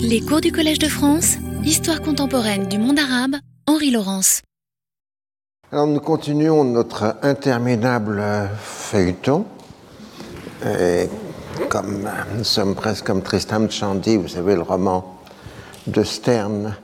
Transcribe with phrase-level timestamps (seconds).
[0.00, 3.36] Les cours du Collège de France, Histoire contemporaine du monde arabe,
[3.66, 4.42] Henri Laurence.
[5.70, 8.22] Alors nous continuons notre interminable
[8.60, 9.44] feuilleton.
[10.66, 11.08] Et
[11.68, 15.20] comme nous sommes presque comme Tristam Shandy, vous savez, le roman
[15.86, 16.74] de Stern,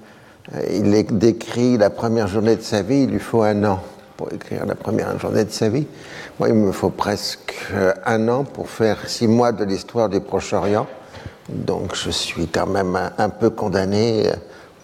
[0.71, 3.81] il est décrit la première journée de sa vie, il lui faut un an
[4.17, 5.87] pour écrire la première journée de sa vie.
[6.39, 7.55] Moi, il me faut presque
[8.05, 10.87] un an pour faire six mois de l'histoire du Proche-Orient.
[11.49, 14.31] Donc je suis quand même un, peu condamné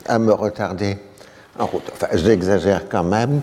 [0.06, 0.98] à me retarder
[1.58, 1.90] en route.
[1.92, 3.40] Enfin, j'exagère quand même.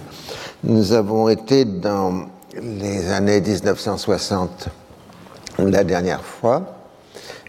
[0.64, 2.28] Nous avons été dans
[2.62, 4.70] les années 1960
[5.60, 6.76] la dernière fois.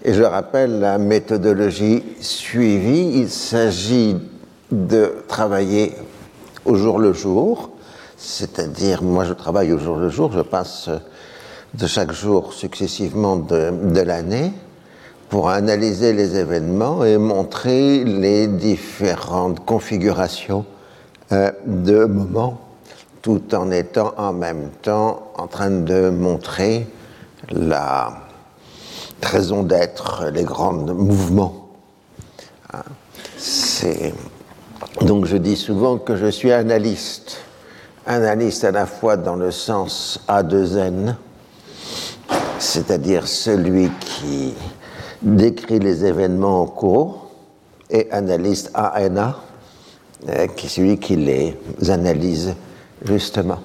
[0.02, 3.18] Et je rappelle la méthodologie suivie.
[3.20, 4.16] Il s'agit
[4.70, 5.94] de travailler
[6.64, 7.70] au jour le jour,
[8.16, 10.90] c'est-à-dire moi je travaille au jour le jour, je passe
[11.74, 14.52] de chaque jour successivement de, de l'année
[15.28, 20.64] pour analyser les événements et montrer les différentes configurations
[21.32, 22.60] euh, de moments,
[23.20, 26.86] tout en étant en même temps en train de montrer
[27.50, 28.22] la
[29.22, 31.68] raison d'être, les grands mouvements.
[32.72, 32.82] Hein.
[35.02, 37.38] Donc je dis souvent que je suis analyste,
[38.06, 41.14] analyste à la fois dans le sens A2N,
[42.58, 44.54] c'est-à-dire celui qui
[45.22, 47.28] décrit les événements en cours,
[47.90, 49.36] et analyste ANA,
[50.28, 51.56] euh, qui est celui qui les
[51.88, 52.54] analyse
[53.04, 53.60] justement.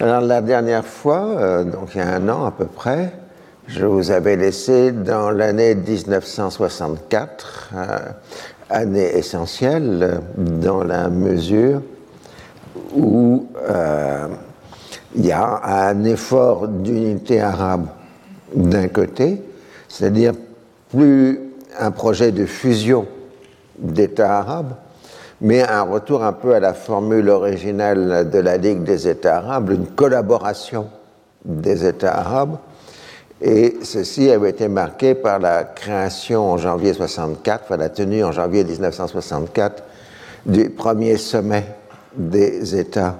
[0.00, 3.12] Alors la dernière fois, euh, donc il y a un an à peu près,
[3.68, 7.98] je vous avais laissé dans l'année 1964, euh,
[8.68, 11.82] année essentielle dans la mesure
[12.94, 13.46] où
[15.14, 17.86] il y a un effort d'unité arabe
[18.54, 19.42] d'un côté,
[19.88, 20.32] c'est-à-dire
[20.92, 21.40] plus
[21.78, 23.06] un projet de fusion
[23.78, 24.74] d'États arabes,
[25.40, 29.70] mais un retour un peu à la formule originale de la Ligue des États arabes,
[29.70, 30.88] une collaboration
[31.44, 32.58] des États arabes.
[33.40, 38.30] Et ceci avait été marqué par la création en janvier 64, enfin la tenue en
[38.30, 39.82] janvier 1964
[40.46, 41.64] du premier sommet
[42.14, 43.18] des États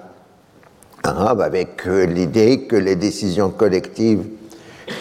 [1.02, 4.24] arabes, avec l'idée que les décisions collectives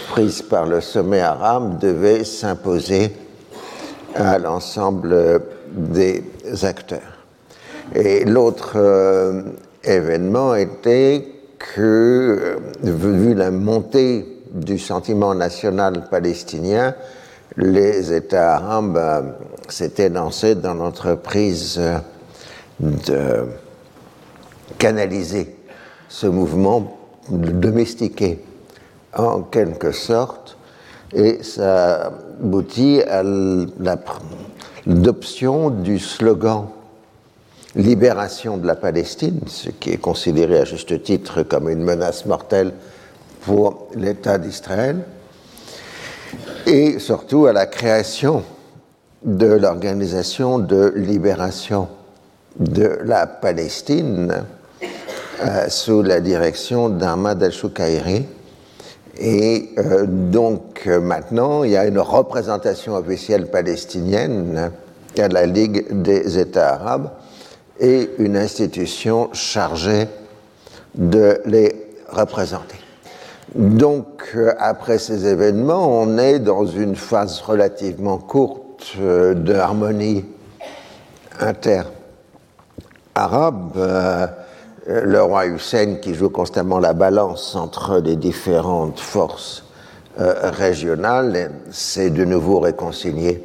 [0.09, 3.11] prise par le sommet arabe devait s'imposer
[4.15, 6.23] à l'ensemble des
[6.63, 6.99] acteurs.
[7.95, 9.41] Et l'autre euh,
[9.83, 11.27] événement était
[11.57, 16.95] que, euh, vu la montée du sentiment national palestinien,
[17.57, 19.21] les États arabes euh,
[19.67, 21.81] s'étaient lancés dans l'entreprise
[22.79, 23.45] de
[24.77, 25.55] canaliser
[26.07, 26.97] ce mouvement,
[27.29, 28.39] de domestiquer
[29.15, 30.57] en quelque sorte,
[31.13, 32.11] et ça
[32.41, 33.23] aboutit à
[34.85, 36.67] l'adoption du slogan
[37.75, 42.73] Libération de la Palestine, ce qui est considéré à juste titre comme une menace mortelle
[43.45, 45.05] pour l'État d'Israël,
[46.65, 48.43] et surtout à la création
[49.23, 51.87] de l'organisation de libération
[52.59, 54.43] de la Palestine
[55.43, 58.25] euh, sous la direction d'Ahmad al-Shukairi,
[59.23, 64.71] et euh, donc euh, maintenant, il y a une représentation officielle palestinienne
[65.15, 67.11] à la Ligue des États arabes
[67.79, 70.07] et une institution chargée
[70.95, 71.71] de les
[72.09, 72.77] représenter.
[73.53, 80.25] Donc, euh, après ces événements, on est dans une phase relativement courte de harmonie
[81.39, 81.91] inter-arabe
[84.87, 89.63] le roi Hussein qui joue constamment la balance entre les différentes forces
[90.19, 93.43] euh, régionales s'est de nouveau réconcilié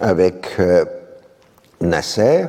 [0.00, 0.84] avec euh,
[1.80, 2.46] Nasser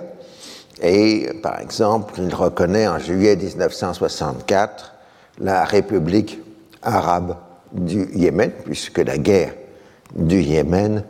[0.81, 4.93] et par exemple il reconnaît en juillet 1964
[5.39, 6.39] la République
[6.81, 7.35] arabe
[7.71, 9.53] du Yémen puisque la guerre
[10.15, 11.03] du Yémen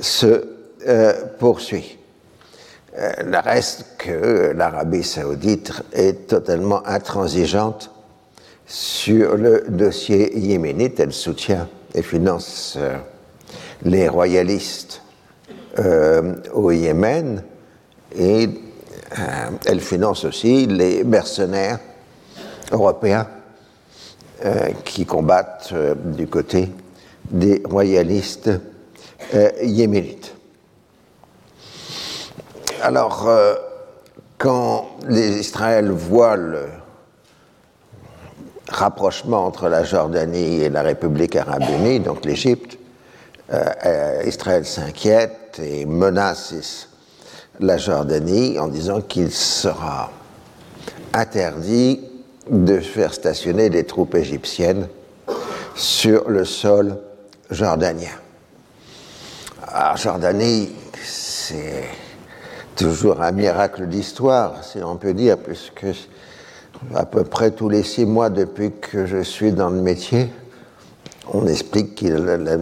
[0.00, 0.44] se
[0.86, 1.97] euh, poursuit.
[2.98, 7.92] Euh, reste que l'Arabie saoudite est totalement intransigeante
[8.66, 10.98] sur le dossier yéménite.
[10.98, 12.96] Elle soutient et finance euh,
[13.84, 15.02] les royalistes
[15.78, 17.44] euh, au Yémen
[18.18, 18.48] et
[19.64, 21.78] elle finance aussi les mercenaires
[22.72, 23.26] européens
[24.84, 25.72] qui combattent
[26.14, 26.68] du côté
[27.30, 28.50] des royalistes
[29.62, 30.37] yéménites.
[32.82, 33.54] Alors, euh,
[34.36, 36.66] quand Israël voient le
[38.68, 42.78] rapprochement entre la Jordanie et la République arabe unie, donc l'Égypte,
[43.52, 46.88] euh, euh, Israël s'inquiète inquiète et menace
[47.58, 50.10] la Jordanie en disant qu'il sera
[51.14, 52.00] interdit
[52.48, 54.88] de faire stationner des troupes égyptiennes
[55.74, 56.96] sur le sol
[57.50, 58.14] jordanien.
[59.66, 60.70] Alors, Jordanie,
[61.02, 61.84] c'est
[62.78, 65.86] toujours un miracle d'histoire, si on peut dire, puisque
[66.94, 70.30] à peu près tous les six mois depuis que je suis dans le métier,
[71.32, 72.56] on explique que la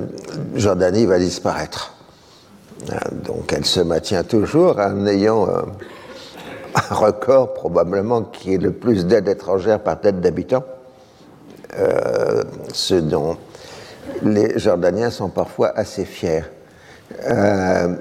[0.54, 1.94] Jordanie va disparaître.
[3.12, 5.62] Donc elle se maintient toujours en ayant euh,
[6.74, 10.64] un record probablement qui est le plus d'aide étrangère par tête d'habitant,
[11.78, 12.42] euh,
[12.72, 13.36] ce dont
[14.22, 16.44] les Jordaniens sont parfois assez fiers.
[17.28, 17.96] Euh,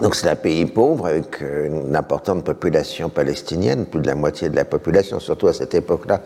[0.00, 4.56] donc c'est un pays pauvre avec une importante population palestinienne, plus de la moitié de
[4.56, 6.20] la population, surtout à cette époque-là,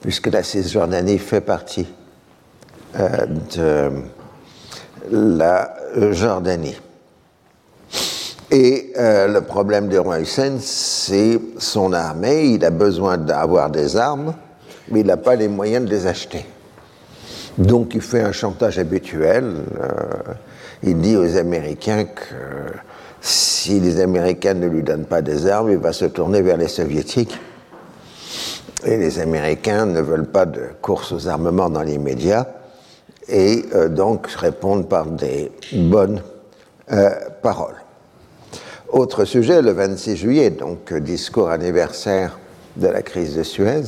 [0.00, 1.88] puisque la Cisjordanie fait partie
[2.98, 3.26] euh,
[3.56, 3.90] de
[5.10, 5.74] la
[6.12, 6.76] Jordanie.
[8.50, 12.46] Et euh, le problème du roi Hussein, c'est son armée.
[12.46, 14.34] Il a besoin d'avoir des armes,
[14.90, 16.46] mais il n'a pas les moyens de les acheter.
[17.58, 19.52] Donc il fait un chantage habituel.
[19.80, 20.32] Euh,
[20.82, 22.24] il dit aux Américains que
[23.20, 26.68] si les Américains ne lui donnent pas des armes, il va se tourner vers les
[26.68, 27.38] Soviétiques.
[28.84, 32.46] Et les Américains ne veulent pas de course aux armements dans l'immédiat
[33.28, 36.22] et euh, donc répondent par des bonnes
[36.92, 37.10] euh,
[37.42, 37.76] paroles.
[38.88, 42.38] Autre sujet, le 26 juillet, donc discours anniversaire
[42.76, 43.82] de la crise de Suez,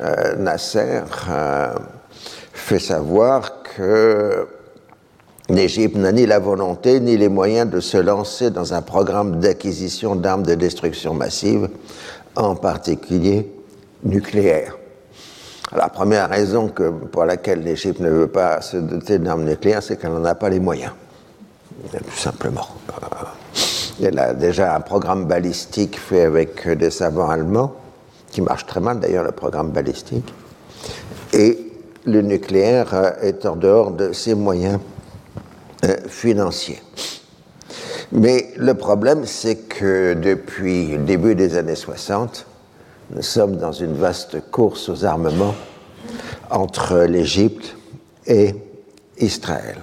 [0.00, 1.02] euh, Nasser
[2.52, 4.46] fait savoir que
[5.48, 10.16] l'Égypte n'a ni la volonté ni les moyens de se lancer dans un programme d'acquisition
[10.16, 11.68] d'armes de destruction massive,
[12.36, 13.50] en particulier
[14.02, 14.76] nucléaires.
[15.74, 16.70] La première raison
[17.10, 20.48] pour laquelle l'Égypte ne veut pas se doter d'armes nucléaires, c'est qu'elle n'en a pas
[20.48, 20.92] les moyens.
[21.90, 22.66] Tout simplement.
[24.02, 27.72] Elle a déjà un programme balistique fait avec des savants allemands,
[28.30, 30.32] qui marche très mal d'ailleurs, le programme balistique.
[31.32, 31.58] Et
[32.04, 34.78] le nucléaire est en dehors de ses moyens
[35.84, 36.82] euh, financiers.
[38.12, 42.46] Mais le problème, c'est que depuis le début des années 60,
[43.10, 45.54] nous sommes dans une vaste course aux armements
[46.50, 47.76] entre l'Égypte
[48.26, 48.54] et
[49.18, 49.76] Israël.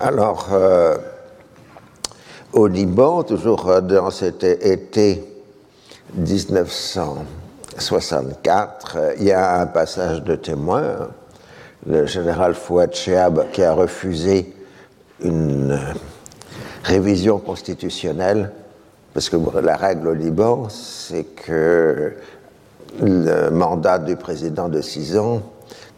[0.00, 0.96] Alors, euh,
[2.52, 5.22] au Liban, toujours dans cet été
[6.16, 11.08] 1964, il y a un passage de témoin,
[11.86, 14.52] le général Fouad Chehab qui a refusé
[15.22, 15.78] une
[16.84, 18.50] révision constitutionnelle
[19.14, 22.12] parce que la règle au Liban, c'est que
[23.02, 25.42] le mandat du président de six ans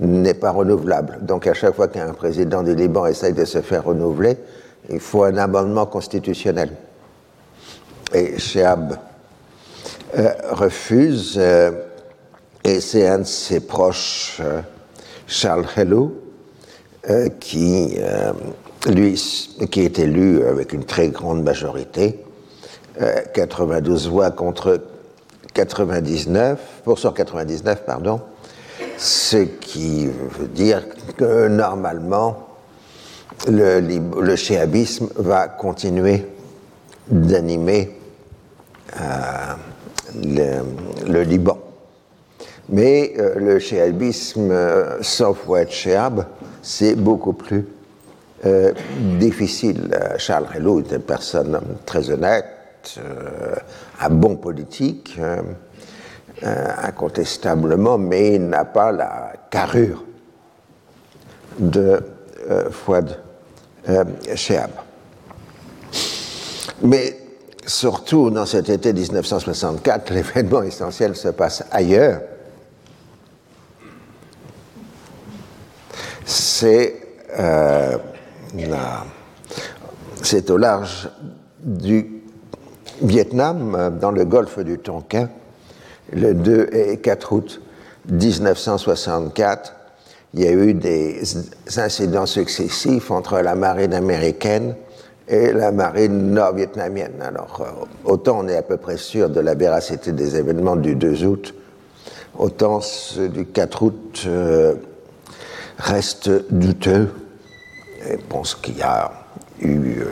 [0.01, 1.19] n'est pas renouvelable.
[1.23, 4.39] Donc à chaque fois qu'un président du Liban essaye de se faire renouveler,
[4.89, 6.71] il faut un amendement constitutionnel.
[8.15, 8.97] Et Chehab
[10.19, 11.71] euh, refuse, euh,
[12.65, 14.61] et c'est un de ses proches, euh,
[15.31, 16.13] Charles Hello,
[17.39, 17.97] qui,
[18.87, 19.15] lui,
[19.71, 22.19] qui est élu avec une très grande majorité,
[23.35, 24.81] 92 euh, voix contre
[25.55, 28.21] 99, pour 199, pardon,
[28.99, 30.83] ce qui veut dire
[31.17, 32.49] que normalement,
[33.49, 36.27] le, le va continuer
[37.09, 37.97] d'animer
[39.01, 40.63] euh,
[41.07, 41.60] le, Liban.
[42.71, 44.55] Mais euh, le chéabisme
[45.01, 46.27] sans être chéab,
[46.63, 47.67] c'est beaucoup plus
[49.19, 49.91] difficile.
[50.17, 52.47] Charles Hello est une personne très honnête,
[52.99, 53.55] euh,
[54.01, 55.43] un bon politique, euh,
[56.43, 60.03] euh, incontestablement, mais il n'a pas la carrure
[61.59, 62.01] de
[62.71, 63.19] Fouad
[64.35, 64.71] Chehab.
[66.83, 67.19] Mais
[67.67, 72.23] surtout dans cet été 1964, l'événement essentiel se passe ailleurs.
[76.31, 76.95] C'est
[80.23, 81.09] c'est au large
[81.59, 82.23] du
[83.03, 85.29] Vietnam, euh, dans le golfe du Tonkin,
[86.13, 87.61] le 2 et 4 août
[88.09, 89.75] 1964,
[90.35, 91.21] il y a eu des
[91.77, 94.77] incidents successifs entre la marine américaine
[95.27, 97.23] et la marine nord-vietnamienne.
[97.23, 100.95] Alors, euh, autant on est à peu près sûr de la véracité des événements du
[100.95, 101.55] 2 août,
[102.39, 104.75] autant ceux du 4 août euh,
[105.81, 107.11] restent douteux.
[108.09, 109.11] Et pense qu'il y a
[109.61, 110.03] eu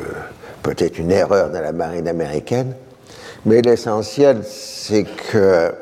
[0.62, 2.74] peut-être une erreur de la marine américaine,
[3.46, 5.72] mais l'essentiel, c'est que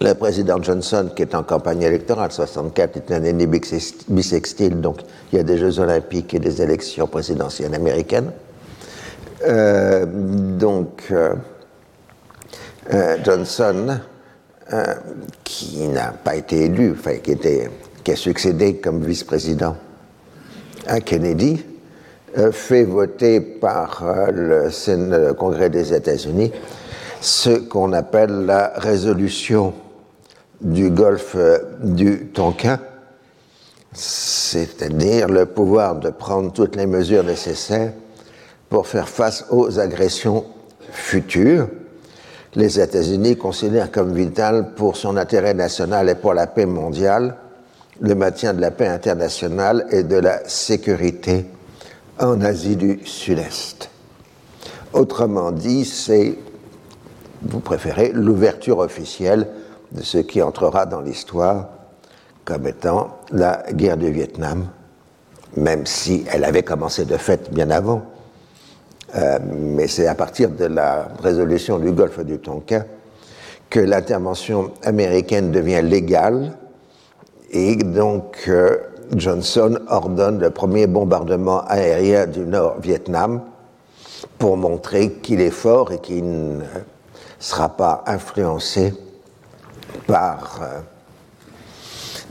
[0.00, 4.98] Le président Johnson, qui est en campagne électorale, 64 est une année bisextile, donc
[5.32, 8.32] il y a des Jeux olympiques et des élections présidentielles américaines.
[9.46, 11.34] Euh, donc, euh,
[12.92, 14.00] euh, Johnson,
[15.44, 17.70] qui n'a pas été élu, enfin, qui, était,
[18.04, 19.76] qui a succédé comme vice-président
[20.86, 21.64] à Kennedy,
[22.52, 26.52] fait voter par le, le Congrès des États-Unis
[27.24, 29.72] ce qu'on appelle la résolution
[30.60, 31.36] du golfe
[31.80, 32.78] du Tonkin,
[33.94, 37.92] c'est-à-dire le pouvoir de prendre toutes les mesures nécessaires
[38.68, 40.44] pour faire face aux agressions
[40.90, 41.68] futures.
[42.56, 47.36] Les États-Unis considèrent comme vital pour son intérêt national et pour la paix mondiale
[48.00, 51.46] le maintien de la paix internationale et de la sécurité
[52.18, 53.90] en Asie du Sud-Est.
[54.92, 56.36] Autrement dit, c'est,
[57.42, 59.48] vous préférez, l'ouverture officielle
[59.92, 61.68] de ce qui entrera dans l'histoire
[62.44, 64.68] comme étant la guerre du Vietnam,
[65.56, 68.02] même si elle avait commencé de fait bien avant.
[69.16, 72.84] Euh, mais c'est à partir de la résolution du golfe du Tonkin
[73.70, 76.52] que l'intervention américaine devient légale
[77.50, 78.76] et donc euh,
[79.14, 83.42] Johnson ordonne le premier bombardement aérien du Nord-Vietnam
[84.38, 86.24] pour montrer qu'il est fort et qu'il
[86.58, 86.64] ne
[87.38, 88.94] sera pas influencé
[90.06, 90.80] par euh,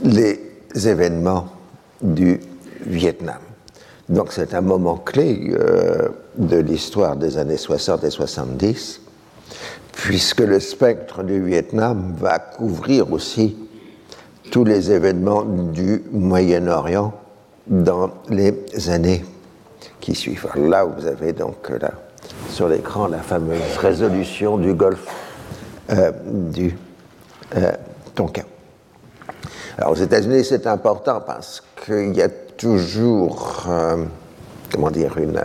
[0.02, 1.48] les événements
[2.02, 2.40] du
[2.86, 3.38] Vietnam.
[4.08, 9.00] Donc c'est un moment clé euh, de l'histoire des années 60 et 70,
[9.92, 13.56] puisque le spectre du Vietnam va couvrir aussi
[14.54, 17.12] tous les événements du Moyen-Orient
[17.66, 18.54] dans les
[18.88, 19.24] années
[19.98, 20.46] qui suivent.
[20.54, 21.90] là, vous avez donc là,
[22.50, 25.08] sur l'écran la fameuse résolution du golfe
[25.90, 26.78] euh, du
[27.56, 27.72] euh,
[28.14, 28.44] Tonkin.
[29.76, 34.04] Alors aux États-Unis, c'est important parce qu'il y a toujours, euh,
[34.72, 35.42] comment dire, une,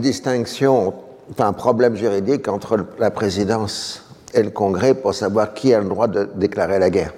[0.00, 0.94] distinction,
[1.30, 4.04] enfin un problème juridique entre la présidence
[4.34, 7.12] et le Congrès pour savoir qui a le droit de déclarer la guerre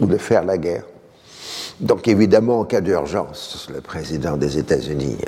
[0.00, 0.84] ou de faire la guerre.
[1.80, 5.18] Donc évidemment, en cas d'urgence, le président des États-Unis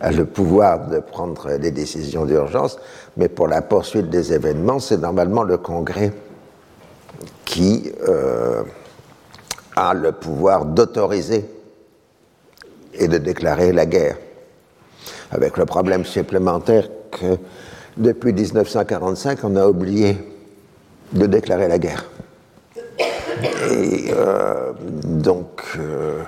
[0.00, 2.78] a le pouvoir de prendre des décisions d'urgence,
[3.16, 6.12] mais pour la poursuite des événements, c'est normalement le Congrès
[7.44, 8.62] qui euh,
[9.74, 11.46] a le pouvoir d'autoriser
[12.92, 14.16] et de déclarer la guerre.
[15.30, 17.38] Avec le problème supplémentaire que
[17.96, 20.18] depuis 1945, on a oublié
[21.12, 22.04] de déclarer la guerre.
[23.42, 24.72] Et euh,
[25.04, 26.22] donc euh,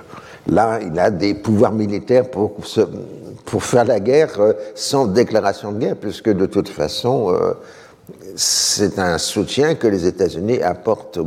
[0.47, 2.53] là, il a des pouvoirs militaires pour,
[3.59, 4.39] faire la guerre
[4.75, 7.35] sans déclaration de guerre, puisque de toute façon,
[8.35, 11.19] c'est un soutien que les États-Unis apportent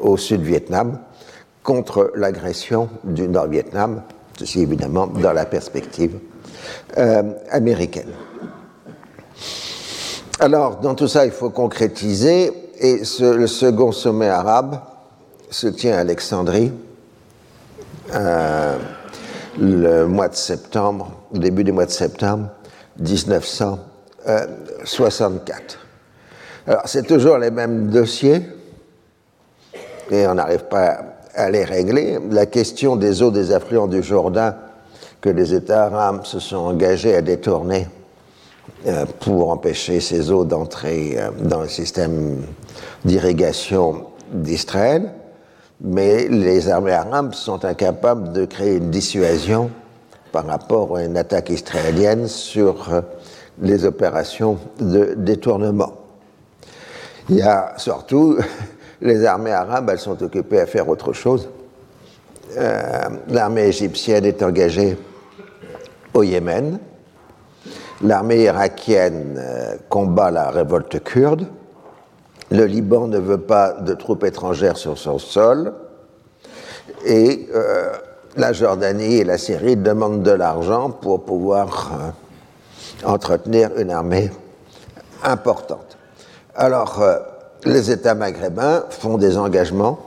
[0.00, 0.98] au, Sud-Vietnam
[1.62, 4.02] contre l'agression du Nord-Vietnam,
[4.38, 6.18] ceci évidemment dans la perspective
[6.98, 8.10] euh, américaine.
[10.40, 14.80] Alors, dans tout ça, il faut concrétiser, et le second sommet arabe
[15.54, 16.72] se tient à Alexandrie
[18.12, 18.76] euh,
[19.56, 22.48] le mois de septembre, début du mois de septembre
[22.98, 25.78] 1964.
[26.66, 28.42] Alors, c'est toujours les mêmes dossiers,
[30.10, 31.04] et on n'arrive pas
[31.36, 32.18] à les régler.
[32.30, 34.56] La question des eaux des affluents du Jourdain,
[35.20, 37.86] que les États arabes se sont engagés à détourner
[38.88, 42.42] euh, pour empêcher ces eaux d'entrer euh, dans le système
[43.04, 45.12] d'irrigation d'Israël,
[45.84, 49.70] mais les armées arabes sont incapables de créer une dissuasion
[50.32, 53.02] par rapport à une attaque israélienne sur euh,
[53.60, 55.92] les opérations de détournement.
[57.28, 58.38] Il y a surtout
[59.02, 61.50] les armées arabes, elles sont occupées à faire autre chose.
[62.56, 64.96] Euh, l'armée égyptienne est engagée
[66.14, 66.78] au Yémen.
[68.02, 71.46] L'armée irakienne euh, combat la révolte kurde.
[72.50, 75.72] Le Liban ne veut pas de troupes étrangères sur son sol.
[77.04, 77.92] Et euh,
[78.36, 82.12] la Jordanie et la Syrie demandent de l'argent pour pouvoir
[83.04, 84.30] entretenir une armée
[85.22, 85.96] importante.
[86.54, 87.18] Alors, euh,
[87.64, 89.98] les États maghrébins font des engagements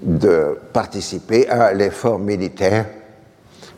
[0.00, 2.86] de participer à l'effort militaire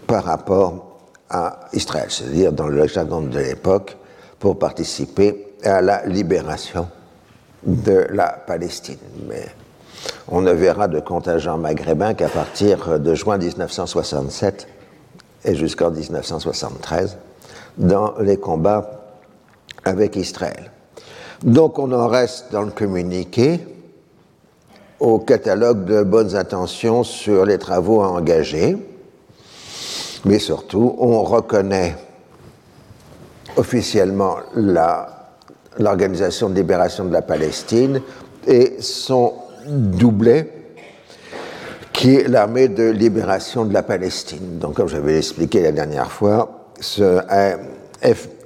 [0.06, 0.98] par rapport
[1.30, 3.96] à Israël, c'est-à-dire dans le jargon de l'époque,
[4.38, 6.88] pour participer à la libération
[7.66, 8.98] de la Palestine.
[9.28, 9.46] Mais
[10.28, 14.68] on ne verra de contingent maghrébin qu'à partir de juin 1967
[15.44, 17.18] et jusqu'en 1973
[17.78, 18.90] dans les combats
[19.84, 20.70] avec Israël.
[21.42, 23.60] Donc on en reste dans le communiqué
[24.98, 28.78] au catalogue de bonnes intentions sur les travaux à engager,
[30.24, 31.96] mais surtout on reconnaît
[33.56, 34.36] officiellement
[35.78, 38.00] l'Organisation de libération de la Palestine
[38.46, 39.34] et son
[39.66, 40.52] doublé,
[41.92, 44.58] qui est l'armée de libération de la Palestine.
[44.58, 47.20] Donc, comme j'avais expliqué la dernière fois, ce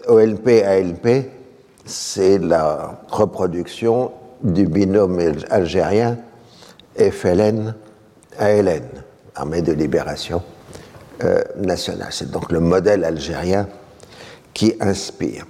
[0.07, 1.31] OLP-ALP,
[1.85, 5.21] c'est la reproduction du binôme
[5.51, 6.19] algérien
[6.97, 8.83] FLN-ALN,
[9.35, 10.43] armée de libération
[11.25, 12.09] euh, nationale.
[12.11, 13.69] C'est donc le modèle algérien
[14.55, 15.47] qui inspire.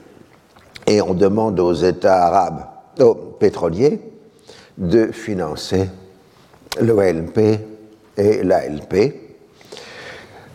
[0.90, 2.64] Et on demande aux États arabes,
[2.98, 4.00] aux pétroliers,
[4.76, 5.88] de financer
[6.80, 7.38] l'OLP
[8.16, 9.14] et l'ALP.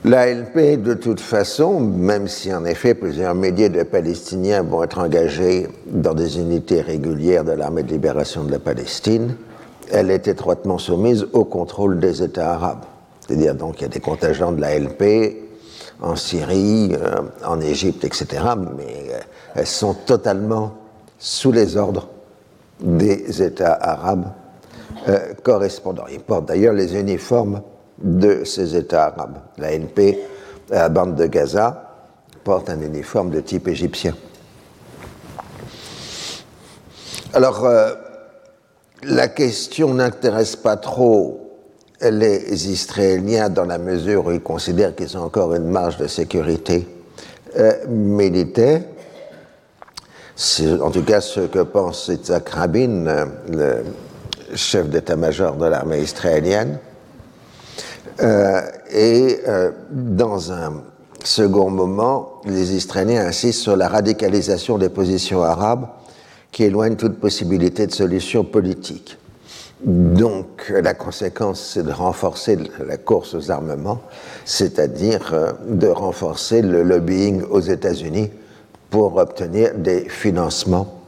[0.03, 5.69] L'ALP, de toute façon, même si en effet plusieurs milliers de Palestiniens vont être engagés
[5.87, 9.37] dans des unités régulières de l'armée de libération de la Palestine,
[9.89, 12.83] elle est étroitement soumise au contrôle des États arabes.
[13.21, 15.44] C'est-à-dire donc il y a des contingents de l'ALP
[16.01, 18.27] en Syrie, euh, en Égypte, etc.,
[18.77, 19.19] mais euh,
[19.55, 20.73] elles sont totalement
[21.17, 22.09] sous les ordres
[22.79, 24.31] des États arabes
[25.07, 26.07] euh, correspondants.
[26.11, 27.61] Ils portent d'ailleurs les uniformes
[27.97, 29.37] de ces États arabes.
[29.57, 30.19] La NP,
[30.69, 31.93] la bande de Gaza,
[32.43, 34.13] porte un uniforme de type égyptien.
[37.33, 37.67] Alors,
[39.03, 41.44] la question n'intéresse pas trop
[42.11, 46.87] les Israéliens dans la mesure où ils considèrent qu'ils ont encore une marge de sécurité
[47.57, 48.81] euh, militaire.
[50.35, 56.01] C'est en tout cas ce que pense Yitzhak Rabin, euh, le chef d'état-major de l'armée
[56.01, 56.79] israélienne.
[58.21, 58.61] Euh,
[58.93, 59.39] et
[59.89, 60.83] dans un
[61.23, 65.87] second moment, les Israéliens insistent sur la radicalisation des positions arabes
[66.51, 69.17] qui éloignent toute possibilité de solution politique.
[69.85, 74.01] Donc la conséquence, c'est de renforcer la course aux armements,
[74.43, 78.31] c'est-à-dire euh, de renforcer le lobbying aux États-Unis
[78.89, 81.01] pour obtenir des financements,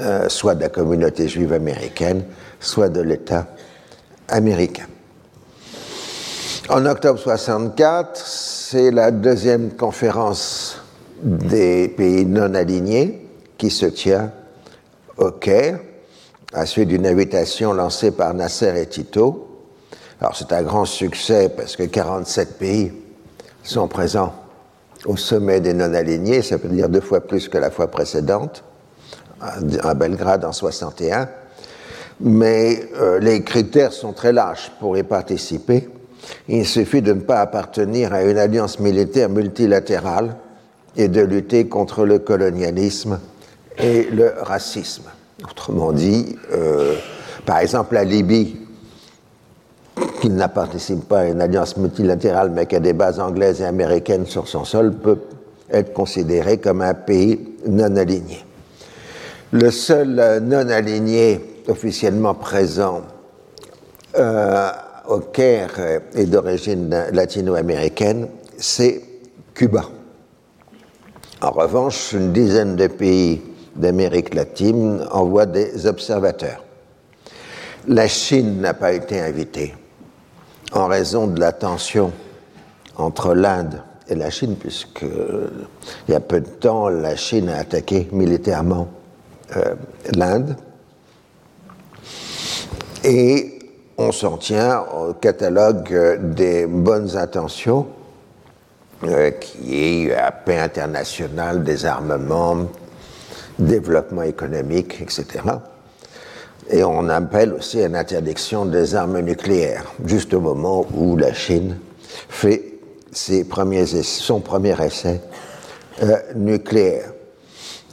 [0.00, 2.24] euh, soit de la communauté juive américaine,
[2.60, 3.46] soit de l'État
[4.26, 4.86] américain.
[6.70, 10.80] En octobre 64, c'est la deuxième conférence
[11.22, 14.32] des pays non alignés qui se tient
[15.18, 15.78] au Caire
[16.52, 19.48] à suite d'une invitation lancée par Nasser et Tito.
[20.20, 22.92] Alors c'est un grand succès parce que 47 pays
[23.62, 24.34] sont présents
[25.06, 28.62] au sommet des non-alignés, ça veut dire deux fois plus que la fois précédente,
[29.40, 31.28] à Belgrade en 61.
[32.20, 35.88] Mais euh, les critères sont très larges pour y participer.
[36.46, 40.36] Il suffit de ne pas appartenir à une alliance militaire multilatérale
[40.96, 43.18] et de lutter contre le colonialisme
[43.78, 45.10] et le racisme.
[45.50, 46.94] Autrement dit, euh,
[47.44, 48.56] par exemple, la Libye,
[50.20, 53.64] qui n'a participe pas à une alliance multilatérale mais qui a des bases anglaises et
[53.64, 55.18] américaines sur son sol, peut
[55.70, 58.44] être considérée comme un pays non aligné.
[59.50, 63.02] Le seul non aligné officiellement présent
[64.16, 64.70] euh,
[65.08, 65.72] au Caire
[66.14, 69.02] et d'origine latino-américaine, c'est
[69.54, 69.84] Cuba.
[71.40, 73.42] En revanche, une dizaine de pays
[73.76, 76.62] d'Amérique latine envoie des observateurs.
[77.88, 79.74] La Chine n'a pas été invitée
[80.72, 82.12] en raison de la tension
[82.96, 87.58] entre l'Inde et la Chine, puisque il y a peu de temps, la Chine a
[87.58, 88.88] attaqué militairement
[89.56, 89.74] euh,
[90.14, 90.56] l'Inde.
[93.04, 93.58] Et
[93.98, 97.86] on s'en tient au catalogue des bonnes intentions,
[99.04, 102.68] euh, qui est la paix internationale, désarmement,
[103.58, 105.26] développement économique, etc.
[106.70, 111.32] Et on appelle aussi à une interdiction des armes nucléaires, juste au moment où la
[111.32, 111.76] Chine
[112.28, 112.62] fait
[113.10, 115.20] ses premiers son premier essai
[116.02, 117.12] euh, nucléaire.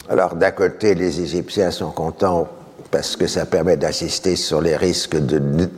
[0.08, 2.48] Alors d'un côté, les Égyptiens sont contents
[2.92, 5.70] parce que ça permet d'assister sur les risques de,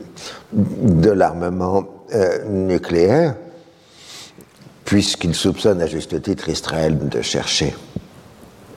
[0.52, 3.34] de, l'armement euh, nucléaire,
[4.84, 7.74] puisqu'ils soupçonnent à juste titre Israël de chercher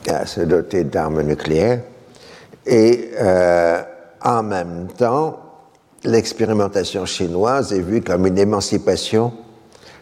[0.10, 1.82] à se doter d'armes nucléaires.
[2.65, 3.82] Et euh,
[4.24, 5.39] en même temps,
[6.04, 9.34] l'expérimentation chinoise est vue comme une émancipation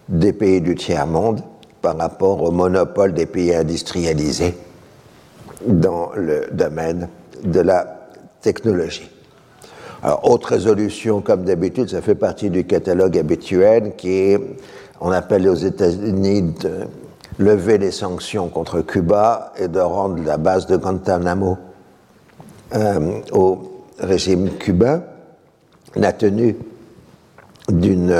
[0.09, 1.41] des pays du tiers-monde
[1.81, 4.55] par rapport au monopole des pays industrialisés
[5.65, 7.09] dans le domaine
[7.43, 8.09] de la
[8.41, 9.09] technologie.
[10.01, 14.39] Alors, autre résolution, comme d'habitude, ça fait partie du catalogue habituel qui est,
[14.99, 16.55] on appelle aux États-Unis
[17.39, 21.57] lever les sanctions contre Cuba et de rendre la base de Guantanamo
[23.31, 25.03] au régime cubain,
[25.95, 26.55] la tenue
[27.69, 28.15] d'une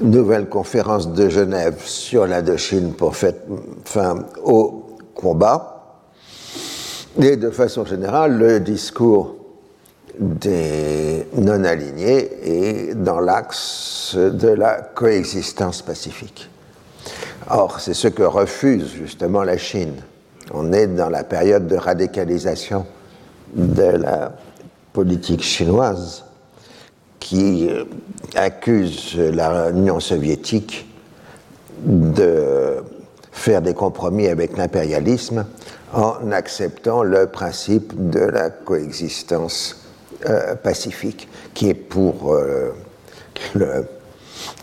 [0.00, 3.34] nouvelle conférence de Genève sur l'Indochine pour faire
[3.84, 6.02] fin au combat.
[7.18, 9.36] Et de façon générale, le discours
[10.18, 16.48] des non-alignés est dans l'axe de la coexistence pacifique.
[17.48, 19.94] Or, c'est ce que refuse justement la Chine.
[20.52, 22.86] On est dans la période de radicalisation
[23.54, 24.32] de la
[24.92, 26.24] politique chinoise
[27.20, 27.84] qui euh,
[28.34, 30.88] accuse l'Union soviétique
[31.84, 32.76] de
[33.32, 35.44] faire des compromis avec l'impérialisme
[35.92, 39.85] en acceptant le principe de la coexistence
[40.28, 42.72] euh, pacifique, qui est pour euh,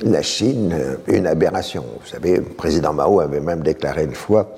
[0.01, 0.75] la Chine
[1.07, 1.85] une aberration.
[2.01, 4.55] Vous savez, le président Mao avait même déclaré une fois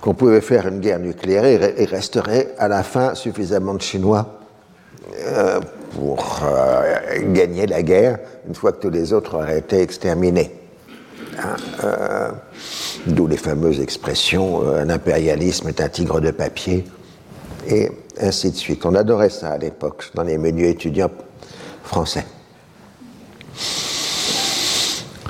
[0.00, 4.40] qu'on pouvait faire une guerre nucléaire et resterait à la fin suffisamment de Chinois
[5.94, 10.54] pour euh, gagner la guerre une fois que tous les autres auraient été exterminés.
[11.38, 12.30] Hein, euh,
[13.06, 16.84] d'où les fameuses expressions euh, un impérialisme est un tigre de papier
[17.68, 18.84] et ainsi de suite.
[18.86, 21.10] On adorait ça à l'époque dans les menus étudiants
[21.82, 22.24] français.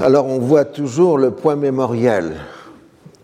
[0.00, 2.36] Alors on voit toujours le point mémoriel.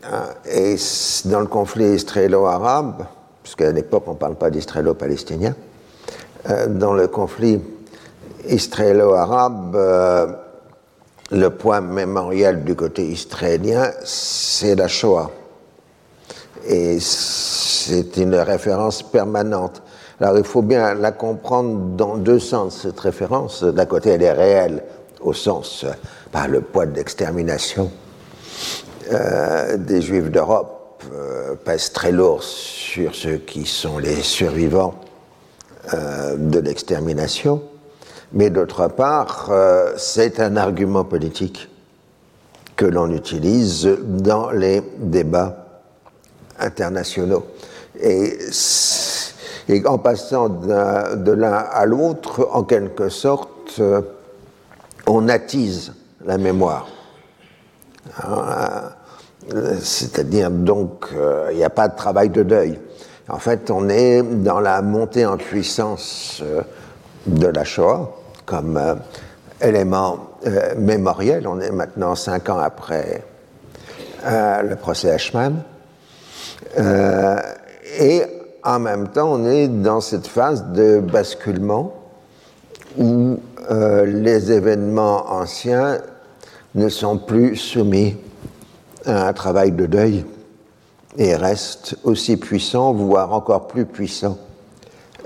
[0.04, 0.76] Hein, et
[1.24, 3.06] dans le conflit israélo-arabe,
[3.42, 5.54] puisqu'à l'époque on ne parle pas d'israélo-palestinien,
[6.50, 7.60] euh, dans le conflit
[8.48, 10.26] israélo-arabe, euh,
[11.32, 15.30] le point mémorial du côté israélien, c'est la Shoah.
[16.68, 16.98] Et
[17.86, 19.82] c'est une référence permanente.
[20.20, 23.62] Alors il faut bien la comprendre dans deux sens, cette référence.
[23.62, 24.82] D'un côté, elle est réelle,
[25.20, 25.84] au sens,
[26.32, 27.90] par le poids de l'extermination
[29.12, 30.72] euh, des Juifs d'Europe,
[31.64, 34.94] pèse très lourd sur ceux qui sont les survivants
[35.94, 37.62] euh, de l'extermination,
[38.32, 41.68] mais d'autre part, euh, c'est un argument politique
[42.74, 45.66] que l'on utilise dans les débats
[46.58, 47.46] internationaux.
[48.00, 48.38] Et,
[49.86, 54.00] en passant de l'un à l'autre, en quelque sorte, euh,
[55.06, 55.92] on attise
[56.24, 56.86] la mémoire.
[59.82, 61.08] C'est-à-dire, donc,
[61.50, 62.78] il n'y a pas de travail de deuil.
[63.28, 66.62] En fait, on est dans la montée en puissance euh,
[67.26, 68.94] de la Shoah comme euh,
[69.60, 71.48] élément euh, mémoriel.
[71.48, 73.24] On est maintenant cinq ans après
[74.28, 75.62] le procès Eichmann.
[77.98, 78.22] Et
[78.62, 81.94] en même temps, on est dans cette phase de basculement
[82.98, 85.98] où les événements anciens
[86.74, 88.16] ne sont plus soumis
[89.04, 90.24] à un travail de deuil
[91.18, 94.38] et reste aussi puissant, voire encore plus puissant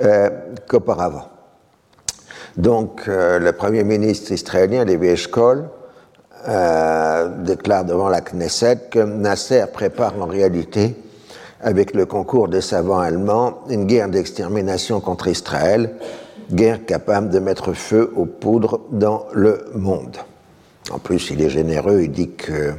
[0.03, 0.31] euh,
[0.69, 1.29] qu'auparavant.
[2.57, 5.69] Donc, euh, le Premier ministre israélien, Levi Eshkol,
[6.49, 10.97] euh, déclare devant la Knesset que Nasser prépare en réalité,
[11.63, 15.95] avec le concours des savants allemands, une guerre d'extermination contre Israël,
[16.53, 20.17] guerre capable de mettre feu aux poudres dans le monde.
[20.91, 22.73] En plus, il est généreux, il dit que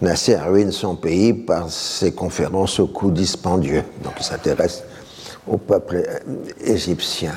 [0.00, 3.82] Nasser ruine son pays par ses conférences au coût dispendieux.
[4.02, 4.84] Donc il s'intéresse
[5.46, 6.02] au peuple
[6.64, 7.32] égyptien.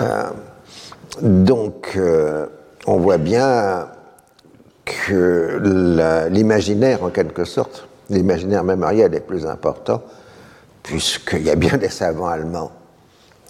[0.00, 0.30] Euh,
[1.20, 2.46] donc euh,
[2.86, 3.88] on voit bien
[4.84, 10.02] que l'imaginaire, en quelque sorte, l'imaginaire mémoriel est plus important,
[10.82, 12.70] puisqu'il y a bien des savants allemands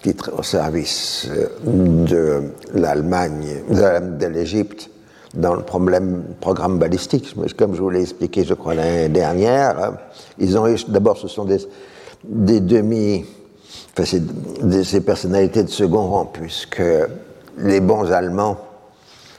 [0.01, 1.27] qui au service
[1.65, 2.41] de
[2.73, 4.89] l'Allemagne, de l'Égypte,
[5.33, 7.35] dans le problème, programme balistique.
[7.57, 9.93] Comme je vous l'ai expliqué, je crois, l'année dernière,
[10.37, 13.25] ils ont d'abord, ce sont des, demi,
[13.97, 14.17] enfin,
[14.61, 16.81] des, ces personnalités de second rang, puisque
[17.57, 18.57] les bons Allemands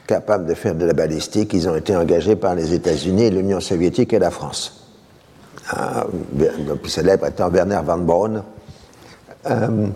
[0.06, 4.12] capables de faire de la balistique, ils ont été engagés par les États-Unis, l'Union soviétique
[4.12, 4.79] et la France.
[5.72, 6.06] Ah,
[6.36, 8.42] le plus célèbre étant Werner von Braun
[9.48, 9.86] euh,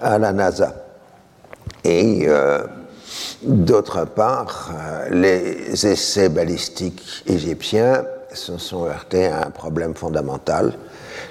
[0.00, 0.74] à la NASA.
[1.84, 2.66] Et euh,
[3.42, 10.74] D'autre part, euh, les essais balistiques égyptiens se sont heurtés à un problème fondamental.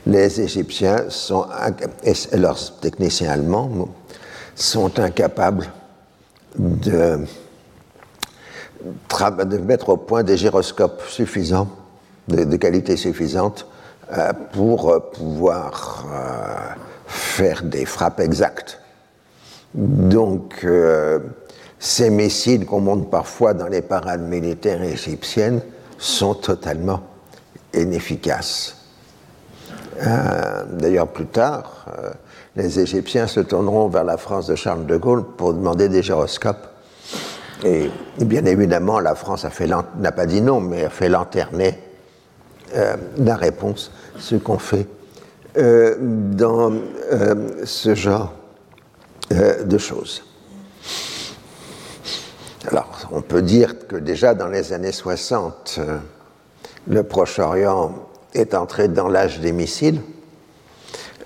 [0.06, 1.46] Les Égyptiens sont,
[2.04, 3.88] et leurs techniciens allemands
[4.56, 5.72] sont incapables
[6.58, 7.20] de,
[8.84, 11.70] de mettre au point des gyroscopes suffisants,
[12.28, 13.81] de, qualité suffisante, euh,
[14.52, 16.74] pour pouvoir euh,
[17.08, 18.80] faire des frappes exactes.
[19.74, 20.66] Donc,
[21.80, 25.62] ces missiles qu'on monte parfois dans les parades militaires égyptiennes
[25.98, 27.00] sont totalement
[27.74, 28.76] inefficaces.
[29.98, 31.86] D'ailleurs, plus tard,
[32.56, 36.68] les Égyptiens se tourneront vers la France de Charles de Gaulle pour demander des gyroscopes.
[37.64, 39.46] Et, bien évidemment, la France
[40.00, 41.80] n'a pas dit non, mais a fait lanterner
[43.18, 44.88] la réponse, ce qu'on fait
[45.56, 46.74] dans
[47.66, 48.34] ce genre
[49.30, 50.24] de choses.
[52.68, 55.98] Alors, on peut dire que déjà dans les années 60, euh,
[56.88, 57.94] le Proche-Orient
[58.36, 60.00] est entré dans l'âge des missiles,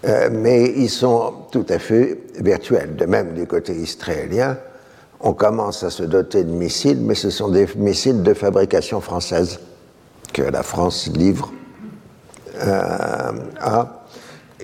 [0.05, 2.95] euh, mais ils sont tout à fait virtuels.
[2.95, 4.57] De même, du côté israélien,
[5.19, 9.59] on commence à se doter de missiles, mais ce sont des missiles de fabrication française
[10.35, 11.53] que la France livre
[12.55, 14.05] euh, à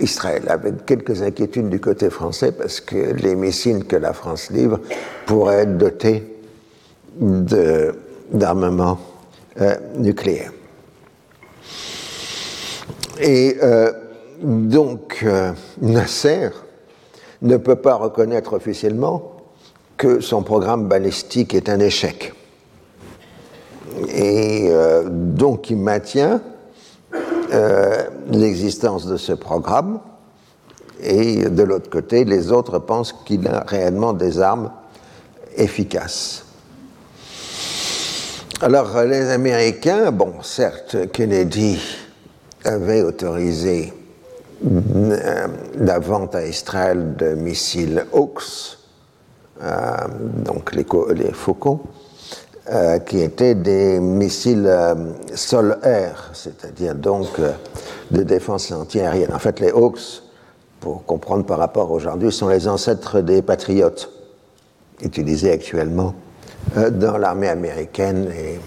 [0.02, 4.82] Israël, avec quelques inquiétudes du côté français, parce que les missiles que la France livre
[5.26, 6.28] pourraient être dotés
[8.34, 9.00] d'armement
[9.62, 10.52] euh, nucléaire.
[13.22, 13.94] Et euh,
[14.44, 16.50] donc, euh, Nasser
[17.42, 19.38] ne peut pas reconnaître officiellement
[19.96, 22.34] que son programme balistique est un échec.
[24.14, 24.72] Et
[25.10, 26.42] donc, il maintient
[28.30, 30.00] l'existence de ce programme.
[31.02, 34.72] Et de l'autre côté, les autres pensent qu'il a réellement des armes
[35.56, 36.46] efficaces.
[38.62, 41.80] Alors, les Américains, bon, certes, Kennedy
[42.64, 43.92] avait autorisé
[44.64, 45.48] euh,
[45.80, 48.78] la vente à Israël de missiles Hawks,
[49.64, 49.88] euh,
[50.46, 51.32] donc les, les
[52.70, 54.72] euh, qui étaient des missiles
[55.34, 57.28] sol-air, c'est-à-dire donc
[58.12, 59.34] de défense antiaérienne.
[59.34, 60.22] En fait, les Hawks,
[60.80, 64.10] pour comprendre par rapport aujourd'hui, sont les ancêtres des patriotes
[65.04, 66.14] utilisés actuellement
[66.78, 68.60] euh, dans l'armée américaine et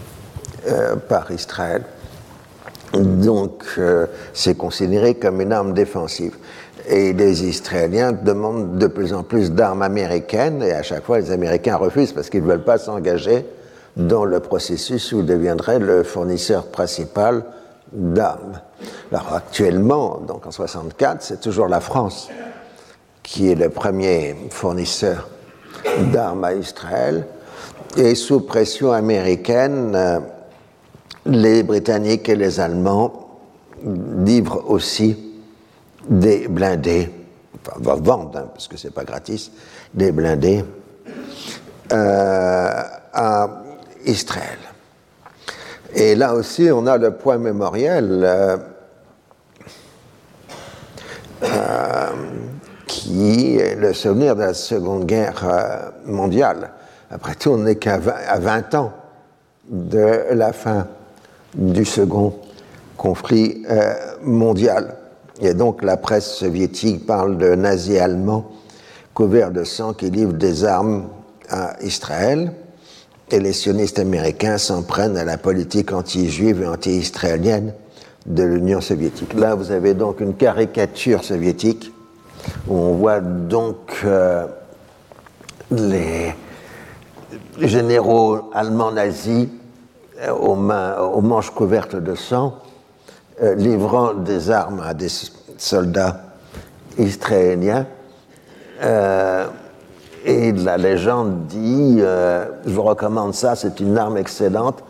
[0.69, 1.83] euh, par Israël.
[2.93, 6.37] Donc, euh, c'est considéré comme une arme défensive.
[6.89, 11.31] Et les Israéliens demandent de plus en plus d'armes américaines, et à chaque fois, les
[11.31, 13.47] Américains refusent parce qu'ils ne veulent pas s'engager
[13.97, 17.45] dans le processus où ils deviendraient le fournisseur principal
[17.93, 18.61] d'armes.
[19.13, 22.29] Alors, actuellement, donc en 64, c'est toujours la France
[23.23, 25.29] qui est le premier fournisseur
[26.13, 27.27] d'armes à Israël.
[27.97, 30.21] Et sous pression américaine, euh,
[31.27, 33.39] les Britanniques et les Allemands
[34.25, 35.17] livrent aussi
[36.09, 37.11] des blindés,
[37.67, 39.53] enfin, vendent, hein, parce que c'est pas gratis,
[39.95, 40.65] des blindés
[41.93, 43.64] euh, à
[44.07, 44.59] Israël.
[45.95, 48.25] Et là aussi, on a le point mémoriel
[51.43, 52.09] euh,
[52.87, 56.71] qui est le souvenir de la Seconde Guerre mondiale.
[57.11, 58.93] Après tout, on n'est qu'à 20 ans
[59.69, 60.87] de la fin
[61.55, 62.35] du second
[62.97, 64.97] conflit euh, mondial.
[65.41, 68.51] Et donc la presse soviétique parle de nazis allemands
[69.15, 71.09] couverts de sang qui livrent des armes
[71.49, 72.53] à Israël.
[73.35, 77.75] Et les sionistes américains s'en prennent à la politique anti-juive et anti-israélienne
[78.27, 79.35] de l'Union soviétique.
[79.35, 81.93] Là, vous avez donc une caricature soviétique
[82.69, 84.47] où on voit donc euh,
[85.73, 86.33] les,
[87.59, 89.49] généraux allemands nazis
[90.23, 92.55] euh, aux, mains, aux manches couvertes de sang,
[93.43, 95.09] euh, livrant des armes à des
[95.59, 96.21] soldats
[96.99, 97.85] israéliens.
[100.25, 104.83] Et la légende dit, je vous recommande ça, c'est une arme excellente,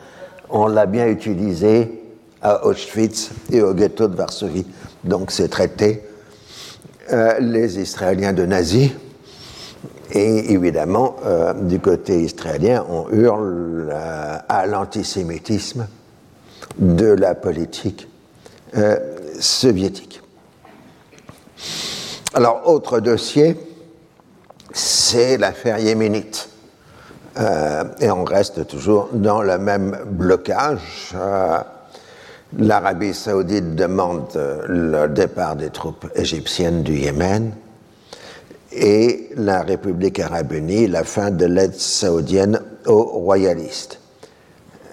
[0.49, 2.03] on l'a bien utilisée
[2.43, 4.67] à Auschwitz et au ghetto de Varsovie.
[5.03, 6.03] Donc c'est traité
[7.41, 8.91] les Israéliens de nazis
[10.15, 15.87] et évidemment, euh, du côté israélien, on hurle euh, à l'antisémitisme
[16.79, 18.09] de la politique
[18.77, 18.97] euh,
[19.41, 20.21] soviétique.
[22.35, 23.57] Alors, autre dossier,
[24.75, 26.51] c'est l'affaire yéménite.
[28.01, 31.15] et on reste toujours dans le même blocage.
[32.59, 34.29] L'Arabie saoudite demande
[34.69, 37.53] le départ des troupes égyptiennes du Yémen
[38.75, 44.01] et la République arabe unie la fin de l'aide saoudienne aux royalistes.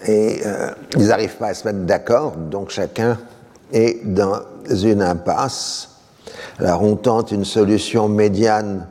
[0.06, 3.18] Et euh, ils n'arrivent pas à se mettre d'accord, donc chacun
[3.72, 5.90] est dans une impasse.
[6.58, 8.86] Alors on tente une solution médiane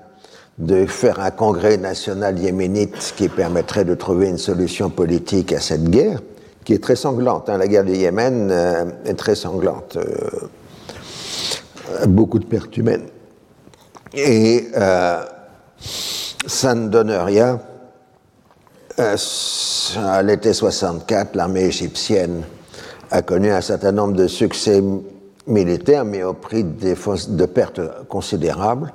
[0.61, 5.85] de faire un congrès national yéménite qui permettrait de trouver une solution politique à cette
[5.85, 6.21] guerre,
[6.63, 7.49] qui est très sanglante.
[7.49, 7.57] Hein.
[7.57, 9.97] La guerre du Yémen euh, est très sanglante.
[9.97, 13.07] Euh, beaucoup de pertes humaines.
[14.13, 15.23] Et euh,
[16.45, 17.59] ça ne donne rien.
[18.97, 22.43] À l'été 64, l'armée égyptienne
[23.09, 24.83] a connu un certain nombre de succès
[25.47, 28.93] militaire, mais au prix de pertes considérables.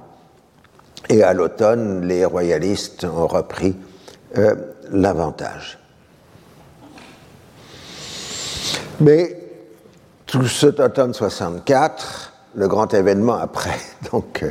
[1.08, 3.76] Et à l'automne, les royalistes ont repris
[4.36, 4.54] euh,
[4.90, 5.78] l'avantage.
[9.00, 9.38] Mais
[10.26, 13.78] tout cet automne 64, le grand événement après
[14.12, 14.50] donc, euh,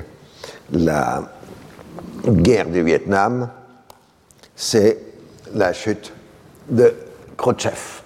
[0.72, 1.24] la
[2.26, 3.50] guerre du Vietnam,
[4.56, 5.00] c'est
[5.54, 6.14] la chute
[6.70, 6.94] de
[7.38, 8.02] Khrouchtchev.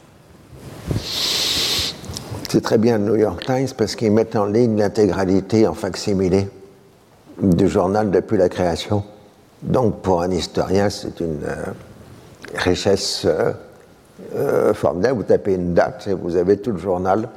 [2.50, 6.50] C'est très bien le New York Times parce qu'ils mettent en ligne l'intégralité en facsimilé
[7.42, 9.04] du journal depuis la création.
[9.62, 11.66] Donc pour un historien, c'est une euh,
[12.56, 13.52] richesse euh,
[14.36, 15.18] euh, formidable.
[15.18, 17.30] Vous tapez une date et vous avez tout le journal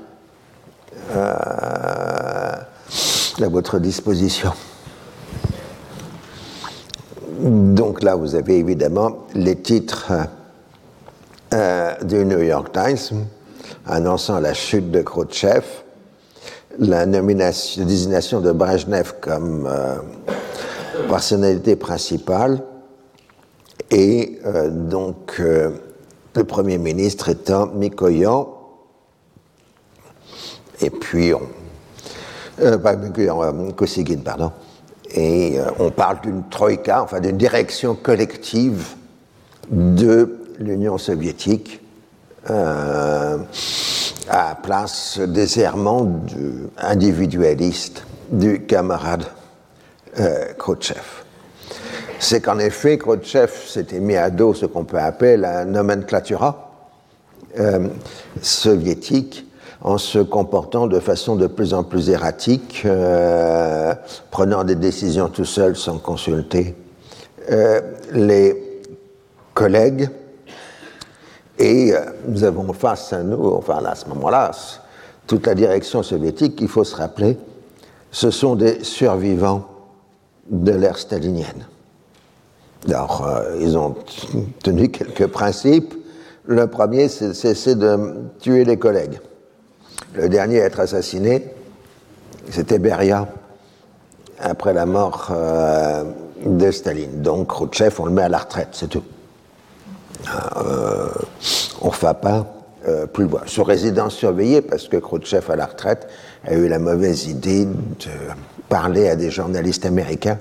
[1.14, 2.66] à
[3.38, 4.52] votre disposition.
[7.40, 10.12] Donc là, vous avez évidemment les titres
[12.02, 13.24] du New York Times
[13.86, 15.64] annonçant la chute de Khrouchtchev,
[16.78, 19.96] la nomination, désignation de Brezhnev comme euh,
[21.08, 22.62] personnalité principale,
[23.90, 25.70] et euh, donc euh,
[26.34, 28.48] le Premier ministre étant Mikoyan,
[30.80, 31.42] et puis on.
[33.76, 34.52] Kosygin, pardon.
[35.14, 38.94] Et on parle d'une troïka, enfin d'une direction collective
[39.70, 41.80] de l'Union soviétique
[44.28, 49.24] à place des errements du, individualiste du camarade
[50.18, 51.02] euh, Khrouchtchev.
[52.18, 56.70] C'est qu'en effet, Khrouchtchev s'était mis à dos ce qu'on peut appeler la nomenclatura
[57.58, 57.88] euh,
[58.40, 59.46] soviétique
[59.80, 63.92] en se comportant de façon de plus en plus erratique, euh,
[64.30, 66.76] prenant des décisions tout seul sans consulter
[68.12, 68.82] les
[69.52, 70.08] collègues
[71.58, 74.52] et euh, nous avons face à nous, enfin à ce moment-là,
[75.26, 77.36] toute la direction soviétique, il faut se rappeler,
[78.10, 79.66] ce sont des survivants
[80.50, 81.66] de l'ère stalinienne.
[82.88, 83.94] Alors, euh, ils ont
[84.62, 85.94] tenu quelques principes.
[86.44, 89.20] Le premier, c'est de tuer les collègues.
[90.14, 91.54] Le dernier à être assassiné,
[92.50, 93.28] c'était Beria,
[94.40, 96.04] après la mort euh,
[96.44, 97.22] de Staline.
[97.22, 99.04] Donc, Khrouchtchev, on le met à la retraite, c'est tout.
[100.28, 101.08] Euh,
[101.80, 102.46] on ne va pas
[102.86, 103.42] euh, plus loin.
[103.46, 106.08] Sous résidence surveillée, parce que Khrouchtchev, à la retraite,
[106.44, 108.10] a eu la mauvaise idée de
[108.68, 110.38] parler à des journalistes américains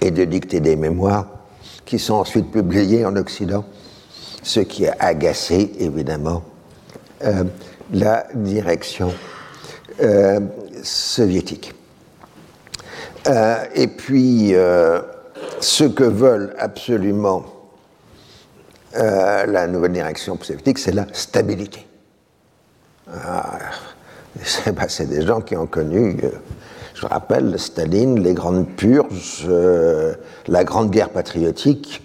[0.00, 1.26] et de dicter des mémoires
[1.84, 3.64] qui sont ensuite publiées en Occident,
[4.42, 6.42] ce qui a agacé évidemment
[7.24, 7.44] euh,
[7.92, 9.12] la direction
[10.82, 11.74] soviétique.
[13.74, 14.54] et puis,
[15.60, 17.51] ce que veulent absolument
[18.94, 21.86] euh, la nouvelle direction soviétique, c'est la stabilité.
[23.10, 23.58] Ah,
[24.88, 26.30] c'est des gens qui ont connu, euh,
[26.94, 30.14] je rappelle, Staline, les grandes purges, euh,
[30.46, 32.02] la grande guerre patriotique,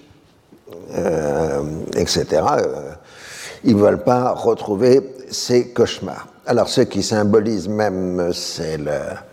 [1.96, 2.26] etc.
[3.66, 6.28] ils ne veulent pas retrouver ces cauchemars.
[6.46, 9.24] Alors, ce qui symbolise même, c'est la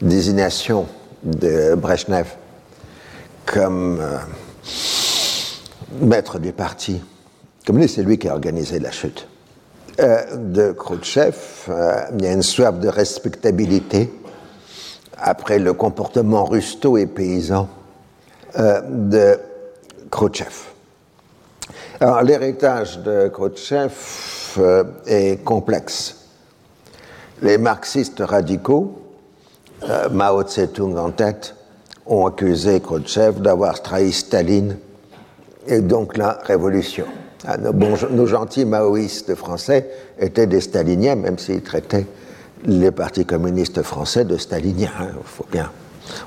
[0.00, 0.86] désignation
[1.22, 2.26] de Brezhnev
[3.44, 4.00] comme
[6.00, 7.00] maître du parti
[7.72, 9.26] lui, c'est lui qui a organisé la chute
[10.00, 11.34] euh, de Khrouchtchev.
[11.68, 14.12] Euh, il y a une soif de respectabilité
[15.16, 17.68] après le comportement rusto et paysan
[18.58, 19.38] euh, de
[20.10, 20.52] Khrouchtchev.
[22.00, 23.92] Alors, l'héritage de Khrouchtchev
[25.06, 26.16] est complexe.
[27.40, 29.00] Les marxistes radicaux,
[30.10, 31.54] Mao Tse-tung en tête,
[32.06, 34.76] ont accusé Khrouchtchev d'avoir trahi Staline
[35.66, 37.06] et donc la révolution.
[37.46, 42.06] Ah, nos, gentils maoïstes français étaient des staliniens, même s'ils traitaient
[42.64, 44.92] les partis communistes français de staliniens.
[45.00, 45.70] Il faut bien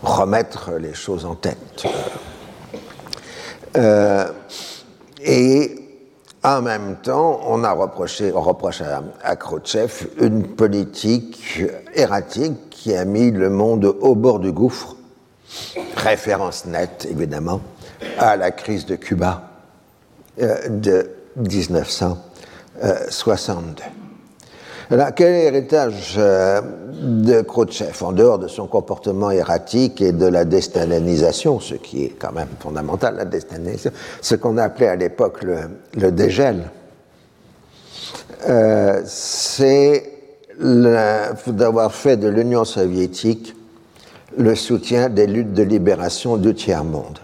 [0.03, 1.85] remettre les choses en tête.
[3.75, 4.27] Euh,
[5.23, 5.87] et
[6.43, 11.63] en même temps, on a reproché, reproche à, à Khrouchtchev une politique
[11.95, 14.95] erratique qui a mis le monde au bord du gouffre.
[15.95, 17.61] Référence nette, évidemment,
[18.17, 19.49] à la crise de Cuba
[20.41, 23.83] euh, de 1962.
[24.89, 26.61] Alors, quel est l'héritage euh,
[26.93, 32.15] de Khrouchtchev, en dehors de son comportement erratique et de la déstalinisation, ce qui est
[32.17, 33.91] quand même fondamental, la déstalinisation,
[34.21, 36.71] ce qu'on appelait à l'époque le, dégel,
[38.47, 40.13] euh, c'est
[40.59, 43.55] d'avoir fait de l'Union soviétique
[44.37, 47.19] le soutien des luttes de libération du tiers-monde.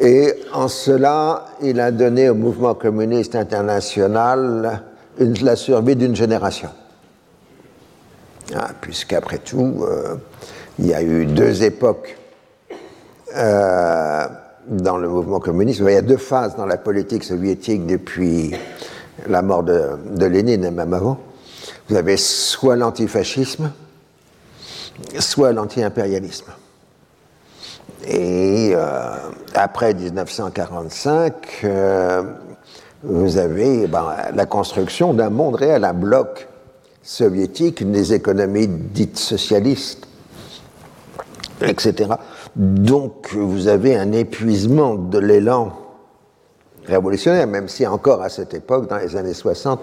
[0.00, 4.82] Et en cela, il a donné au mouvement communiste international
[5.18, 6.68] la survie d'une génération.
[8.54, 9.84] hein, puisqu'après tout,
[10.78, 12.16] il y a eu deux époques
[13.34, 15.80] dans le mouvement communiste.
[15.80, 18.54] Il y a deux phases dans la politique soviétique depuis
[19.26, 19.82] la mort de,
[20.14, 21.18] de Lénine et même avant.
[21.88, 23.72] Vous avez soit l'antifascisme,
[25.18, 26.52] soit l'anti-impérialisme.
[28.10, 29.16] Et euh,
[29.54, 31.34] après 1945,
[31.64, 32.22] euh,
[33.02, 36.48] vous avez ben, la construction d'un monde réel, un bloc
[37.02, 40.08] soviétique, des économies dites socialistes,
[41.60, 42.14] etc.
[42.56, 45.72] Donc vous avez un épuisement de l'élan
[46.86, 49.80] révolutionnaire, même si encore à cette époque, dans les années 60,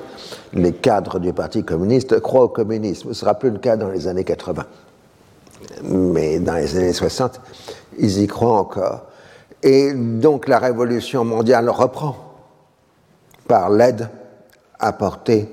[0.53, 3.03] les cadres du Parti communiste croient au communisme.
[3.03, 4.65] Ce ne sera plus le cas dans les années 80.
[5.83, 7.39] Mais dans les années 60,
[7.97, 9.05] ils y croient encore.
[9.63, 12.15] Et donc la révolution mondiale reprend
[13.47, 14.09] par l'aide
[14.79, 15.49] apportée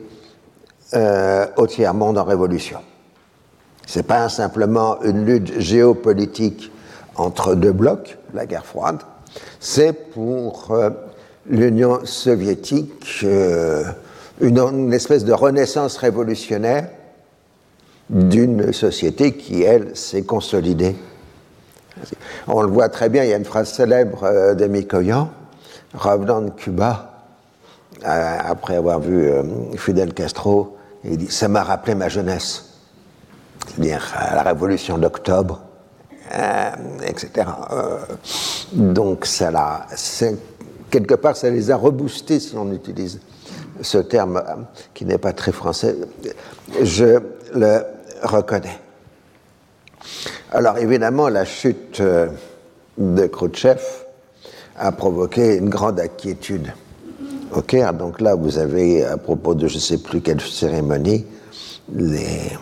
[0.94, 2.80] euh, au tiers-monde en révolution.
[3.86, 6.70] Ce n'est pas simplement une lutte géopolitique
[7.16, 8.98] entre deux blocs, la guerre froide,
[9.60, 10.90] c'est pour euh,
[11.48, 13.84] l'Union soviétique euh,
[14.40, 16.88] une, espèce de renaissance révolutionnaire
[18.10, 20.94] d'une société qui, elle, s'est consolidée.
[22.46, 25.30] On le voit très bien, il y a une phrase célèbre euh, de Mikoyan,
[25.94, 27.10] revenant de Cuba,
[28.04, 29.30] euh, après avoir vu
[29.76, 32.78] Fidel Castro, il dit Ça m'a rappelé ma jeunesse,
[33.66, 35.62] c'est-à-dire la révolution d'octobre,
[37.06, 37.46] etc.
[38.72, 39.50] donc, ça
[40.90, 43.20] quelque part, ça les a reboostés, si on utilise
[43.80, 44.62] ce terme euh,
[44.94, 45.96] qui n'est pas très français.
[46.82, 47.18] Je
[47.54, 47.82] le
[48.22, 48.78] reconnais.
[50.50, 52.28] Alors évidemment, la chute euh,
[52.98, 53.80] de Khrouchtchev
[54.78, 56.72] a provoqué une grande inquiétude
[57.52, 57.92] au.
[57.92, 61.24] Donc là, vous avez, à propos de je ne sais plus quelle cérémonie,
[61.94, 62.52] les,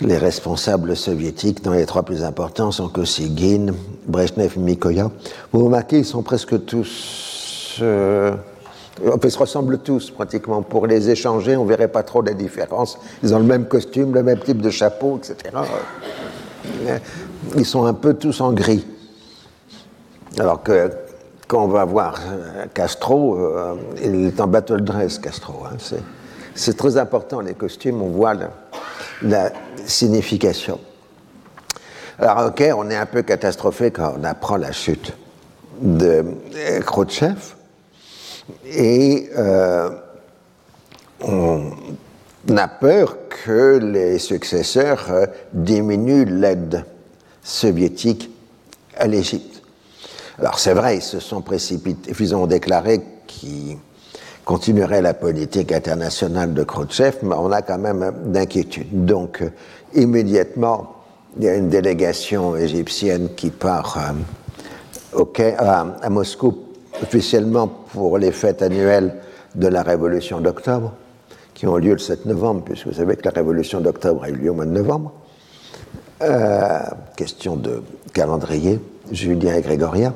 [0.00, 3.74] les responsables soviétiques dans les trois plus importants sont Kosygin,
[4.06, 5.12] Brezhnev, Mikoyan.
[5.52, 7.78] Vous remarquez, ils sont presque tous.
[7.82, 8.34] Euh,
[9.00, 10.62] ils se ressemblent tous pratiquement.
[10.62, 12.98] Pour les échanger, on ne verrait pas trop la différence.
[13.22, 15.56] Ils ont le même costume, le même type de chapeau, etc.
[17.56, 18.86] Ils sont un peu tous en gris.
[20.38, 20.90] Alors que
[21.46, 25.64] quand on va voir euh, Castro, euh, il est en battle dress, Castro.
[25.66, 25.76] Hein.
[26.54, 28.34] C'est très important, les costumes, on voit
[29.22, 29.50] la
[29.84, 30.80] signification.
[32.18, 35.12] Alors, ok, on est un peu catastrophé quand on apprend la chute
[35.80, 36.24] de
[36.80, 37.54] Khrouchtchev.
[38.66, 39.90] Et euh,
[41.22, 41.70] on
[42.56, 46.84] a peur que les successeurs euh, diminuent l'aide
[47.42, 48.30] soviétique
[48.96, 49.62] à l'Égypte.
[50.38, 53.78] Alors c'est vrai, ils se sont précipités, ils ont déclaré qu'ils
[54.44, 59.06] continueraient la politique internationale de Khrouchtchev, mais on a quand même d'inquiétude.
[59.06, 59.42] Donc
[59.94, 60.94] immédiatement,
[61.36, 63.98] il y a une délégation égyptienne qui part
[65.16, 66.58] euh, à, Moscou
[67.04, 69.14] officiellement pour les fêtes annuelles
[69.54, 70.94] de la Révolution d'octobre,
[71.52, 74.34] qui ont lieu le 7 novembre, puisque vous savez que la Révolution d'octobre a eu
[74.34, 75.12] lieu au mois de novembre.
[76.22, 76.80] Euh,
[77.16, 77.82] question de
[78.12, 78.80] calendrier,
[79.12, 80.14] julien et grégorien.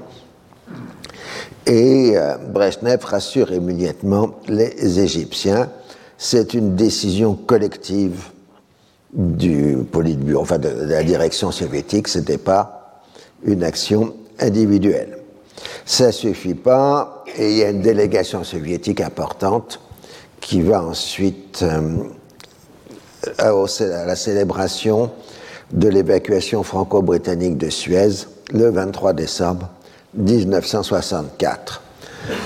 [1.67, 5.69] Et euh, Brezhnev rassure immédiatement les Égyptiens.
[6.17, 8.31] C'est une décision collective
[9.13, 13.03] du Politburo, enfin de, la direction soviétique, ce n'était pas
[13.45, 15.18] une action individuelle.
[15.85, 19.81] Ça suffit pas, et il y a une délégation soviétique importante
[20.41, 22.05] qui va ensuite euh,
[23.39, 23.53] à,
[24.07, 25.11] la célébration
[25.73, 29.69] de l'évacuation franco-britannique de Suez le 23 décembre
[30.15, 31.83] 1964.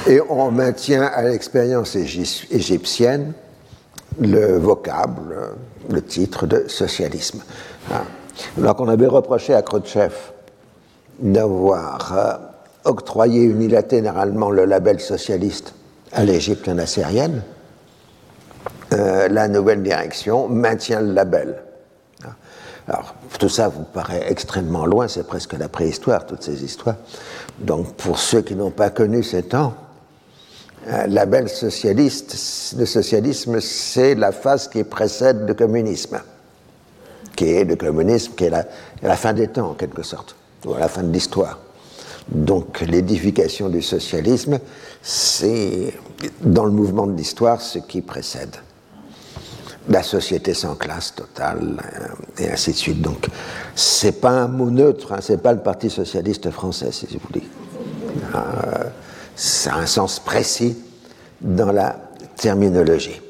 [0.09, 3.33] Et on maintient à l'expérience égyptienne
[4.21, 5.55] le vocable,
[5.89, 7.43] le titre de socialisme.
[8.59, 10.15] Alors qu'on avait reproché à Khrouchtchev
[11.19, 12.35] d'avoir euh,
[12.85, 15.75] octroyé unilatéralement le label socialiste
[16.13, 17.43] à l'Égypte nassérienne,
[18.93, 21.63] euh, la nouvelle direction maintient le label.
[22.89, 26.97] Alors, tout ça vous paraît extrêmement loin, c'est presque la préhistoire, toutes ces histoires.
[27.59, 29.75] Donc, pour ceux qui n'ont pas connu ces temps,
[30.89, 36.21] un label socialiste, le socialisme, c'est la phase qui précède le communisme,
[37.37, 40.35] qui est le communisme, qui est la, fin des temps en quelque sorte,
[40.67, 41.59] ou la fin de l'histoire.
[42.29, 44.61] Donc l'édification du socialisme,
[45.03, 45.93] c'est
[46.41, 48.57] dans le mouvement de l'histoire ce qui précède.
[49.89, 53.01] La société sans classe totale, euh, et ainsi de suite.
[53.01, 53.27] Donc,
[53.75, 57.45] c'est pas un mot neutre, hein, c'est pas le Parti socialiste français, si vous voulez.
[58.33, 58.85] Euh,
[59.35, 60.77] ça a un sens précis
[61.41, 61.97] dans la
[62.37, 63.21] terminologie.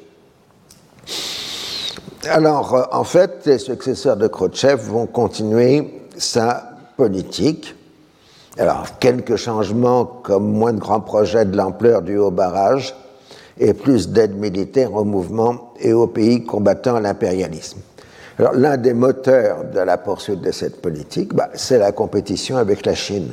[2.28, 7.74] Alors, euh, en fait, les successeurs de Khrouchtchev vont continuer sa politique.
[8.58, 12.94] Alors, quelques changements comme moins de grands projets de l'ampleur du haut barrage
[13.58, 17.80] et plus d'aide militaire au mouvement et aux pays combattant l'impérialisme.
[18.38, 22.84] Alors, l'un des moteurs de la poursuite de cette politique, bah, c'est la compétition avec
[22.84, 23.32] la Chine,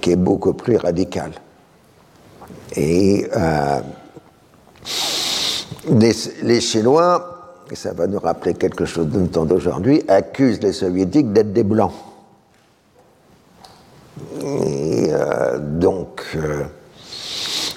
[0.00, 1.32] qui est beaucoup plus radicale.
[2.76, 3.80] Et euh,
[6.42, 11.32] les, Chinois, et ça va nous rappeler quelque chose de temps d'aujourd'hui, accusent les Soviétiques
[11.32, 11.92] d'être des Blancs.
[14.42, 16.62] Euh, donc, euh,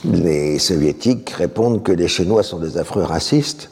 [0.03, 3.71] les Soviétiques répondent que les Chinois sont des affreux racistes,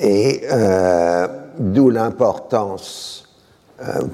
[0.00, 3.24] et euh, d'où l'importance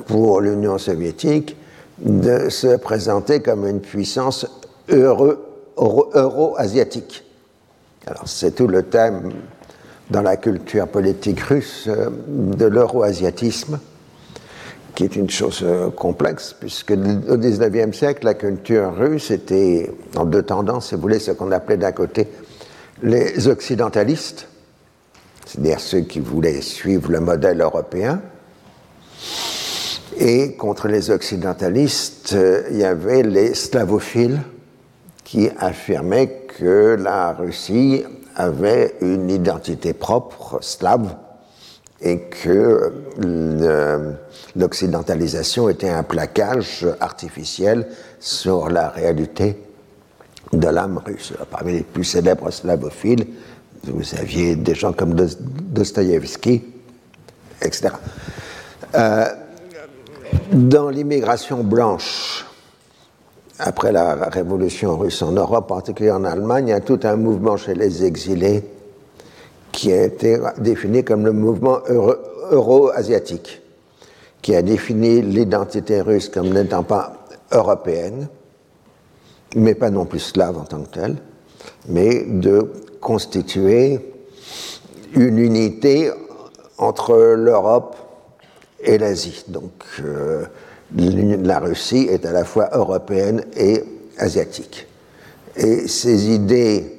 [0.06, 1.56] pour l'Union soviétique
[1.98, 4.46] de se présenter comme une puissance
[4.88, 7.24] euro-asiatique.
[8.06, 9.32] Alors, c'est tout le thème
[10.10, 13.80] dans la culture politique russe de l'euro-asiatisme
[14.96, 20.24] qui est une chose euh, complexe, puisque au XIXe siècle, la culture russe était en
[20.24, 22.26] deux tendances, si vous voulez, ce qu'on appelait d'un côté
[23.02, 24.48] les occidentalistes,
[25.44, 28.22] c'est-à-dire ceux qui voulaient suivre le modèle européen,
[30.18, 34.40] et contre les occidentalistes, euh, il y avait les slavophiles
[35.24, 38.02] qui affirmaient que la Russie
[38.34, 41.16] avait une identité propre, slave,
[42.00, 42.92] et que
[44.54, 47.88] l'occidentalisation était un plaquage artificiel
[48.20, 49.62] sur la réalité
[50.52, 51.32] de l'âme russe.
[51.50, 53.26] Parmi les plus célèbres slavophiles,
[53.84, 56.62] vous aviez des gens comme Dostoïevski,
[57.62, 57.88] etc.
[58.94, 59.26] Euh,
[60.52, 62.44] dans l'immigration blanche,
[63.58, 67.16] après la révolution russe en Europe, en particulier en Allemagne, il y a tout un
[67.16, 68.64] mouvement chez les exilés
[69.76, 71.80] qui a été défini comme le mouvement
[72.50, 73.60] euro-asiatique,
[74.40, 78.28] qui a défini l'identité russe comme n'étant pas européenne,
[79.54, 81.16] mais pas non plus slave en tant que telle,
[81.88, 82.72] mais de
[83.02, 84.14] constituer
[85.14, 86.10] une unité
[86.78, 87.96] entre l'Europe
[88.80, 89.44] et l'Asie.
[89.48, 90.46] Donc euh,
[90.96, 93.84] la Russie est à la fois européenne et
[94.16, 94.86] asiatique.
[95.54, 96.95] Et ces idées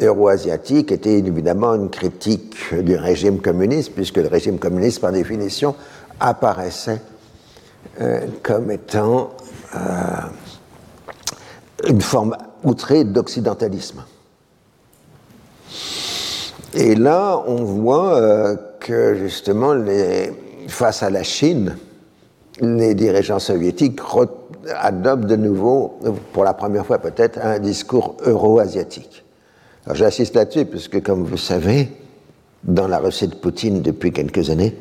[0.00, 5.74] euro-asiatique était évidemment une critique du régime communiste, puisque le régime communiste, par définition,
[6.20, 7.00] apparaissait
[8.00, 9.30] euh, comme étant
[9.74, 9.78] euh,
[11.88, 14.04] une forme outrée d'occidentalisme.
[16.74, 19.74] Et là, on voit euh, que justement,
[20.68, 21.76] face à la Chine,
[22.60, 24.00] les dirigeants soviétiques
[24.74, 25.98] adoptent de nouveau,
[26.32, 29.24] pour la première fois peut-être, un discours euro-asiatique.
[29.94, 31.88] J'insiste là-dessus, puisque comme vous savez,
[32.64, 34.76] dans la Russie de Poutine depuis quelques années,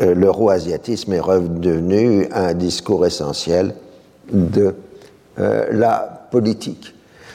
[0.00, 3.74] euh, l'euro-asiatisme est redevenu un discours essentiel
[4.32, 4.74] de
[5.38, 6.94] euh, la politique.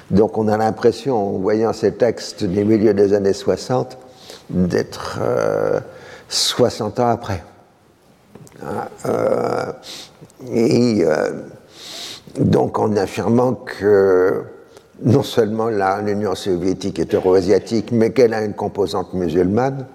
[0.10, 3.98] Donc on a l'impression, en voyant ces textes du milieu des années 60,
[4.50, 5.20] d'être
[6.28, 7.44] 60 euh, ans après.
[8.64, 9.74] Hein,
[10.54, 11.04] et
[12.38, 14.44] donc en affirmant que
[15.04, 19.86] non seulement l'Union soviétique est euro-asiatique, mais qu'elle a une composante musulmane,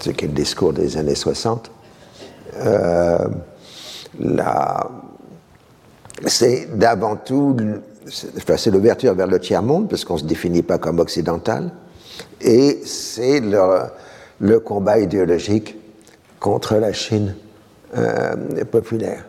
[0.00, 1.70] ce qui est le discours des années 60.
[2.56, 3.18] Euh,
[6.26, 7.56] c'est d'avant tout,
[8.06, 11.72] c'est l'ouverture vers le tiers-monde, parce qu'on ne se définit pas comme occidental,
[12.40, 15.76] et c'est le, combat idéologique
[16.38, 17.34] contre la Chine
[17.96, 19.24] euh, populaire.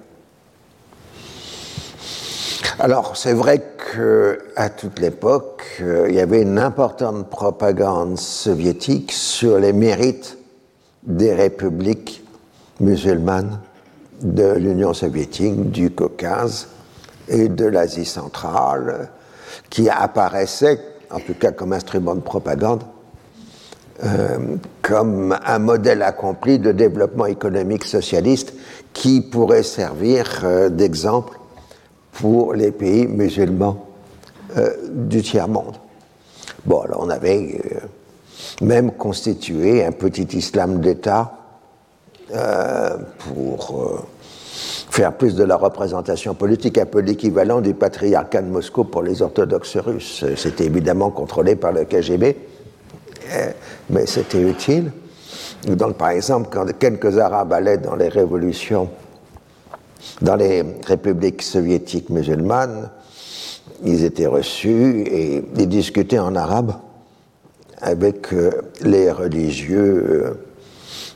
[2.77, 3.63] Alors, c'est vrai
[3.93, 10.37] qu'à toute l'époque, euh, il y avait une importante propagande soviétique sur les mérites
[11.03, 12.21] des républiques
[12.81, 13.61] musulmanes
[14.21, 16.67] de l'Union soviétique, du Caucase
[17.29, 19.07] et de l'Asie centrale,
[19.69, 22.83] qui apparaissaient, en tout cas comme instrument de propagande,
[24.03, 28.53] euh, comme un modèle accompli de développement économique socialiste
[28.91, 31.39] qui pourrait servir euh, d'exemple
[32.15, 33.85] pour les pays musulmans
[34.57, 35.75] euh, du tiers-monde.
[36.65, 41.33] Bon, alors on avait euh, même constitué un petit islam d'État
[42.33, 44.05] euh, pour
[44.89, 49.21] faire plus de la représentation politique, un peu l'équivalent du patriarcat de Moscou pour les
[49.21, 50.23] orthodoxes russes.
[50.37, 52.37] C'était évidemment contrôlé par le KGB,
[53.89, 54.91] mais c'était utile.
[55.67, 58.89] Donc, par exemple, quand quelques Arabes allaient dans les révolutions
[60.21, 62.89] dans les républiques soviétiques musulmanes,
[63.83, 66.73] ils étaient reçus et ils discutaient en arabe
[67.81, 68.51] avec euh,
[68.81, 70.33] les religieux euh,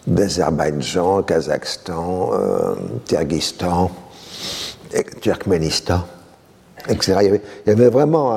[0.07, 2.75] d'Azerbaïdjan, Kazakhstan, euh,
[3.05, 3.91] Kyrgyzstan,
[5.21, 6.01] Turkménistan,
[6.87, 7.17] etc.
[7.21, 8.35] Il y avait, vraiment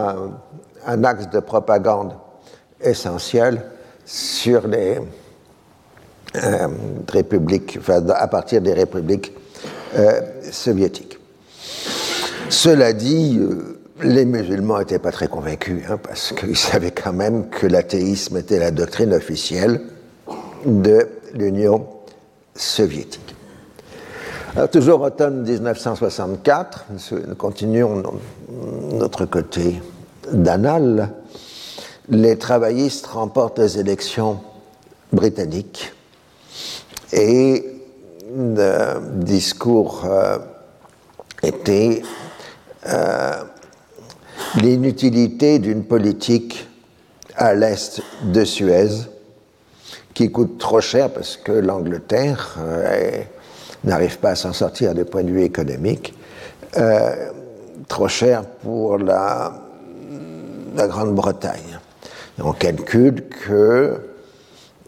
[0.86, 2.12] un, axe de propagande
[2.80, 3.62] essentiel
[4.04, 4.98] sur les
[7.08, 9.32] républiques, enfin, à partir des républiques
[10.50, 11.18] soviétiques.
[12.48, 13.40] Cela dit,
[14.02, 18.58] les musulmans n'étaient pas très convaincus, hein, parce qu'ils savaient quand même que l'athéisme était
[18.58, 19.80] la doctrine officielle
[20.64, 21.86] de l'Union
[22.54, 23.34] soviétique.
[24.54, 26.84] Alors, toujours automne 1964,
[27.26, 28.02] nous continuons
[28.92, 29.80] notre côté
[30.30, 31.10] d'anal,
[32.10, 34.40] les travaillistes remportent les élections
[35.12, 35.92] britanniques
[37.12, 37.71] et
[38.34, 40.38] discours euh,
[41.42, 42.02] était
[42.86, 43.42] euh,
[44.60, 46.68] l'inutilité d'une politique
[47.36, 48.88] à l'est de Suez
[50.14, 53.22] qui coûte trop cher parce que l'Angleterre euh,
[53.84, 56.14] n'arrive pas à s'en sortir du point de vue économique,
[57.88, 59.52] trop cher pour la,
[60.74, 61.78] la Grande-Bretagne.
[62.38, 64.00] On calcule que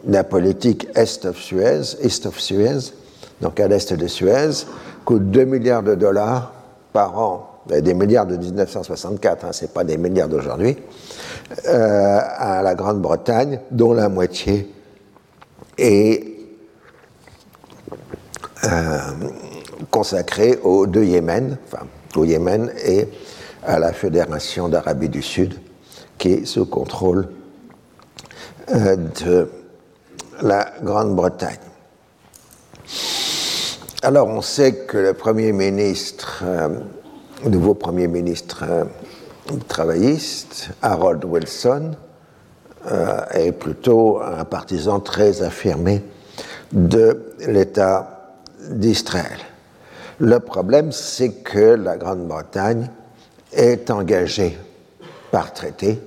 [0.07, 2.92] la politique Est of Suez, East of Suez,
[3.41, 4.66] donc à l'est de Suez,
[5.05, 6.53] coûte 2 milliards de dollars
[6.93, 10.76] par an des milliards de 1964, hein, ce n'est pas des milliards d'aujourd'hui,
[11.66, 14.70] euh, à la Grande-Bretagne, dont la moitié
[15.78, 16.24] est
[18.64, 18.99] euh,
[19.91, 23.09] consacrée au de Yémen, enfin au Yémen et
[23.66, 25.55] à la Fédération d'Arabie du Sud,
[26.18, 27.28] qui est sous contrôle
[28.74, 29.51] euh, de
[30.43, 31.59] la Grande-Bretagne.
[34.05, 36.44] Alors on sait que le Premier ministre
[37.48, 38.84] nouveau Premier ministre euh,
[39.66, 41.92] travailliste, Harold Wilson,
[42.90, 46.02] euh, est plutôt un partisan très affirmé
[46.70, 48.36] de l'État
[48.68, 49.38] d'Israël.
[50.18, 52.90] Le problème, c'est que la Grande-Bretagne
[53.55, 54.59] est engagée
[55.30, 55.98] par traité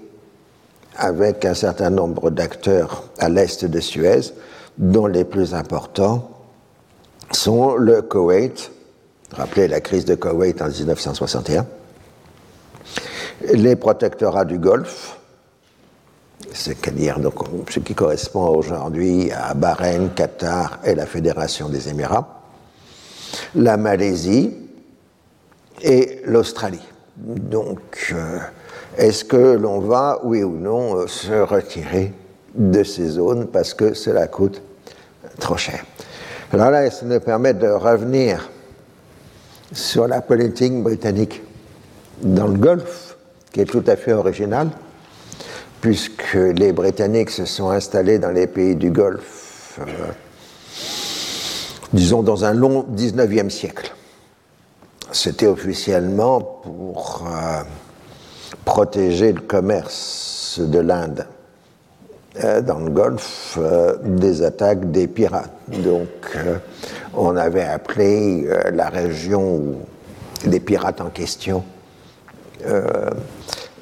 [0.97, 4.33] avec un certain nombre d'acteurs à l'est de Suez,
[4.77, 6.36] dont les plus importants
[7.31, 8.71] sont le Koweït,
[9.33, 11.65] Rappelez la crise de Koweït en 1961.
[13.53, 15.17] Les protectorats du Golfe,
[16.53, 17.35] c'est-à-dire donc,
[17.69, 22.41] ce qui correspond aujourd'hui à Bahreïn, Qatar et la Fédération des Émirats,
[23.53, 24.55] la Malaisie
[25.81, 26.87] et l'Australie.
[27.17, 28.39] Donc, euh,
[28.97, 32.13] est-ce que l'on va, oui ou non, euh, se retirer
[32.55, 34.61] de ces zones parce que cela coûte
[35.39, 35.83] trop cher?
[36.53, 38.49] Alors là, ça nous permet de revenir
[39.73, 41.41] sur la politique britannique
[42.21, 43.17] dans le Golfe,
[43.51, 44.69] qui est tout à fait originale,
[45.81, 50.11] puisque les Britanniques se sont installés dans les pays du Golfe, euh,
[51.91, 53.93] disons, dans un long 19e siècle.
[55.11, 57.61] C'était officiellement pour euh,
[58.63, 61.27] protéger le commerce de l'Inde
[62.65, 63.57] dans le Golfe
[64.03, 65.51] des attaques des pirates.
[65.69, 66.37] Donc,
[67.17, 69.75] on avait appelé euh, la région
[70.45, 71.63] des pirates en question
[72.65, 73.09] euh,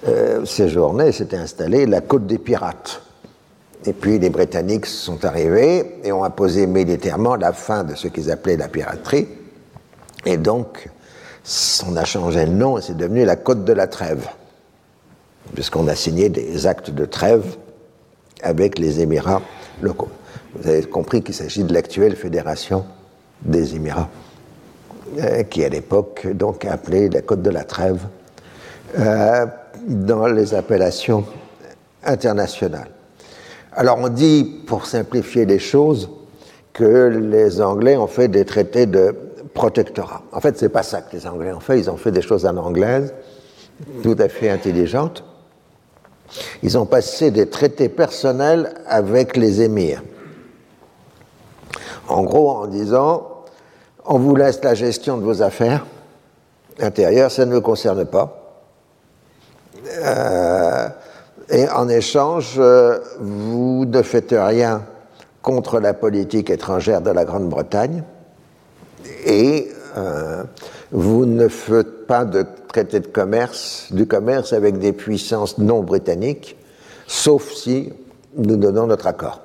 [0.08, 3.02] euh, séjournaient, s'était installée la côte des pirates.
[3.86, 8.32] Et puis les Britanniques sont arrivés et ont imposé militairement la fin de ce qu'ils
[8.32, 9.28] appelaient la piraterie.
[10.26, 10.90] Et donc,
[11.88, 14.28] on a changé de nom et c'est devenu la côte de la trêve,
[15.54, 17.44] puisqu'on a signé des actes de trêve
[18.44, 19.42] avec les Émirats
[19.82, 20.10] locaux.
[20.56, 22.86] Vous avez compris qu'il s'agit de l'actuelle fédération
[23.42, 24.10] des Émirats,
[25.20, 28.02] euh, qui à l'époque donc appelait la Côte de la Trêve
[28.98, 29.46] euh,
[29.88, 31.26] dans les appellations
[32.04, 32.90] internationales.
[33.74, 36.10] Alors on dit, pour simplifier les choses,
[36.76, 39.16] que les Anglais ont fait des traités de
[39.54, 40.22] protectorat.
[40.34, 41.80] En fait, c'est pas ça que les Anglais ont fait.
[41.80, 43.14] Ils ont fait des choses en anglaise,
[44.04, 45.24] tout à fait intelligentes.
[46.64, 50.04] Ils ont passé des traités personnels avec les émirs.
[52.08, 53.44] En gros, en disant,
[54.06, 55.86] on vous laisse la gestion de vos affaires
[56.80, 58.62] intérieures, ça ne me concerne pas.
[59.88, 60.90] Euh,
[61.50, 64.84] et en échange, euh, vous ne faites rien
[65.42, 68.04] contre la politique étrangère de la Grande-Bretagne
[69.26, 70.44] et euh,
[70.96, 76.56] vous ne faites pas de traité de commerce, du commerce avec des puissances non britanniques,
[77.06, 77.92] sauf si
[78.38, 79.42] nous donnons notre accord.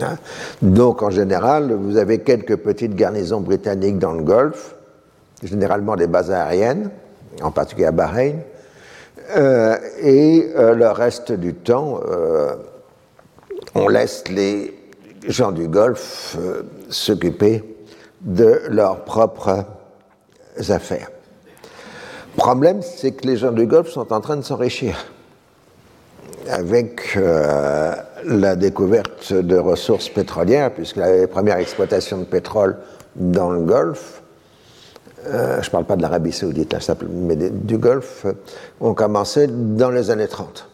[0.00, 0.16] Hein?
[0.62, 4.76] Donc en général, vous avez quelques petites garnisons britanniques dans le Golfe,
[5.42, 6.90] généralement des bases aériennes,
[7.42, 8.36] en particulier à Bahreïn,
[10.00, 12.00] et le reste du temps,
[13.74, 14.72] on laisse les
[15.26, 16.36] gens du Golfe
[16.88, 17.64] s'occuper
[18.20, 19.64] de leurs propres
[20.70, 21.10] affaires.
[22.36, 24.96] Problème, c'est que les gens du Golfe sont en train de s'enrichir
[26.48, 27.94] avec euh,
[28.24, 32.78] la découverte de ressources pétrolières, puisque la première exploitation de pétrole
[33.16, 34.22] dans le Golfe,
[35.26, 36.74] euh, je ne parle pas de l'Arabie saoudite,
[37.10, 38.26] mais du Golfe,
[38.80, 40.68] ont commencé dans les années 30.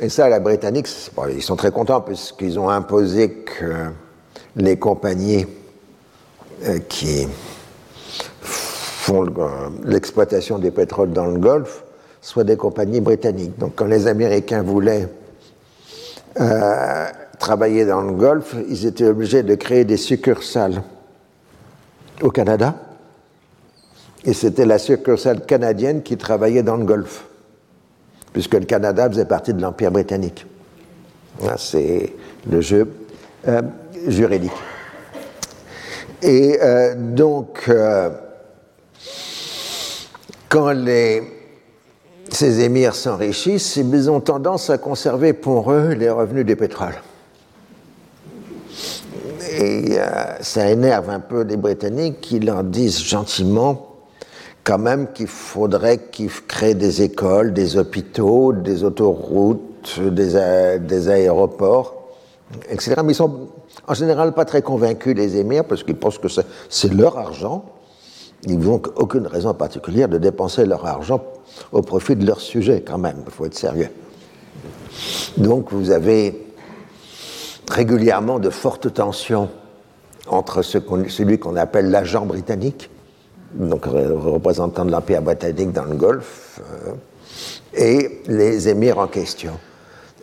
[0.00, 0.88] Et ça, la Britannique,
[1.30, 3.86] ils sont très contents puisqu'ils ont imposé que
[4.56, 5.46] les compagnies
[6.88, 7.26] qui
[9.04, 9.26] font
[9.84, 11.84] l'exploitation des pétroles dans le Golfe
[12.22, 13.58] soient des compagnies britanniques.
[13.58, 15.08] Donc quand les Américains voulaient
[16.40, 17.06] euh,
[17.38, 20.82] travailler dans le Golfe, ils étaient obligés de créer des succursales
[22.22, 22.74] au Canada.
[24.24, 27.26] Et c'était la succursale canadienne qui travaillait dans le Golfe,
[28.32, 30.46] puisque le Canada faisait partie de l'Empire britannique.
[31.58, 32.14] C'est
[32.50, 32.90] le jeu
[33.46, 33.60] euh,
[34.06, 34.52] juridique.
[36.26, 37.70] Et euh, donc,
[40.48, 41.22] quand les,
[42.30, 46.94] ces émirs s'enrichissent, ils ont tendance à conserver pour eux les revenus du pétrole.
[49.58, 50.04] Et euh,
[50.40, 53.90] ça énerve un peu les Britanniques qui leur disent gentiment
[54.64, 62.14] quand même qu'il faudrait qu'ils créent des écoles, des hôpitaux, des autoroutes, des, des aéroports,
[62.70, 62.94] etc.
[63.04, 63.48] Mais ils sont
[63.86, 66.28] en général pas très convaincus, les émirs, parce qu'ils pensent que
[66.68, 67.64] c'est leur argent.
[68.46, 71.24] Ils n'ont aucune raison particulière de dépenser leur argent
[71.72, 73.88] au profit de leur sujet, quand même, il faut être sérieux.
[75.36, 76.46] Donc vous avez
[77.70, 79.48] régulièrement de fortes tensions
[80.26, 82.90] entre celui qu'on appelle l'agent britannique,
[83.54, 86.92] donc représentant de l'Empire britannique dans le Golfe, euh,
[87.74, 89.52] et les émirs en question.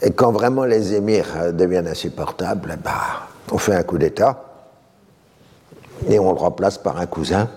[0.01, 4.51] Et quand vraiment les émirs euh, deviennent insupportables, bah, on fait un coup d'État
[6.09, 7.49] et on le remplace par un cousin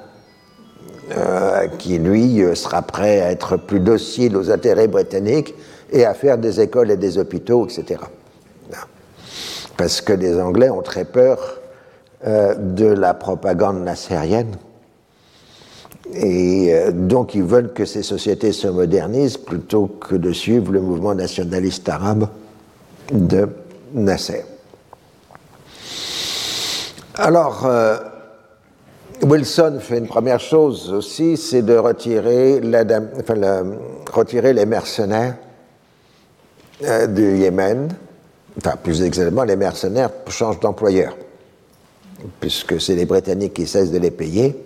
[1.16, 5.54] euh, qui, lui, euh, sera prêt à être plus docile aux intérêts britanniques
[5.92, 8.00] et à faire des écoles et des hôpitaux, etc.
[9.76, 11.60] Parce que les Anglais ont très peur
[12.26, 14.56] euh, de la propagande nassérienne.
[16.14, 21.14] Et donc ils veulent que ces sociétés se modernisent plutôt que de suivre le mouvement
[21.14, 22.28] nationaliste arabe
[23.10, 23.48] de
[23.94, 24.44] Nasser.
[27.16, 27.64] Alors,
[29.22, 35.36] Wilson fait une première chose aussi, c'est de retirer, les mercenaires
[36.82, 37.88] euh, du Yémen,
[38.58, 41.16] enfin plus exactement, les mercenaires changent d'employeur,
[42.40, 44.62] puisque c'est les Britanniques qui cessent de les payer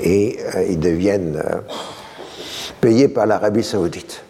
[0.00, 1.60] et euh, ils deviennent euh,
[2.80, 4.22] payés par l'Arabie saoudite.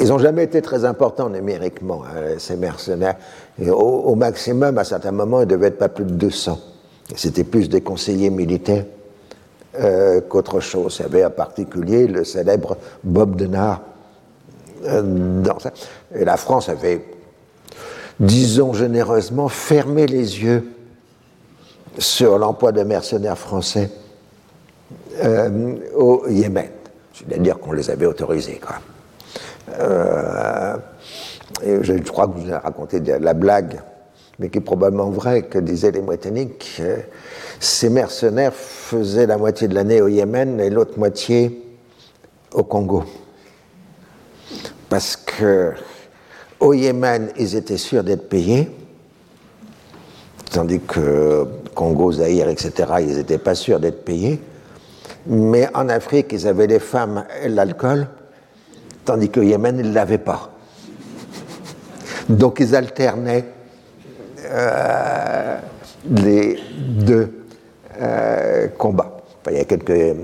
[0.00, 2.02] ils n'ont jamais été très importants numériquement,
[2.38, 3.16] ces mercenaires.
[3.60, 6.58] Au, maximum, à certains moments, ils devaient être pas plus de 200.
[7.14, 8.84] C'était plus des conseillers militaires
[9.78, 10.96] euh, qu'autre chose.
[10.98, 13.82] Il y avait en particulier le célèbre Bob Denard.
[14.84, 15.42] Euh,
[16.14, 17.04] Et la France avait,
[18.18, 20.64] disons généreusement, fermé les yeux
[21.98, 23.90] sur l'emploi de mercenaires français
[25.22, 26.70] euh, au Yémen.
[27.12, 28.60] C'est-à-dire qu'on les avait autorisés.
[28.60, 28.76] Quoi.
[31.62, 33.80] Je, crois que vous avez raconté la blague
[34.38, 36.82] mais qui est probablement vrai, que disaient les Britanniques,
[37.60, 41.62] ces mercenaires faisaient la moitié de l'année au Yémen et l'autre moitié
[42.52, 43.04] au Congo.
[44.88, 45.72] Parce que
[46.60, 48.70] au Yémen, ils étaient sûrs d'être payés,
[50.50, 54.40] tandis que Congo, Zaïre, etc., ils n'étaient pas sûrs d'être payés.
[55.26, 58.08] Mais en Afrique, ils avaient les femmes et l'alcool,
[59.04, 60.51] tandis qu'au Yémen, ils ne l'avaient pas.
[62.32, 63.44] Donc ils alternaient
[64.44, 65.58] euh,
[66.10, 67.44] les deux
[68.00, 69.18] euh, combats.
[69.50, 70.16] il y a quelques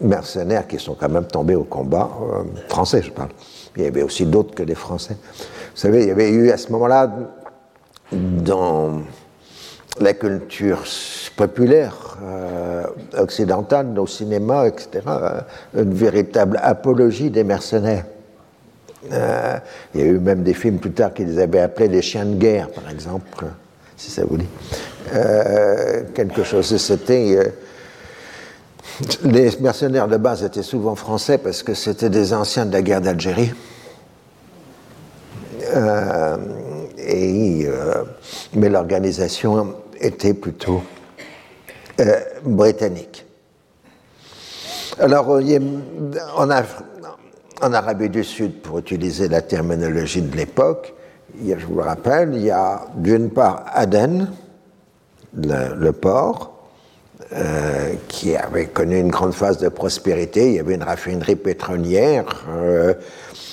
[0.00, 3.28] mercenaires qui sont quand même tombés au combat, euh, français je parle.
[3.76, 5.16] Il y avait aussi d'autres que les Français.
[5.32, 7.08] Vous savez, il y avait eu à ce moment-là,
[8.10, 9.02] dans
[10.00, 10.82] la culture
[11.36, 12.18] populaire
[13.16, 15.02] occidentale, au cinéma, etc.,
[15.76, 18.06] une véritable apologie des mercenaires.
[19.04, 22.26] Il y a eu même des films plus tard qui les avaient appelés les chiens
[22.26, 23.46] de guerre, par exemple
[24.00, 24.48] si ça vous dit.
[25.14, 26.74] Euh, quelque chose.
[26.76, 27.36] C'était.
[27.36, 27.48] Euh,
[29.22, 33.00] les mercenaires de base étaient souvent français parce que c'était des anciens de la guerre
[33.00, 33.52] d'Algérie.
[35.74, 36.36] Euh,
[36.98, 37.66] et,
[38.54, 40.82] mais l'organisation était plutôt
[42.44, 43.24] britannique.
[44.98, 45.40] Alors,
[46.36, 46.50] en,
[47.60, 50.94] Arabie du Sud, pour utiliser la terminologie de l'époque,
[51.44, 54.28] je vous le rappelle, il y a d'une part Aden,
[55.34, 56.52] le, port,
[57.32, 60.48] euh, qui avait connu une grande phase de prospérité.
[60.48, 62.44] Il y avait une raffinerie pétrolière.
[62.50, 62.94] Euh,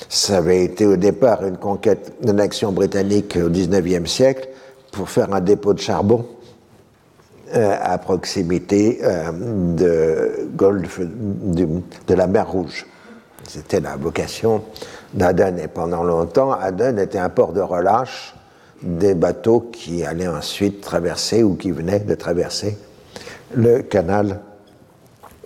[0.10, 4.50] ça avait été au départ une conquête, une action britannique au XIXe siècle
[4.92, 6.26] pour faire un dépôt de charbon
[7.56, 9.00] euh, à proximité
[9.32, 12.86] de, Golfe, de, la mer Rouge.
[13.48, 14.64] C'était la vocation
[15.14, 15.58] d'Aden.
[15.60, 18.36] Et pendant longtemps, Aden était un port de relâche
[18.82, 22.78] des bateaux qui allaient ensuite traverser ou qui venaient de traverser
[23.56, 24.42] le canal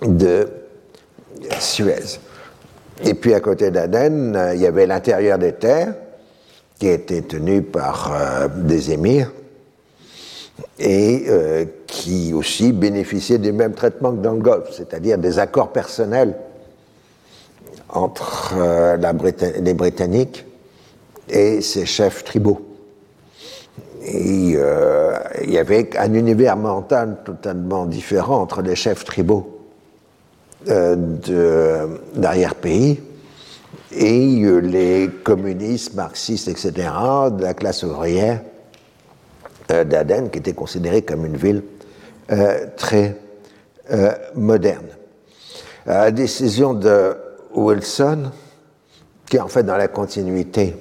[0.02, 0.48] de
[1.60, 2.20] Suez.
[3.04, 5.94] Et puis à côté d'Aden, euh, il y avait l'intérieur des terres
[6.80, 9.32] qui était tenu par euh, des émirs
[10.78, 15.72] et euh, qui aussi bénéficiait du même traitement que dans le Golfe, c'est-à-dire des accords
[15.72, 16.36] personnels
[17.92, 18.56] entre
[19.64, 20.46] les Britanniques
[21.30, 22.72] et ses chefs tribaux.
[24.04, 29.60] Euh, il y avait un univers mental totalement différent entre les chefs tribaux
[30.70, 30.96] euh,
[32.16, 33.00] d'arrière-pays
[33.92, 36.90] et euh, les communistes, marxistes, etc.,
[37.32, 38.42] de la classe ouvrière
[39.70, 41.64] d'Aden, qui était considérée comme une ville
[42.76, 43.18] très
[44.36, 44.88] moderne.
[45.86, 47.16] la décision de
[47.56, 48.32] Wilson,
[49.30, 50.76] qui est en fait dans la continuité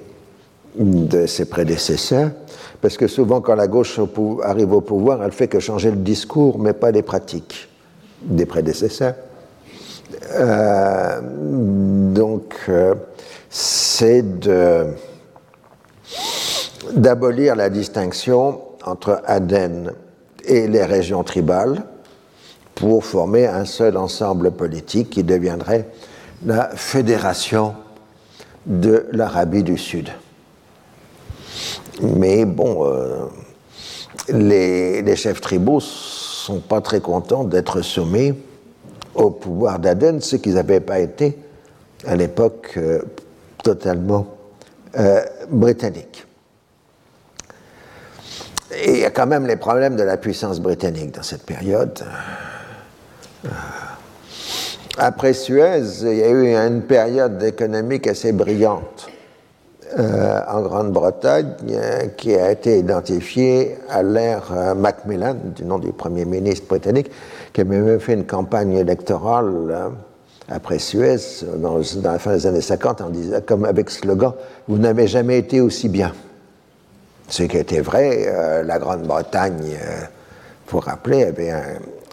[0.75, 2.31] de ses prédécesseurs,
[2.81, 3.99] parce que souvent, quand la gauche
[4.43, 7.69] arrive au pouvoir, elle fait que changer le discours, mais pas les pratiques
[8.23, 9.15] des prédécesseurs.
[10.33, 11.19] Euh,
[12.13, 12.95] donc, euh,
[13.49, 14.23] c'est
[16.93, 19.93] d'abolir la distinction entre Aden
[20.45, 21.83] et les régions tribales
[22.75, 25.87] pour former un seul ensemble politique qui deviendrait
[26.45, 27.75] la fédération
[28.65, 30.09] de l'Arabie du Sud.
[32.01, 33.27] Mais bon, euh,
[34.29, 38.33] les, chefs tribaux sont pas très contents d'être sommés
[39.13, 41.37] au pouvoir d'Aden, ce qu'ils n'avaient pas été
[42.07, 43.01] à l'époque euh,
[43.63, 44.27] totalement
[44.97, 46.25] euh, britannique.
[48.73, 52.03] Et il y a quand même les problèmes de la puissance britannique dans cette période.
[54.97, 59.09] Après Suez, il y a eu une période économique assez brillante
[59.97, 65.91] euh, en Grande-Bretagne euh, qui a été identifié à l'ère euh, Macmillan, du nom du
[65.93, 67.09] Premier ministre britannique,
[67.53, 69.91] qui avait même fait une campagne électorale
[70.49, 74.33] après Suez, dans, la fin des années 50, en disant, comme avec slogan
[74.67, 76.13] Vous n'avez jamais été aussi bien.
[77.29, 79.77] Ce qui était vrai, la Grande-Bretagne,
[80.67, 81.63] pour rappeler, avait un,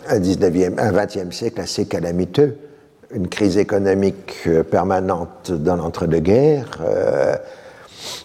[0.09, 2.57] un, 19e, un 20e siècle assez calamiteux,
[3.15, 6.79] une crise économique permanente dans l'entre-deux-guerres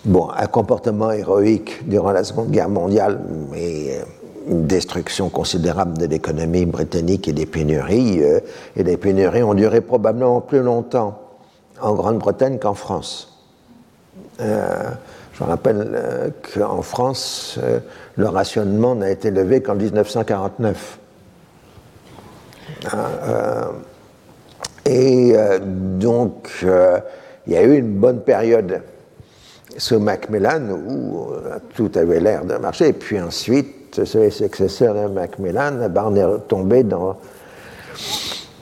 [0.06, 3.20] Bon, un comportement héroïque durant la Seconde Guerre mondiale,
[3.52, 4.04] mais euh,
[4.48, 8.22] une destruction considérable de l'économie britannique et des pénuries.
[8.24, 8.40] Euh,
[8.76, 11.20] et les pénuries ont duré probablement plus longtemps
[11.82, 13.40] en Grande-Bretagne qu'en France.
[14.42, 14.90] Euh,
[15.34, 17.58] je rappelle qu'en France,
[18.16, 21.00] le rationnement n'a été levé qu'en 1949.
[24.86, 25.34] Et
[26.00, 26.66] donc,
[27.48, 28.82] il y a eu une bonne période
[29.78, 32.90] sous Macmillan où euh, tout avait l'air de marcher.
[32.90, 37.18] Et puis ensuite, les successeurs de Macmillan, ben, on est tombé dans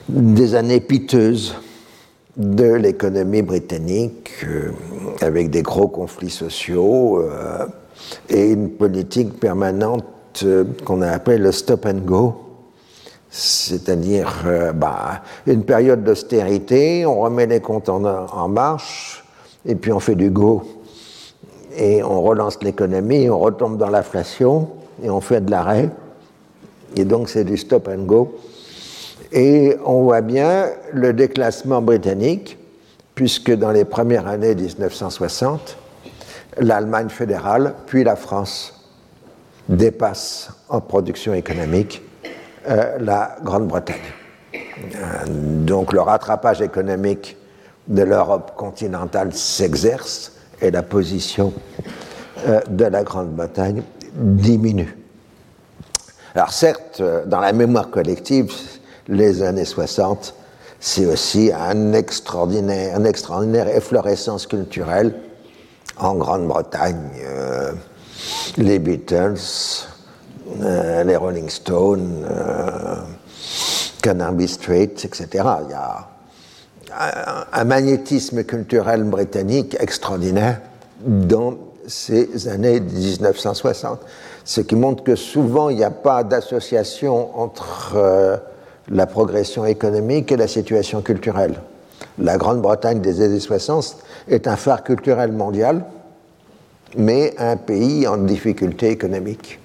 [0.08, 1.54] des années piteuses
[2.36, 4.70] de l'économie britannique, euh,
[5.20, 7.66] avec des gros conflits sociaux euh,
[8.28, 10.04] et une politique permanente
[10.84, 12.34] qu'on a appelée le stop and go,
[13.34, 19.24] c'est-à-dire bah, une période d'austérité, on remet les comptes en marche,
[19.66, 20.62] et puis on fait du go
[21.76, 24.68] et on relance l'économie, on retombe dans l'inflation
[25.02, 25.88] et on fait de l'arrêt.
[26.96, 28.38] Et donc c'est du stop and go.
[29.32, 32.58] Et on voit bien le déclassement britannique,
[33.14, 35.78] puisque dans les premières années 1960,
[36.58, 38.78] l'Allemagne fédérale, puis la France,
[39.68, 42.02] dépassent en production économique
[42.68, 43.96] euh, la Grande-Bretagne.
[44.54, 44.58] Euh,
[45.26, 47.36] donc le rattrapage économique
[47.88, 51.52] de l'Europe continentale s'exerce et la position
[52.46, 53.82] euh, de la Grande-Bretagne
[54.14, 54.96] diminue.
[56.36, 58.52] Alors certes, dans la mémoire collective,
[59.08, 60.34] les années 60,
[60.78, 65.14] c'est aussi un extraordinaire, efflorescence culturelle
[65.96, 67.10] en Grande-Bretagne.
[68.56, 69.36] Les Beatles,
[71.04, 72.26] les Rolling Stones,
[74.02, 75.26] Canarby Street, etc.
[75.32, 76.08] Il y a
[77.52, 80.60] un magnétisme culturel britannique extraordinaire
[81.00, 81.54] dans
[81.86, 84.00] ces années 1960.
[84.44, 88.36] Ce qui montre que souvent il n'y a pas d'association entre euh,
[88.88, 91.54] la progression économique et la situation culturelle.
[92.18, 93.96] La Grande-Bretagne des années 60
[94.28, 95.84] est un phare culturel mondial,
[96.96, 99.60] mais un pays en difficulté économique.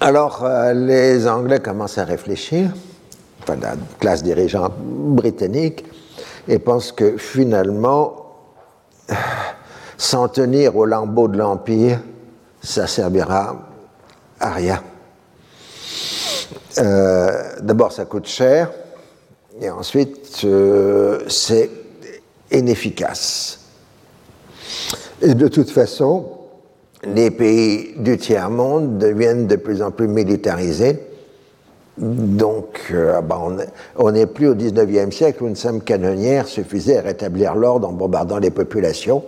[0.00, 2.70] Alors, euh, les Anglais commencent à réfléchir,
[3.42, 5.84] enfin, la classe dirigeante britannique,
[6.46, 8.36] et pensent que finalement,
[9.96, 12.00] s'en tenir au lambeau de l'Empire,
[12.62, 13.56] ça servira
[14.38, 14.82] à rien.
[16.78, 18.70] Euh, d'abord, ça coûte cher,
[19.60, 21.70] et ensuite, euh, c'est
[22.52, 23.58] inefficace.
[25.20, 26.37] Et de toute façon,
[27.04, 31.00] les pays du tiers-monde deviennent de plus en plus militarisés.
[31.98, 33.40] Donc, euh, bah,
[33.96, 37.92] on n'est plus au 19e siècle où une simple canonnière suffisait à rétablir l'ordre en
[37.92, 39.24] bombardant les populations.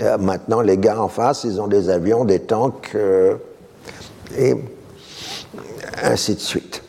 [0.00, 3.34] Euh, maintenant, les gars en face, ils ont des avions, des tanks, euh,
[4.38, 4.54] et
[6.02, 6.82] ainsi de suite.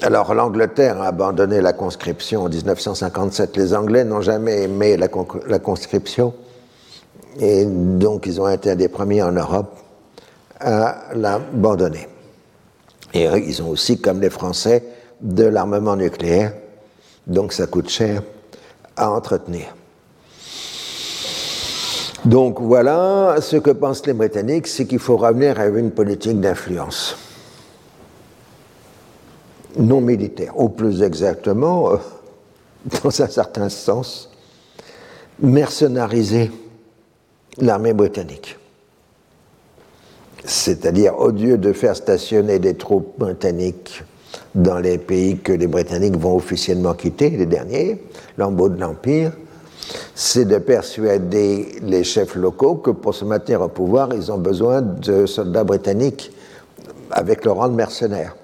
[0.00, 3.56] Alors, l'Angleterre a abandonné la conscription en 1957.
[3.56, 6.34] Les Anglais n'ont jamais aimé la conscription
[7.38, 9.76] et donc, ils ont été des premiers en Europe
[10.60, 12.08] à l'abandonner.
[13.12, 14.84] Et ils ont aussi, comme les Français,
[15.20, 16.52] de l'armement nucléaire.
[17.26, 18.22] Donc, ça coûte cher
[18.96, 19.74] à entretenir.
[22.24, 27.16] Donc voilà, ce que pensent les Britanniques, c'est qu'il faut revenir à une politique d'influence
[29.76, 31.96] non militaire, ou plus exactement, euh,
[33.02, 34.30] dans un certain sens,
[35.40, 36.50] mercenarisée
[37.58, 38.58] l'armée britannique.
[40.44, 44.02] C'est-à-dire, au lieu de faire stationner des troupes britanniques
[44.54, 48.02] dans les pays que les Britanniques vont officiellement quitter, les derniers,
[48.36, 49.32] l'embaut de l'Empire,
[50.14, 54.82] c'est de persuader les chefs locaux que pour se maintenir au pouvoir, ils ont besoin
[54.82, 56.30] de soldats britanniques
[57.10, 58.36] avec le rang de mercenaires.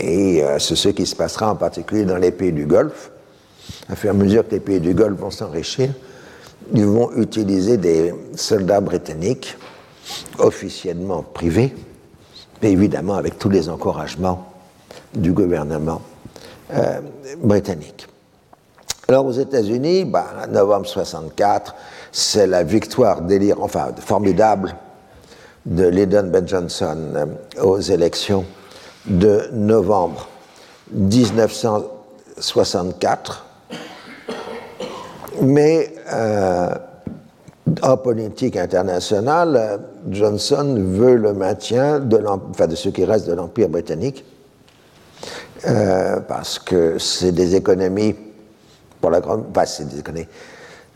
[0.00, 3.10] Et euh, c'est ce qui se passera en particulier dans les pays du Golfe.
[3.88, 5.90] À fur mesure que les pays du Golfe vont s'enrichir,
[6.74, 9.56] ils vont utiliser des soldats britanniques
[10.38, 11.74] officiellement privés,
[12.62, 14.52] mais évidemment avec tous les encouragements
[15.14, 16.02] du gouvernement
[16.72, 17.00] euh,
[17.38, 18.06] britannique.
[19.08, 21.74] Alors aux États-Unis, bah, novembre 64,
[22.12, 24.76] c'est la victoire délire, enfin formidable
[25.64, 27.24] de Lyndon Ben Johnson euh,
[27.62, 28.44] aux élections
[29.06, 30.28] de novembre
[30.92, 33.47] 1964
[35.42, 36.68] mais euh,
[37.82, 39.80] en politique internationale,
[40.10, 44.24] Johnson veut le maintien de, de ce qui reste de l'Empire britannique,
[45.66, 48.14] euh, parce que c'est des économies,
[49.00, 49.44] pour la grande.
[49.50, 50.28] Enfin, c'est des économies.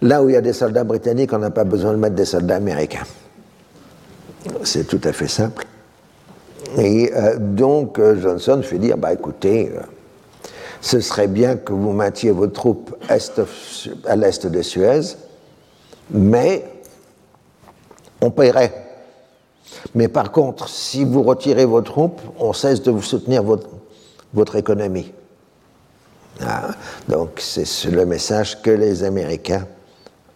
[0.03, 2.25] Là où il y a des soldats britanniques, on n'a pas besoin de mettre des
[2.25, 3.05] soldats américains.
[4.65, 5.65] C'est tout à fait simple.
[6.77, 9.73] Et euh, donc, Johnson fait dire bah, écoutez,
[10.83, 15.17] ce serait bien que vous mainteniez vos troupes à l'est de Suez,
[16.11, 16.65] mais
[18.21, 18.75] on paierait.
[19.95, 23.69] Mais par contre, si vous retirez vos troupes, on cesse de vous soutenir votre,
[24.35, 25.13] votre économie.
[26.41, 26.71] Ah,
[27.09, 29.67] donc c'est le message que les Américains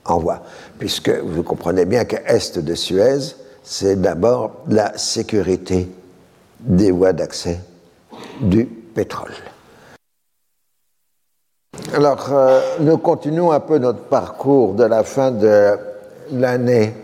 [0.04, 0.42] envoient.
[0.78, 3.34] Puisque vous comprenez bien qu'à est de Suez,
[3.64, 5.90] c'est d'abord la sécurité
[6.60, 7.58] des voies d'accès
[8.40, 9.32] du pétrole.
[11.94, 15.78] Alors, euh, nous continuons un peu notre parcours de la fin de
[16.32, 16.94] l'année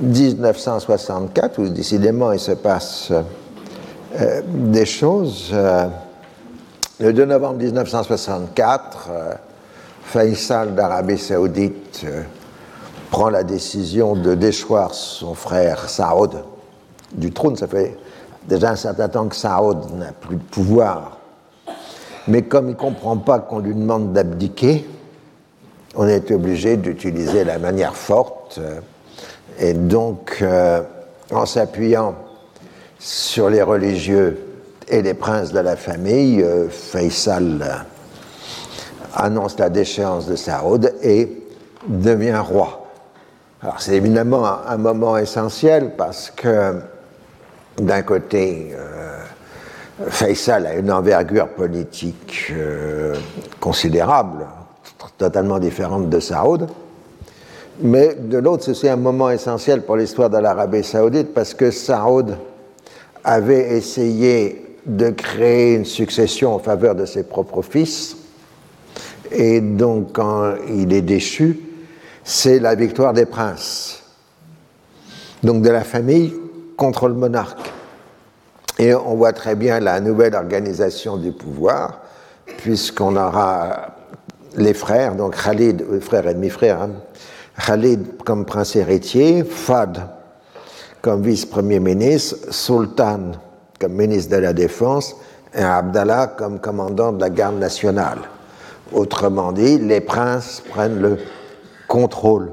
[0.00, 3.10] 1964, où décidément il se passe
[4.20, 5.50] euh, des choses.
[5.54, 5.86] Euh,
[7.00, 9.08] le 2 novembre 1964,
[10.02, 12.04] Faisal d'Arabie saoudite
[13.10, 16.44] prend la décision de déchoir son frère Saoud
[17.12, 17.56] du trône.
[17.56, 17.96] Ça fait
[18.46, 21.18] déjà un certain temps que Saoud n'a plus de pouvoir
[22.28, 24.86] mais comme il ne comprend pas qu'on lui demande d'abdiquer,
[25.94, 28.60] on est obligé d'utiliser la manière forte.
[29.58, 30.82] Et donc, euh,
[31.30, 32.14] en s'appuyant
[32.98, 34.40] sur les religieux
[34.88, 37.74] et les princes de la famille, euh, Faisal euh,
[39.14, 41.30] annonce la déchéance de Saoud et
[41.86, 42.80] devient roi.
[43.62, 46.80] Alors c'est évidemment un, moment essentiel parce que
[47.78, 48.74] d'un côté,
[50.08, 53.14] Faisal a une envergure politique euh,
[53.60, 54.44] considérable,
[55.18, 56.66] totalement différente de Saoud.
[57.80, 62.36] Mais de l'autre, c'est un moment essentiel pour l'histoire de l'Arabie saoudite parce que Saoud
[63.22, 68.16] avait essayé de créer une succession en faveur de ses propres fils.
[69.30, 71.58] Et donc, quand il est déchu,
[72.22, 74.02] c'est la victoire des princes.
[75.42, 76.32] Donc, de la famille
[76.76, 77.73] contre le monarque.
[78.78, 82.00] Et on voit très bien la nouvelle organisation du pouvoir,
[82.58, 83.94] puisqu'on aura
[84.56, 86.90] les frères, donc Khalid, frère et demi-frère, hein,
[87.64, 90.08] Khalid comme prince héritier, Fad
[91.02, 93.32] comme vice-premier ministre, Sultan
[93.78, 95.14] comme ministre de la Défense
[95.54, 98.18] et Abdallah comme commandant de la garde nationale.
[98.92, 101.18] Autrement dit, les princes prennent le
[101.88, 102.52] contrôle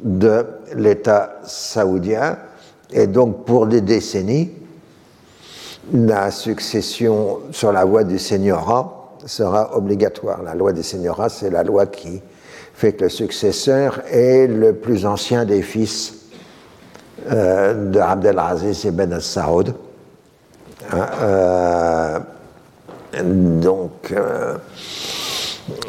[0.00, 2.38] de l'État saoudien
[2.92, 4.50] et donc pour des décennies,
[5.92, 10.42] la succession sur la voie du seigneurat sera obligatoire.
[10.42, 12.22] La loi du seigneurats, c'est la loi qui
[12.74, 16.14] fait que le successeur est le plus ancien des fils
[17.30, 19.74] euh, de Abdelaziz ibn Saoud.
[20.92, 22.18] Hein, euh,
[23.22, 24.56] donc, euh,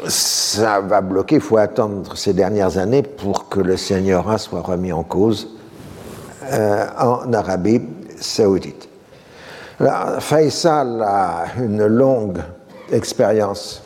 [0.06, 4.92] ça va bloquer, il faut attendre ces dernières années pour que le seigneurat soit remis
[4.92, 5.48] en cause
[6.48, 7.82] en Arabie
[8.20, 8.88] saoudite.
[9.78, 12.38] Faisal a une longue
[12.90, 13.82] expérience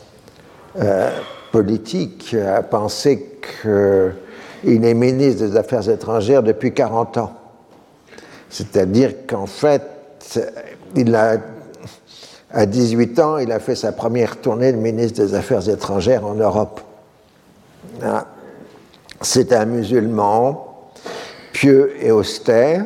[1.51, 7.33] politique a pensé qu'il est ministre des Affaires étrangères depuis 40 ans.
[8.49, 9.83] C'est-à-dire qu'en fait,
[10.95, 11.37] il a,
[12.51, 16.35] à 18 ans, il a fait sa première tournée de ministre des Affaires étrangères en
[16.35, 16.81] Europe.
[18.03, 18.27] Ah.
[19.21, 20.89] C'est un musulman
[21.53, 22.85] pieux et austère,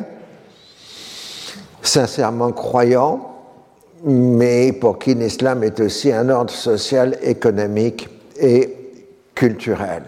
[1.86, 3.36] sincèrement croyant,
[4.04, 8.08] mais pour qui l'islam est aussi un ordre social, économique
[8.38, 8.74] et
[9.34, 10.02] culturel.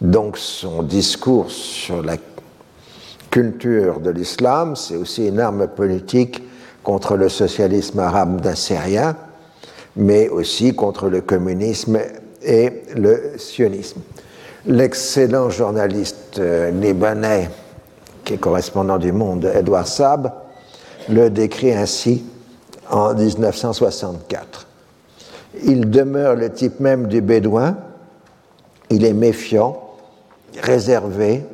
[0.00, 2.16] Donc son discours sur la
[3.30, 6.42] culture de l'islam, c'est aussi une arme politique
[6.82, 9.16] contre le socialisme arabe nassérien,
[9.96, 11.98] mais aussi contre le communisme
[12.42, 14.00] et le sionisme.
[14.66, 17.50] L'excellent journaliste euh, libanais,
[18.26, 20.32] qui correspondant du Monde, Edouard Saab,
[21.08, 22.24] le décrit ainsi
[22.90, 24.66] en 1964.
[25.64, 27.76] Il demeure le type même du bédouin.
[28.90, 29.80] Il est méfiant,
[30.60, 31.44] réservé,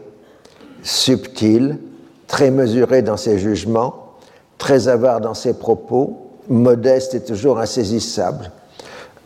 [0.83, 1.79] subtil,
[2.27, 4.15] très mesuré dans ses jugements,
[4.59, 8.51] très avare dans ses propos, modeste et toujours insaisissable.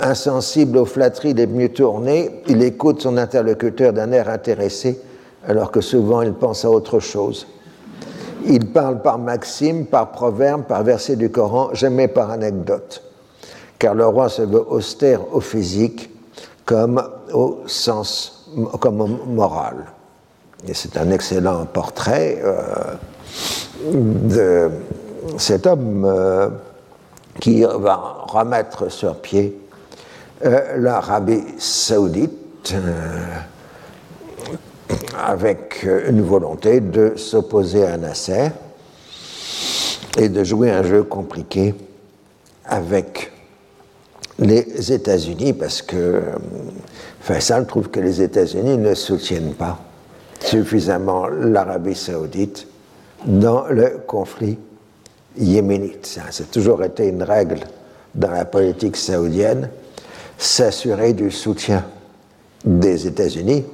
[0.00, 5.00] Insensible aux flatteries des mieux tournés, il écoute son interlocuteur d'un air intéressé,
[5.46, 7.46] alors que souvent il pense à autre chose.
[8.44, 13.02] Il parle par maxime, par proverbe, par verset du Coran, jamais par anecdote
[13.78, 16.10] car le roi se veut austère au physique
[16.64, 18.48] comme au sens,
[18.80, 19.86] comme moral.
[20.66, 22.94] Et c'est un excellent portrait euh,
[23.92, 24.70] de
[25.38, 26.48] cet homme euh,
[27.40, 29.60] qui va remettre sur pied
[30.44, 32.74] euh, l'Arabie saoudite
[35.18, 38.50] avec une volonté de s'opposer à Nasser
[40.18, 41.74] et de jouer un jeu compliqué
[42.64, 43.32] avec
[44.38, 46.20] les États-Unis, parce que euh,
[47.20, 49.78] Faisal trouve que les États-Unis ne soutiennent pas
[50.40, 52.66] suffisamment l'Arabie saoudite
[53.24, 54.58] dans le conflit
[55.38, 56.06] yéménite.
[56.06, 57.60] Ça a toujours été une règle
[58.14, 59.70] dans la politique saoudienne,
[60.38, 61.84] s'assurer du soutien
[62.64, 63.64] des États-Unis,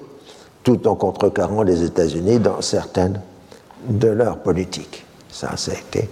[0.63, 3.21] tout en contrecarrant les États-Unis dans certaines
[3.89, 5.05] de leurs politiques.
[5.31, 6.09] Ça, ça a été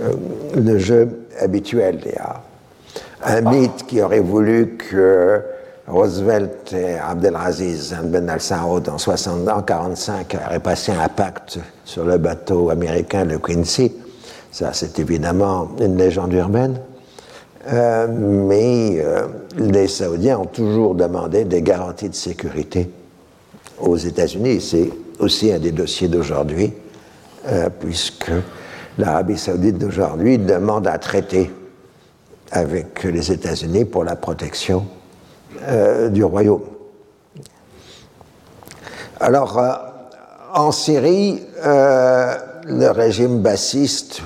[0.00, 0.12] euh,
[0.56, 2.00] le jeu habituel.
[2.18, 2.42] A
[3.36, 5.40] un mythe qui aurait voulu que
[5.86, 13.24] Roosevelt et Abdelaziz Ben al-Saoud en 1945 auraient passé un pacte sur le bateau américain
[13.24, 13.92] le Quincy.
[14.50, 16.78] Ça, c'est évidemment une légende urbaine.
[17.72, 19.26] Euh, mais euh,
[19.56, 22.90] les Saoudiens ont toujours demandé des garanties de sécurité
[23.80, 24.60] aux États-Unis.
[24.60, 26.72] C'est aussi un des dossiers d'aujourd'hui,
[27.46, 28.30] euh, puisque
[28.98, 31.50] l'Arabie saoudite d'aujourd'hui demande un traité
[32.50, 34.86] avec les États-Unis pour la protection
[35.68, 36.62] euh, du royaume.
[39.20, 39.72] Alors, euh,
[40.54, 44.22] en Syrie, le régime bassiste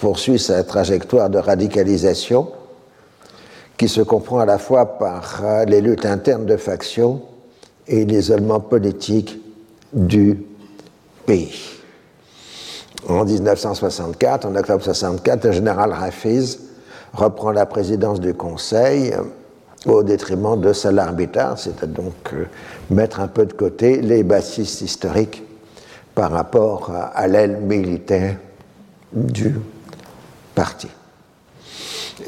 [0.00, 2.50] poursuit sa trajectoire de radicalisation
[3.76, 7.22] qui se comprend à la fois par les luttes internes de factions
[7.86, 9.40] et l'isolement politique
[9.92, 10.38] du
[11.26, 11.72] pays.
[13.08, 16.60] En 1964, en octobre 1964, le général Hafiz
[17.12, 19.22] reprend la présidence du Conseil euh,
[19.86, 21.12] au détriment de Salah
[21.56, 22.44] c'est à donc euh,
[22.90, 25.42] mettre un peu de côté les bassistes historiques
[26.14, 28.36] par rapport à, l'aile militaire
[29.12, 29.56] du
[30.54, 30.88] parti.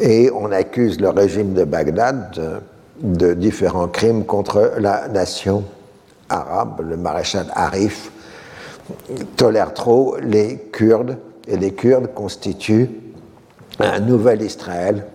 [0.01, 2.63] Et on accuse le régime de Bagdad
[3.05, 5.65] de, différents crimes contre la nation
[6.29, 6.81] arabe.
[6.89, 8.11] Le maréchal Arif
[9.37, 12.91] tolère trop les Kurdes et les Kurdes constituent
[13.79, 15.07] un nouvel Israël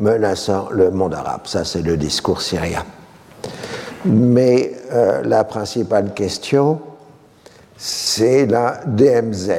[0.00, 1.42] menaçant le monde arabe.
[1.44, 2.84] Ça, c'est le discours syrien.
[4.04, 6.80] Mais euh, la principale question,
[7.76, 9.50] c'est la DMZ.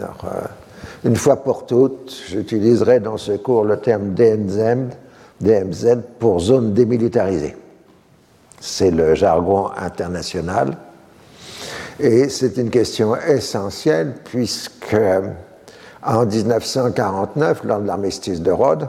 [0.00, 0.04] Euh,
[1.04, 4.94] une fois pour toutes, j'utiliserai dans ce cours le terme DMZ,
[5.40, 7.56] DMZ pour zone démilitarisée.
[8.60, 10.76] C'est le jargon international.
[11.98, 14.96] Et c'est une question essentielle puisque
[16.02, 18.88] en 1949, lors de l'armistice de Rhodes,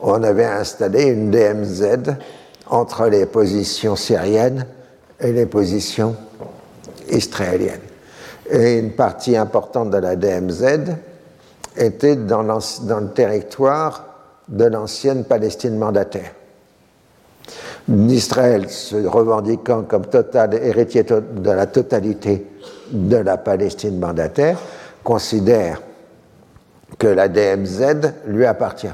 [0.00, 2.14] on avait installé une DMZ
[2.68, 4.64] entre les positions syriennes
[5.20, 6.16] et les positions
[7.10, 7.80] israéliennes.
[8.50, 10.94] Et une partie importante de la DMZ
[11.76, 14.09] était dans, le territoire
[14.50, 16.32] de l'ancienne Palestine mandataire.
[17.88, 22.46] Israël, se revendiquant comme total héritier de la totalité
[22.92, 24.58] de la Palestine mandataire,
[25.02, 25.80] considère
[26.98, 28.92] que la DMZ lui appartient.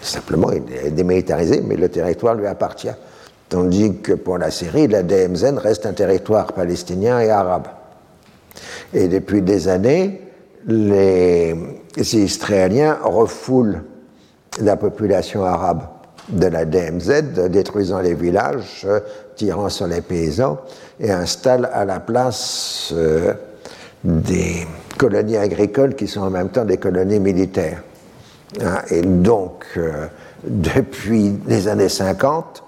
[0.00, 2.94] Simplement, il est démilitarisé, mais le territoire lui appartient.
[3.48, 7.68] Tandis que pour la Syrie, la DMZ reste un territoire palestinien et arabe.
[8.94, 10.22] Et depuis des années,
[10.66, 11.54] les
[11.96, 13.82] Israéliens refoulent
[14.60, 15.82] la population arabe
[16.28, 18.86] de la DMZ, détruisant les villages,
[19.36, 20.58] tirant sur les paysans,
[21.00, 23.34] et installent à la place euh,
[24.02, 24.66] des
[24.96, 27.82] colonies agricoles qui sont en même temps des colonies militaires.
[28.62, 30.06] Hein, et donc, euh,
[30.44, 32.62] depuis les années 50,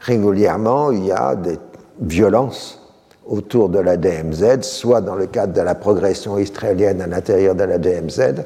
[0.00, 1.58] régulièrement, il y a des
[2.00, 2.80] violences
[3.26, 7.64] autour de la DMZ, soit dans le cadre de la progression israélienne à l'intérieur de
[7.64, 8.44] la DMZ,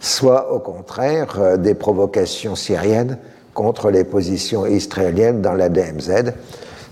[0.00, 3.18] soit au contraire euh, des provocations syriennes
[3.54, 6.32] contre les positions israéliennes dans la DMZ.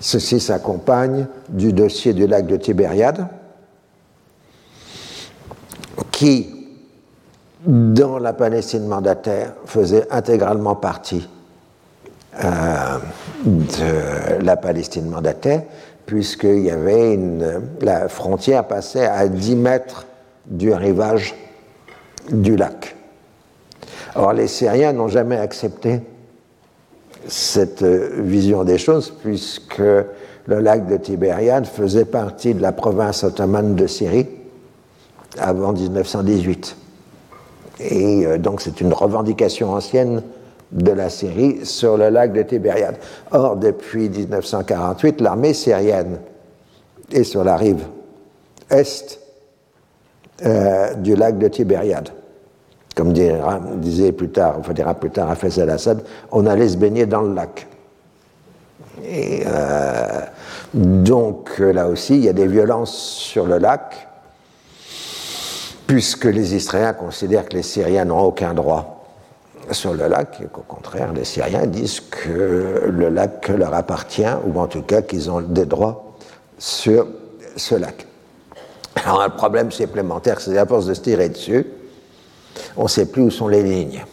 [0.00, 3.26] Ceci s'accompagne du dossier du lac de Tibériade,
[6.10, 6.54] qui
[7.66, 11.28] dans la Palestine mandataire, faisait intégralement partie
[12.42, 12.98] euh,
[13.44, 15.62] de la Palestine mandataire,
[16.04, 17.18] puisqu'il y avait
[17.80, 20.06] la frontière passait à 10 mètres
[20.46, 21.34] du rivage
[22.30, 22.93] du lac.
[24.14, 26.00] Or, les Syriens n'ont jamais accepté
[27.26, 33.74] cette vision des choses, puisque le lac de Tibériade faisait partie de la province ottomane
[33.74, 34.26] de Syrie
[35.38, 36.76] avant 1918.
[37.80, 40.22] Et euh, donc c'est une revendication ancienne
[40.70, 42.96] de la Syrie sur le lac de Tibériade.
[43.32, 46.18] Or, depuis 1948, l'armée syrienne
[47.12, 47.84] est sur la rive
[48.70, 49.20] est
[50.44, 52.08] euh, du lac de Tibériade.
[52.94, 57.22] Comme disait plus tard, on dira plus tard à al-Assad, on allait se baigner dans
[57.22, 57.66] le lac.
[59.04, 60.20] Et euh,
[60.72, 64.08] donc là aussi, il y a des violences sur le lac
[65.86, 69.04] puisque les Israéliens considèrent que les Syriens n'ont aucun droit
[69.70, 74.58] sur le lac, et qu'au contraire, les Syriens disent que le lac leur appartient, ou
[74.58, 76.16] en tout cas qu'ils ont des droits
[76.58, 77.06] sur
[77.56, 78.06] ce lac.
[79.04, 81.66] Alors, un problème supplémentaire, c'est à force de se tirer dessus,
[82.76, 84.04] on ne sait plus où sont les lignes.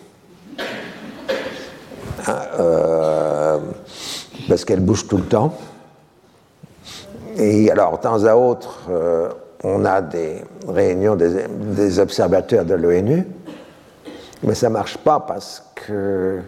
[2.28, 3.60] Hein, euh,
[4.48, 5.58] parce qu'elles bougent tout le temps.
[7.38, 9.30] Et alors, de temps à autre, euh,
[9.64, 13.26] on a des réunions des, observateurs de l'ONU,
[14.44, 16.40] mais ça ne marche pas parce que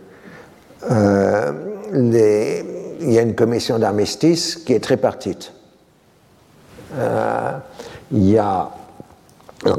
[0.92, 1.52] euh,
[1.94, 5.54] il y a une commission d'armistice qui est tripartite.
[8.12, 8.70] Il y a
[9.66, 9.76] une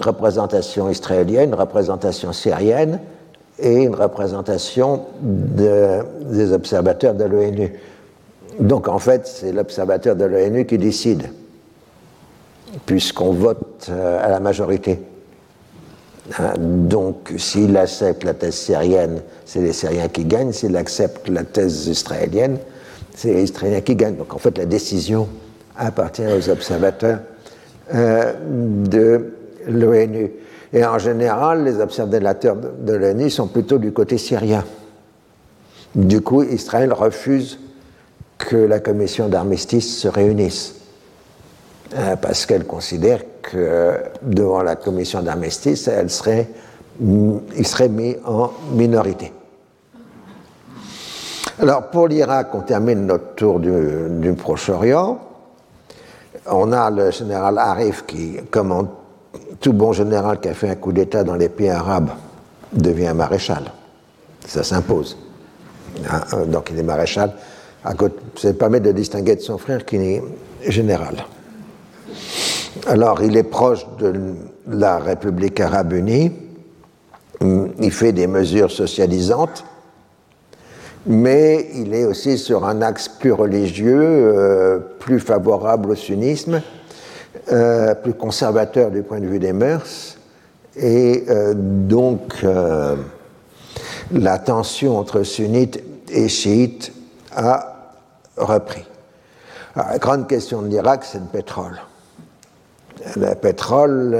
[0.00, 3.00] représentation israélienne, une représentation syrienne
[3.58, 7.72] et une représentation des observateurs de l'ONU.
[8.58, 11.30] Donc en fait, c'est l'observateur de l'ONU qui décide
[12.86, 15.00] puisqu'on vote euh, à la majorité.
[16.38, 20.52] Hein, donc, s'il accepte la thèse syrienne, c'est les Syriens qui gagnent.
[20.52, 22.58] S'il accepte la thèse israélienne,
[23.14, 24.16] c'est les Israéliens qui gagnent.
[24.16, 25.28] Donc, en fait, la décision
[25.76, 27.18] appartient aux observateurs
[27.94, 28.32] euh,
[28.86, 29.32] de
[29.68, 30.30] l'ONU.
[30.72, 34.64] Et en général, les observateurs de l'ONU sont plutôt du côté syrien.
[35.94, 37.58] Du coup, Israël refuse
[38.38, 40.76] que la commission d'armistice se réunisse.
[41.94, 46.48] Euh, parce qu'elle considère que devant la commission d'armistice, elle serait,
[47.00, 49.32] il serait mis en minorité.
[51.60, 55.20] Alors pour l'Irak, on termine notre tour du, Proche-Orient.
[56.46, 58.88] On a le général Arif qui, comme
[59.60, 62.10] tout bon général qui a fait un coup d'État dans les pays arabes,
[62.72, 63.64] devient maréchal.
[64.46, 65.16] Ça s'impose.
[66.10, 67.32] Hein, donc il est maréchal.
[68.36, 70.22] Ça permet de distinguer de son frère qui est
[70.68, 71.24] général.
[72.86, 74.34] Alors il est proche de
[74.66, 76.32] la République arabe unie.
[77.40, 79.64] Il fait des mesures socialisantes
[81.06, 86.62] mais il est aussi sur un axe plus religieux, euh, plus favorable au sunnisme,
[87.50, 90.16] euh, plus conservateur du point de vue des mœurs,
[90.76, 92.44] et euh, donc
[94.12, 96.92] la tension entre sunnites et chiites
[97.34, 97.94] a
[98.36, 98.84] repris.
[99.76, 101.80] la grande question de l'Irak, c'est le pétrole.
[103.16, 104.16] Le pétrole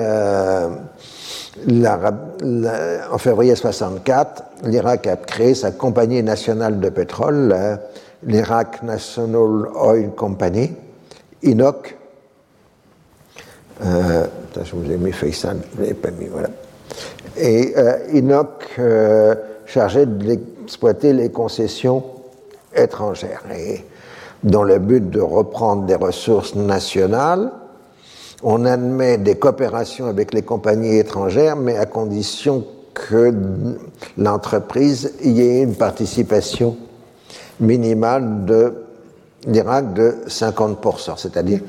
[1.58, 7.78] en février 64, l'Irak a créé sa compagnie nationale de pétrole,
[8.24, 10.72] l'Iraq National Oil Company,
[11.42, 11.96] INOC.
[13.84, 14.26] Euh,
[14.64, 16.48] je vous ai mis Faisal, je ne pas mis, voilà.
[17.36, 19.34] Et euh, INOC euh,
[20.06, 22.02] d'exploiter les concessions
[22.74, 23.84] étrangères, et
[24.42, 27.50] dans le but de reprendre des ressources nationales
[28.42, 32.64] on admet des coopérations avec les compagnies étrangères, mais à condition
[32.94, 33.32] que
[34.18, 36.76] l'entreprise y ait une participation
[37.60, 38.74] minimale de
[39.44, 41.60] de 50%, c'est-à-dire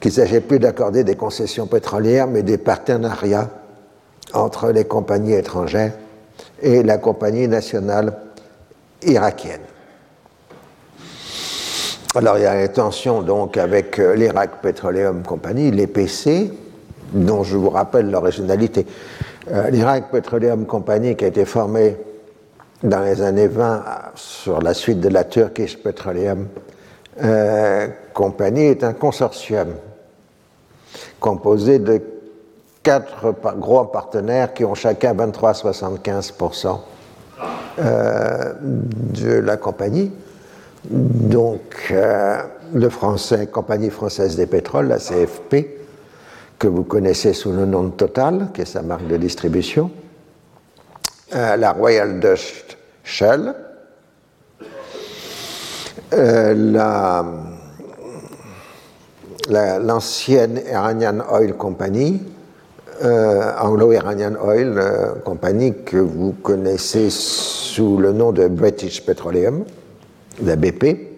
[0.00, 3.48] qu'il ne s'agit plus d'accorder des concessions pétrolières, mais des partenariats
[4.34, 5.92] entre les compagnies étrangères
[6.60, 8.12] et la compagnie nationale
[9.04, 9.60] irakienne.
[12.14, 16.52] Alors il y a une tension donc avec euh, l'Iraq Petroleum Company, l'EPC,
[17.14, 18.86] dont je vous rappelle l'originalité.
[19.50, 21.96] Euh, L'Iraq Petroleum Company qui a été formé
[22.82, 23.82] dans les années 20
[24.14, 26.48] sur la suite de la Turkish Petroleum
[27.22, 29.68] euh, Company est un consortium
[31.18, 31.98] composé de
[32.82, 36.78] quatre gros partenaires qui ont chacun 23-75%
[37.78, 40.12] de la compagnie
[40.84, 42.42] donc, euh,
[42.74, 45.78] le français, Compagnie française des pétroles, la CFP,
[46.58, 49.90] que vous connaissez sous le nom de Total, qui est sa marque de distribution,
[51.34, 53.54] euh, la Royal Dutch Shell,
[56.14, 56.54] euh,
[59.80, 62.22] l'ancienne Iranian Oil Company,
[63.02, 64.80] Anglo-Iranian Oil
[65.24, 69.64] Company, que vous connaissez sous le nom de British Petroleum,
[70.42, 71.12] la BP,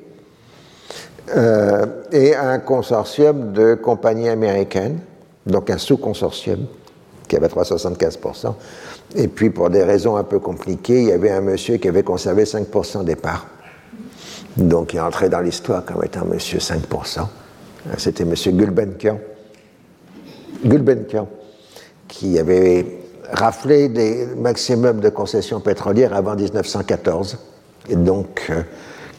[1.35, 4.99] euh, et un consortium de compagnies américaines,
[5.47, 6.67] donc un sous-consortium
[7.29, 8.55] qui avait 375%.
[9.17, 12.03] Et puis, pour des raisons un peu compliquées, il y avait un monsieur qui avait
[12.03, 13.47] conservé 5% des parts.
[14.57, 17.27] Donc, il est entré dans l'histoire comme étant monsieur 5%.
[17.97, 19.19] C'était monsieur Gulbenkian.
[20.65, 21.29] Gulbenkian,
[22.09, 22.87] qui avait
[23.33, 27.39] raflé des maximums de concessions pétrolières avant 1914.
[27.89, 28.63] Et donc, euh,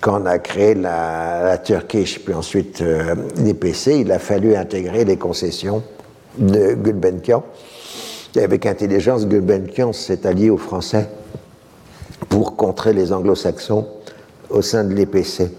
[0.06, 5.03] quand on a créé la, la Turkish, puis ensuite euh, l'IPC, il a fallu intégrer
[5.03, 5.82] les concessions
[6.38, 7.44] de Gulbenkian.
[8.36, 11.10] Et avec intelligence, Gulbenkian s'est allié aux Français
[12.30, 13.88] pour contrer les anglo-saxons
[14.52, 15.49] au sein de l'IPC.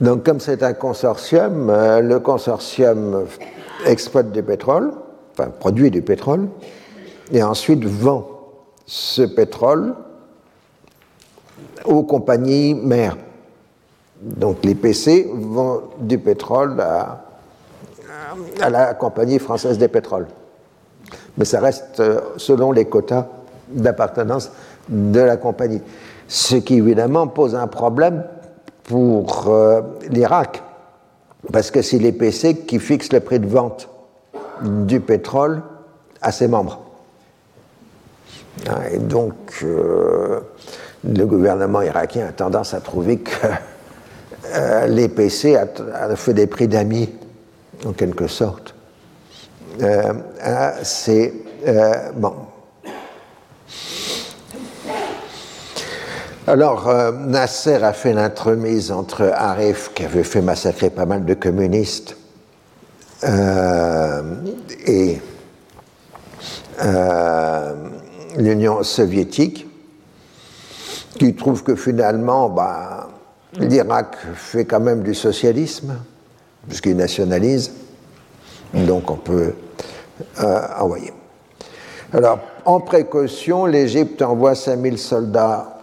[0.00, 3.26] Donc comme c'est un consortium, euh, le consortium
[3.84, 4.92] exploite du pétrole,
[5.36, 6.48] enfin produit du pétrole,
[7.30, 8.26] et ensuite vend
[8.86, 9.94] ce pétrole
[11.84, 13.18] aux compagnies mères.
[14.22, 17.24] Donc les PC vont du pétrole à,
[18.70, 20.28] la compagnie française des pétroles.
[21.36, 23.26] Mais ça reste euh, selon les quotas
[23.68, 24.50] d'appartenance
[24.88, 25.80] de la compagnie.
[26.28, 28.24] Ce qui évidemment pose un problème
[28.84, 30.62] pour euh, l'Irak,
[31.52, 33.88] parce que c'est les PC qui fixent le prix de vente
[34.62, 35.62] du pétrole
[36.20, 36.80] à ses membres.
[38.92, 40.40] Et donc, euh,
[41.04, 43.46] le gouvernement irakien a tendance à trouver que
[44.44, 47.08] euh, l'EPC a, fait des prix d'amis,
[47.86, 48.74] en quelque sorte.
[49.80, 50.12] Euh,
[50.82, 51.32] c'est
[51.66, 52.34] euh, bon.
[56.46, 62.16] Alors, Nasser a fait l'entremise entre Arif, qui avait fait massacrer pas mal de communistes,
[64.86, 65.20] et
[68.36, 69.68] l'Union soviétique,
[71.16, 73.11] qui trouve que finalement, bah,
[73.58, 75.96] L'Irak fait quand même du socialisme,
[76.66, 77.72] puisqu'il nationalise,
[78.72, 79.52] donc on peut
[80.40, 81.12] euh, envoyer.
[82.14, 85.78] Alors, en précaution, l'Égypte envoie 5000 soldats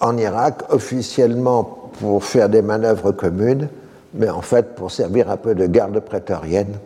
[0.00, 3.68] en Irak, officiellement pour faire des manœuvres communes,
[4.14, 6.78] mais en fait pour servir un peu de garde prétorienne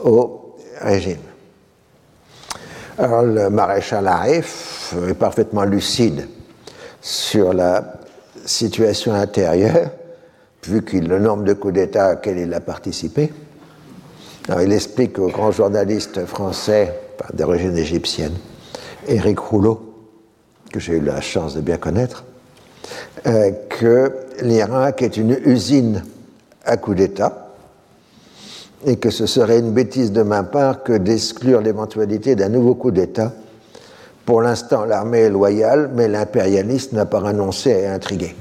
[0.00, 1.18] au régime.
[2.98, 6.26] Alors, le maréchal Arif est parfaitement lucide
[7.00, 7.98] sur la
[8.48, 9.90] situation intérieure,
[10.64, 13.32] vu qu'il le nombre de coups d'État auxquels il a participé.
[14.60, 16.98] Il explique au grand journaliste français
[17.34, 18.32] d'origine égyptienne,
[19.06, 19.94] Éric Rouleau,
[20.72, 22.24] que j'ai eu la chance de bien connaître,
[23.26, 24.12] euh, que
[24.42, 26.02] l'Irak est une usine
[26.64, 27.48] à coup d'État
[28.86, 32.90] et que ce serait une bêtise de ma part que d'exclure l'éventualité d'un nouveau coup
[32.90, 33.32] d'État.
[34.28, 38.36] Pour l'instant, l'armée est loyale, mais l'impérialiste n'a pas renoncé et intrigué.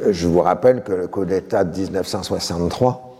[0.00, 3.16] Euh, je vous rappelle que le coup d'État de 1963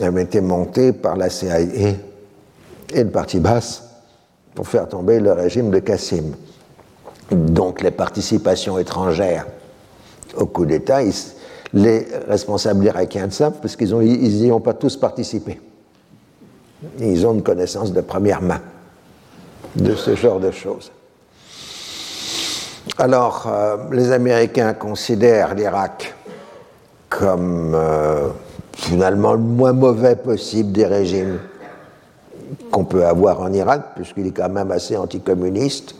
[0.00, 1.96] avait été monté par la CIA et
[2.94, 3.82] le parti basse
[4.54, 6.36] pour faire tomber le régime de Kassim.
[7.32, 9.48] Donc les participations étrangères
[10.36, 11.00] au coup d'État,
[11.72, 15.60] les responsables irakiens de ça, parce qu'ils n'y ont pas tous participé.
[17.00, 18.60] Ils ont une connaissance de première main
[19.74, 20.92] de ce genre de choses.
[22.98, 26.14] Alors, euh, les Américains considèrent l'Irak
[27.10, 28.28] comme euh,
[28.74, 31.38] finalement le moins mauvais possible des régimes
[32.70, 35.94] qu'on peut avoir en Irak, puisqu'il est quand même assez anticommuniste,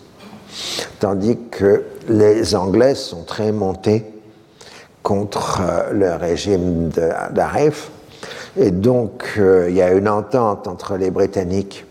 [1.00, 4.06] tandis que les Anglais sont très montés
[5.02, 7.90] contre euh, le régime d'Aref.
[8.56, 11.84] Et donc, il y a une entente entre les Britanniques,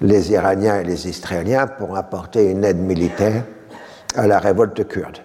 [0.00, 3.42] les Iraniens et les Israéliens pour apporter une aide militaire
[4.18, 5.18] à la révolte kurde.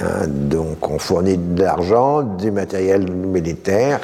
[0.00, 4.00] Hein, donc, on fournit de l'argent, du matériel militaire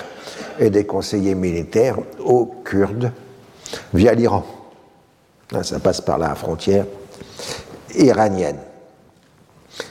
[0.59, 3.13] et des conseillers militaires aux Kurdes
[3.93, 4.45] via l'Iran.
[5.53, 6.87] Hein, ça passe par la frontière
[7.95, 8.59] iranienne.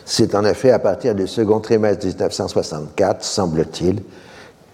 [0.04, 4.02] C'est en effet à partir du second trimestre 1964, semble-t-il,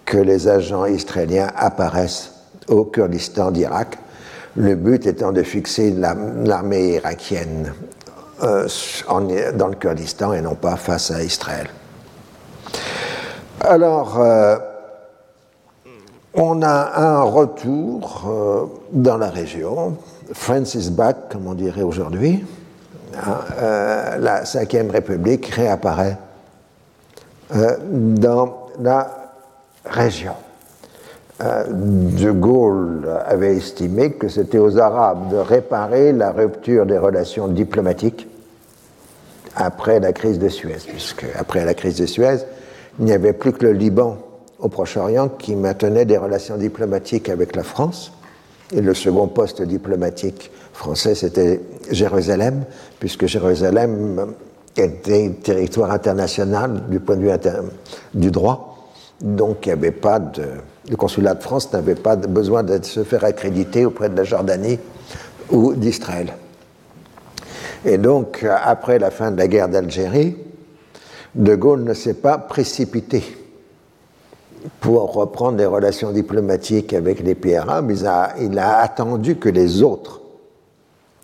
[0.06, 2.32] que les agents israéliens apparaissent
[2.68, 3.98] au Kurdistan d'Irak,
[4.56, 7.74] le but étant de fixer l'armée irakienne
[8.42, 8.66] euh,
[9.54, 11.68] dans le Kurdistan et non pas face à Israël.
[13.60, 14.56] Alors, euh,
[16.32, 19.98] on a un retour euh, dans la région,
[20.32, 22.42] Francis back, comme on dirait aujourd'hui.
[23.14, 26.16] Hein, la Ve République réapparaît
[27.82, 29.32] dans la
[29.84, 30.34] région.
[31.40, 38.29] de Gaulle avait estimé que c'était aux Arabes de réparer la rupture des relations diplomatiques
[39.60, 42.38] après la crise de Suez, puisque après la crise de Suez,
[42.98, 44.16] il n'y avait plus que le Liban
[44.58, 48.12] au Proche-Orient qui maintenait des relations diplomatiques avec la France.
[48.72, 51.60] Et le second poste diplomatique français, c'était
[51.90, 52.64] Jérusalem,
[52.98, 54.34] puisque Jérusalem
[54.76, 57.30] était territoire international du point de vue
[58.14, 58.88] du droit.
[59.20, 59.68] Donc.
[60.88, 64.78] Le consulat de France n'avait pas besoin de se faire accréditer auprès de la Jordanie
[65.50, 66.32] ou d'Israël.
[67.84, 70.36] Et donc, après la fin de la guerre d'Algérie,
[71.34, 73.22] De Gaulle ne s'est pas précipité
[74.80, 80.20] pour reprendre des relations diplomatiques avec les pays arabes, il a, attendu que les autres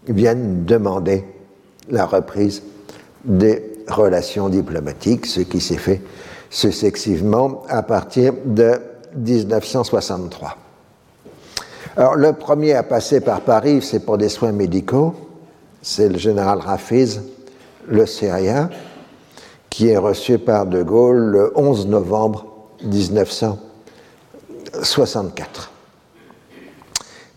[0.09, 1.25] viennent demander
[1.91, 2.63] la reprise
[3.25, 6.01] des relations diplomatiques, ce qui s'est fait
[6.49, 8.75] successivement à partir de
[9.17, 10.57] 1963.
[11.97, 15.15] Alors, le premier à passer par Paris, c'est pour des soins médicaux,
[15.87, 17.23] c'est le général Rafiz,
[17.87, 18.71] le Syrien,
[19.71, 22.45] qui est reçu par De Gaulle le 11 novembre
[22.83, 25.71] 1964.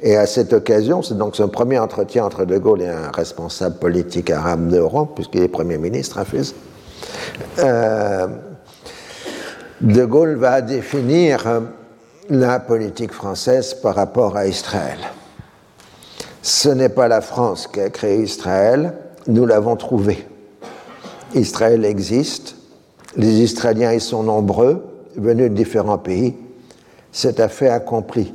[0.02, 3.78] Et à cette occasion, c'est donc son premier entretien entre De Gaulle et un responsable
[3.78, 6.56] politique arabe d'Europe, puisqu'il est Premier ministre, Hafiz.
[7.60, 8.26] Euh,
[9.82, 11.62] de Gaulle va définir
[12.30, 14.98] la politique française par rapport à Israël.
[16.50, 18.96] Ce n'est pas la France qui a créé Israël,
[19.28, 20.26] nous l'avons trouvé.
[21.36, 22.56] Israël existe,
[23.16, 24.84] les Israéliens y sont nombreux,
[25.16, 26.36] venus de différents pays,
[27.12, 28.34] c'est fait accompli.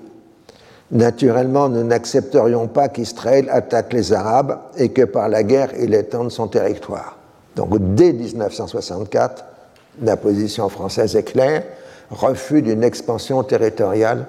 [0.92, 6.30] Naturellement, nous n'accepterions pas qu'Israël attaque les Arabes et que par la guerre il étende
[6.30, 7.18] son territoire.
[7.56, 9.44] Donc dès 1964,
[10.02, 11.64] la position française est claire,
[12.10, 14.26] refus d'une expansion territoriale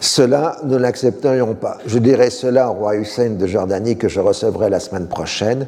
[0.00, 1.78] Cela, nous n'accepterions pas.
[1.86, 5.66] Je dirais cela au roi Hussein de Jordanie que je recevrai la semaine prochaine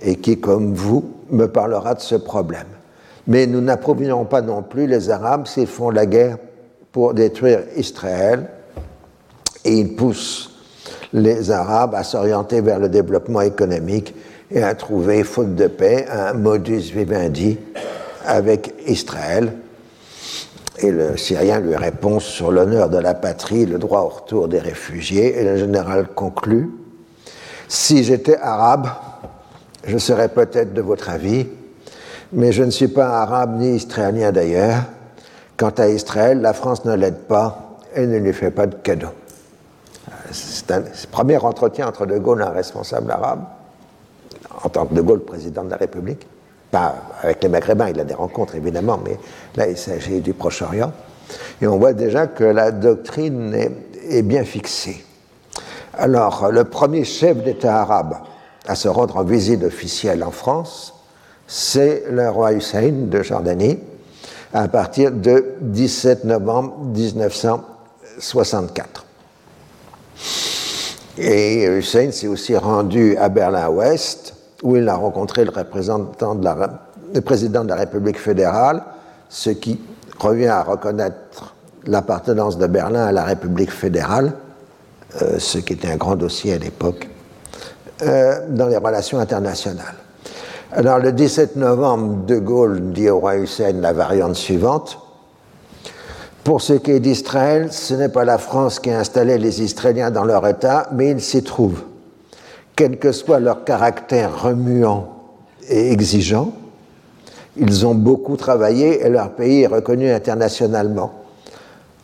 [0.00, 2.66] et qui, comme vous, me parlera de ce problème.
[3.26, 6.38] Mais nous n'approuvions pas non plus les Arabes s'ils font la guerre
[6.92, 8.48] pour détruire Israël
[9.64, 10.52] et ils poussent
[11.12, 14.14] les Arabes à s'orienter vers le développement économique
[14.50, 17.58] et à trouver, faute de paix, un modus vivendi
[18.24, 19.52] avec Israël.
[20.78, 24.58] Et le Syrien lui répond sur l'honneur de la patrie, le droit au retour des
[24.58, 26.70] réfugiés, et le général conclut
[27.68, 28.88] Si j'étais arabe,
[29.86, 31.46] je serais peut-être de votre avis,
[32.32, 34.82] mais je ne suis pas arabe ni israélien d'ailleurs.
[35.56, 39.08] Quant à Israël, la France ne l'aide pas et ne lui fait pas de cadeau.
[40.30, 43.44] C'est un premier entretien entre De Gaulle et un responsable arabe,
[44.62, 46.26] en tant que De Gaulle président de la République.
[47.22, 49.18] Avec les Maghrébins, il a des rencontres évidemment, mais
[49.56, 50.92] là il s'agit du Proche-Orient.
[51.60, 53.72] Et on voit déjà que la doctrine est,
[54.08, 55.04] est bien fixée.
[55.94, 58.16] Alors, le premier chef d'État arabe
[58.66, 60.92] à se rendre en visite officielle en France,
[61.46, 63.78] c'est le roi Hussein de Jordanie,
[64.52, 69.06] à partir de 17 novembre 1964.
[71.18, 77.64] Et Hussein s'est aussi rendu à Berlin-Ouest, où il a rencontré le, de la, président
[77.64, 78.82] de la République fédérale,
[79.28, 79.80] ce qui
[80.18, 81.54] revient à reconnaître
[81.86, 84.32] l'appartenance de Berlin à la République fédérale,
[85.22, 87.08] euh, ce qui était un grand dossier à l'époque,
[88.02, 89.94] euh, dans les relations internationales.
[90.72, 94.98] Alors le 17 novembre, De Gaulle dit au roi Hussein la variante suivante.
[96.42, 100.10] Pour ce qui est d'Israël, ce n'est pas la France qui a installé les Israéliens
[100.10, 101.82] dans leur État, mais ils s'y trouvent.
[102.76, 105.08] Quel que soit leur caractère remuant
[105.68, 106.52] et exigeant,
[107.56, 111.12] ils ont beaucoup travaillé et leur pays est reconnu internationalement.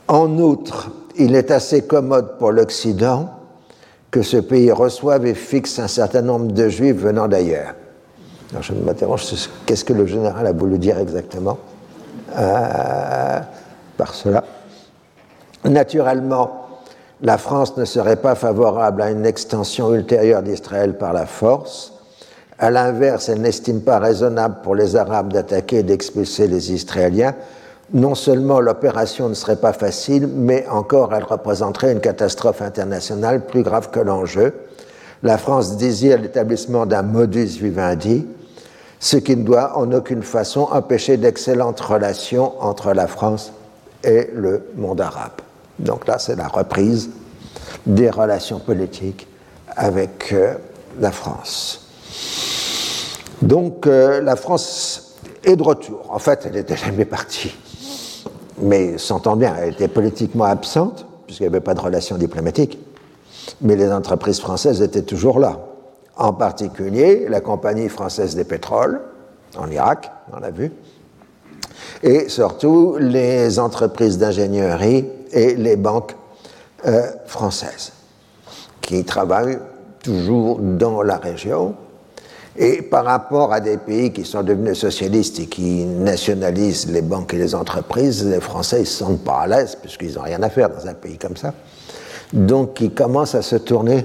[0.09, 3.29] En outre, il est assez commode pour l'Occident
[4.11, 7.75] que ce pays reçoive et fixe un certain nombre de juifs venant d'ailleurs.
[8.51, 9.25] Alors je m'interroge,
[9.65, 11.59] qu'est-ce que le général a voulu dire exactement
[12.37, 13.41] euh,
[13.97, 14.45] par cela
[15.65, 16.62] Naturellement,
[17.23, 21.93] la France ne serait pas favorable à une extension ultérieure d'Israël par la force.
[22.59, 27.35] À l'inverse, elle n'estime pas raisonnable pour les Arabes d'attaquer et d'expulser les Israéliens.
[27.95, 33.63] Non seulement l'opération ne serait pas facile, mais encore elle représenterait une catastrophe internationale plus
[33.63, 34.55] grave que l'enjeu.
[35.23, 38.27] La France désire l'établissement d'un modus vivendi,
[38.99, 43.53] ce qui ne doit en aucune façon empêcher d'excellentes relations entre la France
[44.03, 45.41] et le monde arabe.
[45.83, 47.11] Donc là, c'est la reprise
[47.87, 49.27] des relations politiques
[49.69, 50.55] avec euh,
[51.01, 51.89] la France.
[53.43, 56.07] Donc euh, la France est de retour.
[56.11, 57.55] En fait, elle n'était jamais partie.
[58.59, 62.79] Mais s'entend bien, elle était politiquement absente, puisqu'il n'y avait pas de relations diplomatiques.
[63.61, 65.59] Mais les entreprises françaises étaient toujours là
[66.17, 69.01] en particulier la Compagnie française des pétroles
[69.57, 70.73] en Irak, on l'a vu,
[72.03, 76.15] et surtout les entreprises d'ingénierie et les banques
[76.87, 77.93] euh, françaises
[78.81, 79.59] qui travaillent
[80.03, 81.75] toujours dans la région.
[82.57, 87.33] Et par rapport à des pays qui sont devenus socialistes et qui nationalisent les banques
[87.33, 90.51] et les entreprises, les Français ne se sentent pas à l'aise puisqu'ils n'ont rien à
[90.51, 91.55] faire dans un pays comme ça.
[92.33, 94.05] Donc ils commencent à se tourner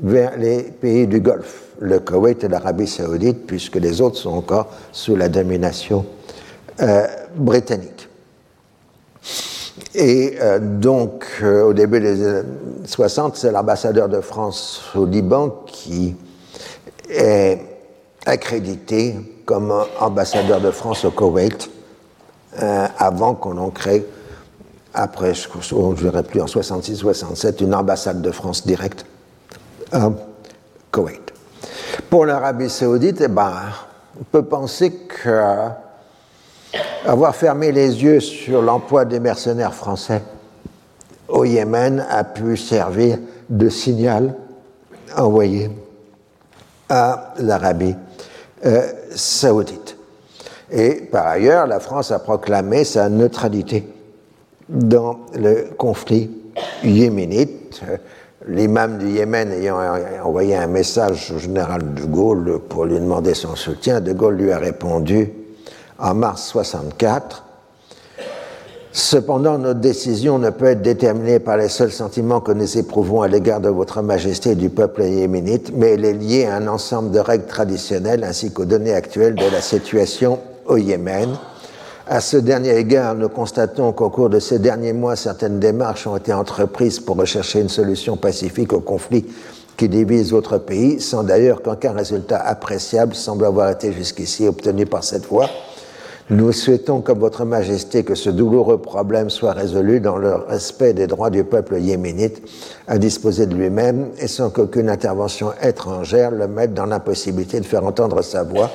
[0.00, 4.68] vers les pays du Golfe, le Koweït et l'Arabie saoudite, puisque les autres sont encore
[4.92, 6.06] sous la domination
[7.34, 8.08] britannique.
[9.94, 12.48] Et euh, donc, euh, au début des années
[12.84, 16.14] 60, c'est l'ambassadeur de France au Liban qui
[17.08, 17.60] est
[18.26, 21.70] accrédité comme ambassadeur de France au Koweït,
[22.98, 24.04] avant qu'on en crée,
[24.92, 29.04] après, je ne dirais plus, en 66-67, une ambassade de France directe
[29.92, 30.10] à
[30.90, 31.32] Koweït.
[32.10, 33.52] Pour l'Arabie saoudite, eh ben,
[34.18, 35.68] on peut penser que
[37.04, 40.22] avoir fermé les yeux sur l'emploi des mercenaires français
[41.28, 44.34] au Yémen a pu servir de signal
[45.16, 45.70] envoyé
[46.88, 47.94] à l'Arabie
[48.64, 49.96] euh, saoudite.
[50.70, 53.88] Et par ailleurs, la France a proclamé sa neutralité
[54.68, 56.30] dans le conflit
[56.82, 57.82] yéménite
[58.48, 59.78] l'imam du Yémen ayant
[60.24, 64.52] envoyé un message au général de Gaulle pour lui demander son soutien, de Gaulle lui
[64.52, 65.32] a répondu
[65.98, 67.44] en mars 64
[68.92, 73.28] Cependant, notre décision ne peut être déterminée par les seuls sentiments que nous éprouvons à
[73.28, 77.10] l'égard de votre Majesté et du peuple yéménite, mais elle est liée à un ensemble
[77.10, 81.28] de règles traditionnelles ainsi qu'aux données actuelles de la situation au Yémen
[82.08, 86.16] à ce dernier égard, nous constatons qu'au cours de ces derniers mois, certaines démarches ont
[86.16, 89.26] été entreprises pour rechercher une solution pacifique au conflit
[89.76, 95.02] qui divise votre pays, sans d'ailleurs qu'aucun résultat appréciable semble avoir été jusqu'ici obtenu par
[95.02, 95.50] cette voie.
[96.28, 101.06] Nous souhaitons, comme Votre Majesté, que ce douloureux problème soit résolu dans le respect des
[101.06, 102.42] droits du peuple yéménite
[102.88, 107.84] à disposer de lui-même et sans qu'aucune intervention étrangère le mette dans l'impossibilité de faire
[107.84, 108.70] entendre sa voix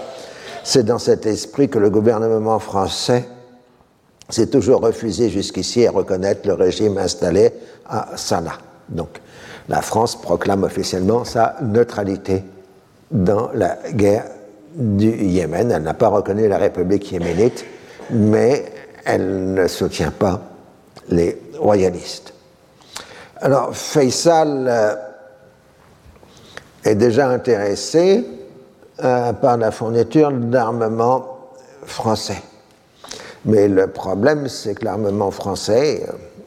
[0.64, 3.26] c'est dans cet esprit que le gouvernement français
[4.30, 7.52] s'est toujours refusé jusqu'ici à reconnaître le régime installé
[7.88, 8.58] à Sanaa.
[8.90, 9.22] Donc,
[9.68, 12.44] la France proclame officiellement sa neutralité
[13.12, 14.26] dans la guerre
[14.74, 15.72] du Yémen.
[15.72, 17.66] Elle n'a pas reconnu la République yéménite,
[18.12, 18.66] mais
[19.06, 20.42] elle ne soutient pas
[21.10, 22.34] les royalistes.
[23.38, 24.96] Alors, Faisal euh,
[26.84, 28.24] est déjà intéressé
[29.04, 31.50] euh, par la fourniture d'armement
[31.86, 32.42] français.
[33.46, 36.06] Mais le problème, c'est que l'armement français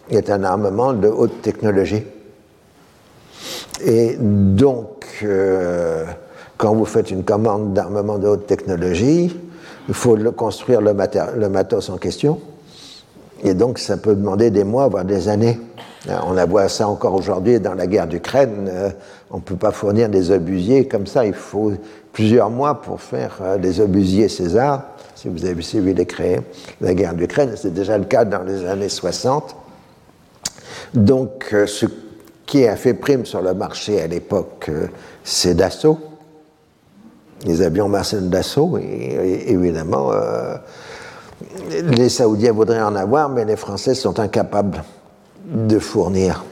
[0.09, 2.05] est un armement de haute technologie.
[3.85, 6.05] Et donc, euh,
[6.57, 9.35] quand vous faites une commande d'armement de haute technologie,
[9.89, 12.41] il faut le construire le, matos en question.
[13.43, 15.59] Et donc, ça peut demander des mois, voire des années.
[16.09, 18.69] Euh, on a voit ça encore aujourd'hui dans la guerre d'Ukraine.
[18.69, 18.91] Euh,
[19.31, 21.27] on ne peut pas fournir des obusiers comme ça.
[21.27, 21.73] Il faut
[22.13, 24.85] plusieurs mois pour faire des obusiers César.
[25.17, 26.41] Si vous avez suivi les créer
[26.81, 29.57] la guerre d'Ukraine, c'est déjà le cas dans les années 60.
[30.95, 31.87] Donc, ce
[32.47, 34.71] qui a fait prime sur le marché à l'époque,
[35.25, 35.99] c'est Dassault
[37.45, 40.57] les avions Marcel Dassault, et, évidemment, euh,
[41.83, 44.83] les Saoudiens voudraient en avoir, mais les Français sont incapables
[45.45, 46.45] de fournir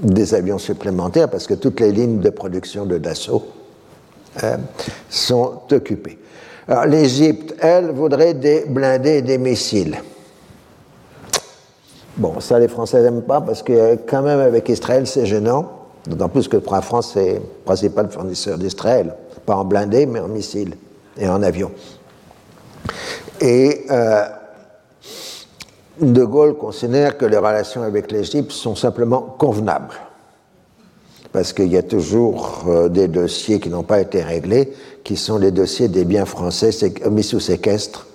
[0.00, 3.46] des avions supplémentaires parce que toutes les lignes de production de Dassault
[4.44, 4.56] euh,
[5.08, 6.18] sont occupées.
[6.68, 9.98] Alors l'Égypte, elle, voudrait des blindés et des missiles.
[12.16, 16.28] Bon, ça les Français n'aiment pas parce que quand même avec Israël c'est gênant, d'autant
[16.28, 19.14] plus que la France est le principal fournisseur d'Israël
[19.48, 20.74] pas en blindé, mais en missile
[21.18, 21.70] et en avion.
[23.40, 24.24] Et euh,
[26.00, 29.94] De Gaulle considère que les relations avec l'Égypte sont simplement convenables,
[31.32, 35.38] parce qu'il y a toujours euh, des dossiers qui n'ont pas été réglés, qui sont
[35.38, 36.70] les dossiers des biens français
[37.10, 38.06] mis sous séquestre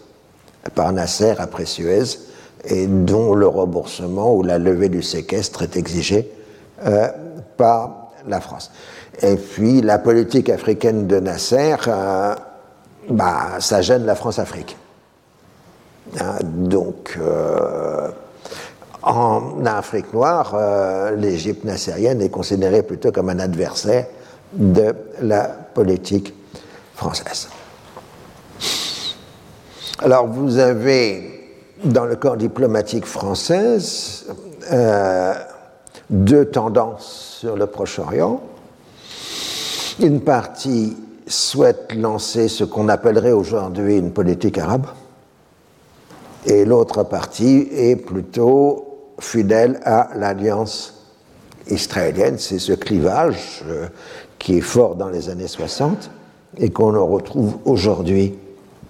[0.76, 2.20] par Nasser après Suez,
[2.66, 6.32] et dont le remboursement ou la levée du séquestre est exigé
[6.86, 7.08] euh,
[7.56, 8.72] par la France.
[9.22, 12.36] Et puis la politique africaine de Nasser, euh,
[13.10, 14.76] bah, ça gêne la France-Afrique.
[16.20, 18.10] Hein, donc, euh,
[19.04, 20.58] en Afrique noire,
[21.18, 24.08] l'Égypte nassérienne est considérée plutôt comme un adversaire
[24.54, 26.34] de la politique
[26.96, 27.50] française.
[30.00, 33.78] Alors, vous avez dans le corps diplomatique français
[36.10, 38.42] deux tendances sur le Proche-Orient.
[40.00, 40.98] Une partie
[41.28, 44.88] souhaite lancer ce qu'on appellerait aujourd'hui une politique arabe,
[46.46, 50.94] et l'autre partie est plutôt fidèle à l'alliance
[51.70, 52.38] israélienne.
[52.38, 53.88] C'est ce clivage euh,
[54.40, 56.10] qui est fort dans les années 60
[56.58, 58.36] et qu'on retrouve aujourd'hui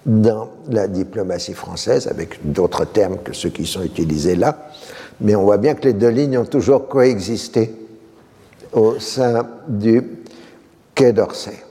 [0.04, 4.68] dans la diplomatie française, avec d'autres termes que ceux qui sont utilisés là.
[5.20, 7.74] Mais on voit bien que les deux lignes ont toujours coexisté
[8.72, 10.02] au sein du
[10.94, 11.62] Quai d'Orsay.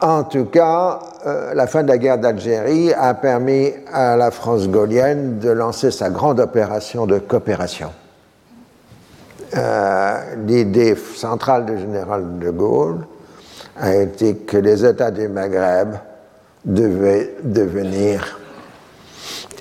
[0.00, 4.68] En tout cas, euh, la fin de la guerre d'Algérie a permis à la France
[4.68, 7.90] gaulienne de lancer sa grande opération de coopération.
[9.56, 13.06] Euh, l'idée centrale du général de Gaulle
[13.78, 15.94] a été que les États du Maghreb
[16.64, 18.38] devaient devenir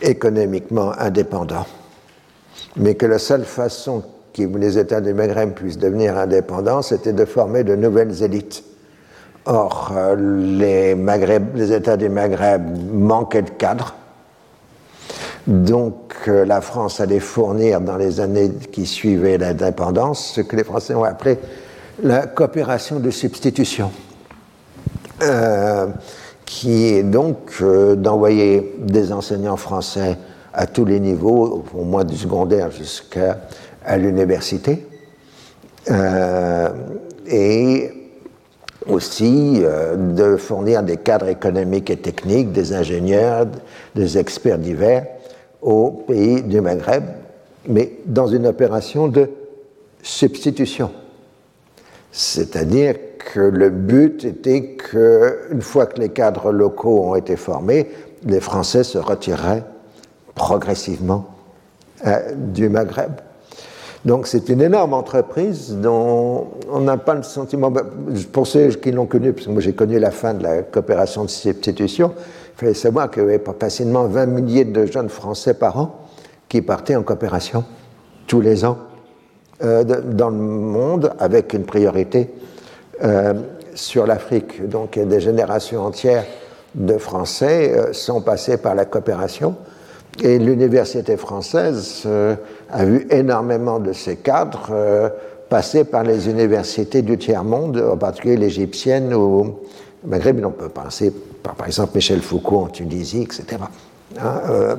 [0.01, 1.67] économiquement indépendants,
[2.77, 4.03] mais que la seule façon
[4.33, 8.63] que les États du Maghreb puissent devenir indépendants, c'était de former de nouvelles élites.
[9.45, 13.95] Or, euh, les, Maghreb, les États du Maghreb manquaient de cadres.
[15.47, 20.63] Donc, euh, la France allait fournir dans les années qui suivaient l'indépendance ce que les
[20.63, 21.37] Français ont appelé
[22.03, 23.91] la coopération de substitution,
[25.21, 25.87] euh,
[26.45, 27.63] qui est donc
[27.95, 30.17] d'envoyer des enseignants français
[30.55, 33.37] à tous les niveaux, au moins du secondaire jusqu'à
[33.97, 34.87] l'université
[35.91, 36.69] euh,
[37.27, 37.91] et
[38.87, 43.47] aussi euh, de fournir des cadres économiques et techniques, des ingénieurs,
[43.95, 45.05] des experts divers
[45.61, 47.03] aux pays du Maghreb,
[47.67, 49.29] mais dans une opération de
[50.01, 50.91] substitution.
[52.11, 57.89] C'est-à-dire que le but était qu'une fois que les cadres locaux ont été formés,
[58.23, 59.63] les Français se retireraient
[60.35, 61.25] progressivement
[62.05, 63.13] euh, du Maghreb.
[64.03, 67.83] Donc c'est une énorme entreprise dont on n'a pas le sentiment, bah,
[68.31, 71.23] pour ceux qui l'ont connu, parce que moi j'ai connu la fin de la coopération
[71.23, 72.11] de substitution,
[72.55, 75.95] il fallait savoir qu'il y avait facilement 20 milliers de jeunes Français par an
[76.47, 77.63] qui partaient en coopération
[78.27, 78.77] tous les ans
[79.63, 82.29] euh, dans le monde avec une priorité
[83.03, 83.33] euh,
[83.73, 84.69] sur l'Afrique.
[84.69, 86.25] Donc des générations entières
[86.75, 89.55] de Français sont passés par la coopération.
[90.23, 92.35] Et l'université française euh,
[92.71, 95.09] a vu énormément de ces cadres euh,
[95.49, 99.59] passer par les universités du tiers-monde, en particulier l'égyptienne ou
[100.05, 100.43] Maghreb.
[100.45, 101.11] On peut penser
[101.43, 103.57] par, par exemple, Michel Foucault en Tunisie, etc.
[104.17, 104.75] Hein, euh,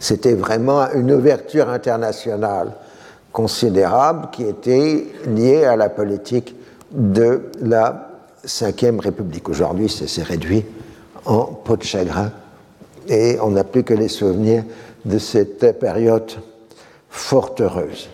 [0.00, 2.72] c'était vraiment une ouverture internationale
[3.32, 6.56] considérable qui était liée à la politique
[6.90, 8.08] de la
[8.44, 9.48] Ve République.
[9.48, 10.64] Aujourd'hui, c'est réduit
[11.24, 12.32] en peau de chagrin
[13.08, 14.64] et on n'a plus que les souvenirs
[15.04, 16.30] de cette période
[17.08, 18.08] fort heureuse.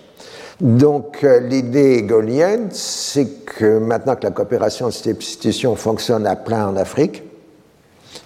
[0.61, 6.35] Donc euh, l'idée gaulienne, c'est que maintenant que la coopération de cette institution fonctionne à
[6.35, 7.23] plein en Afrique,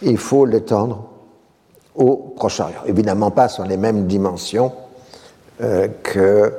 [0.01, 1.11] il faut l'étendre
[1.95, 2.85] au Proche-Orient.
[2.87, 4.73] Évidemment pas sur les mêmes dimensions
[5.61, 6.53] euh, que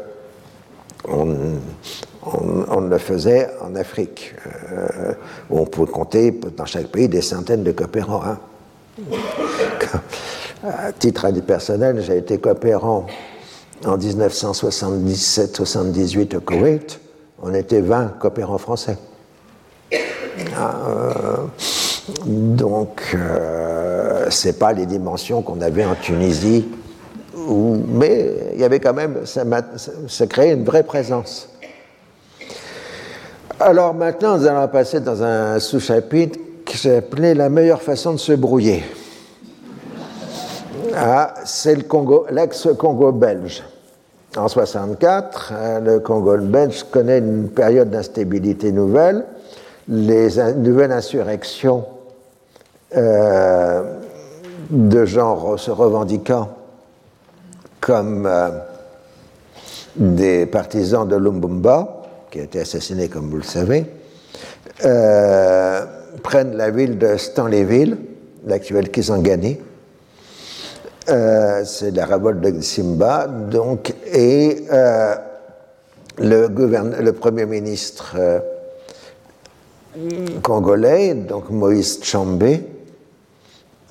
[1.06, 4.34] on, le faisait en Afrique,
[4.72, 5.14] euh,
[5.50, 8.24] où on peut compter dans chaque pays des centaines de coopérants.
[8.24, 8.38] Hein.
[10.66, 13.06] À titre personnel, j'ai été coopérant
[13.86, 17.02] en 1977-78 au Koweït.
[17.42, 18.98] On était 20 coopérants français.
[19.92, 20.00] Euh,
[22.26, 26.66] donc, euh, ce n'est pas les dimensions qu'on avait en Tunisie,
[27.90, 29.44] mais il y avait quand même, ça,
[30.08, 31.50] ça créait une vraie présence.
[33.60, 38.32] Alors maintenant, nous allons passer dans un sous-chapitre qui appelé la meilleure façon de se
[38.32, 38.82] brouiller.
[40.96, 43.64] Ah, c'est le Congo, l'ex-Congo belge.
[44.36, 49.26] En 64, hein, le Congo belge connaît une période d'instabilité nouvelle.
[49.88, 51.86] Les nouvelles insurrections
[52.96, 53.84] euh,
[54.70, 56.50] de genre se revendiquant
[57.80, 58.50] comme euh,
[59.96, 62.02] des partisans de Lumbumba,
[62.32, 63.86] qui a été assassiné comme vous le savez,
[64.86, 65.86] euh,
[66.24, 67.98] prennent la ville de Stanleyville,
[68.46, 69.60] l'actuelle Kisangani,
[71.10, 75.16] euh, c'est la révolte de Simba, donc, et euh,
[76.18, 78.40] le, le Premier ministre euh,
[80.42, 82.62] congolais, donc Moïse Tchambé,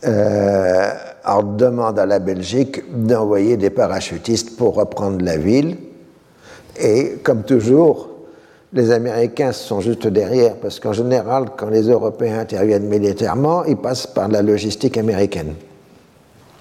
[0.02, 5.76] demande à la Belgique d'envoyer des parachutistes pour reprendre la ville.
[6.80, 8.08] Et comme toujours,
[8.72, 14.06] les Américains sont juste derrière, parce qu'en général, quand les Européens interviennent militairement, ils passent
[14.06, 15.54] par la logistique américaine.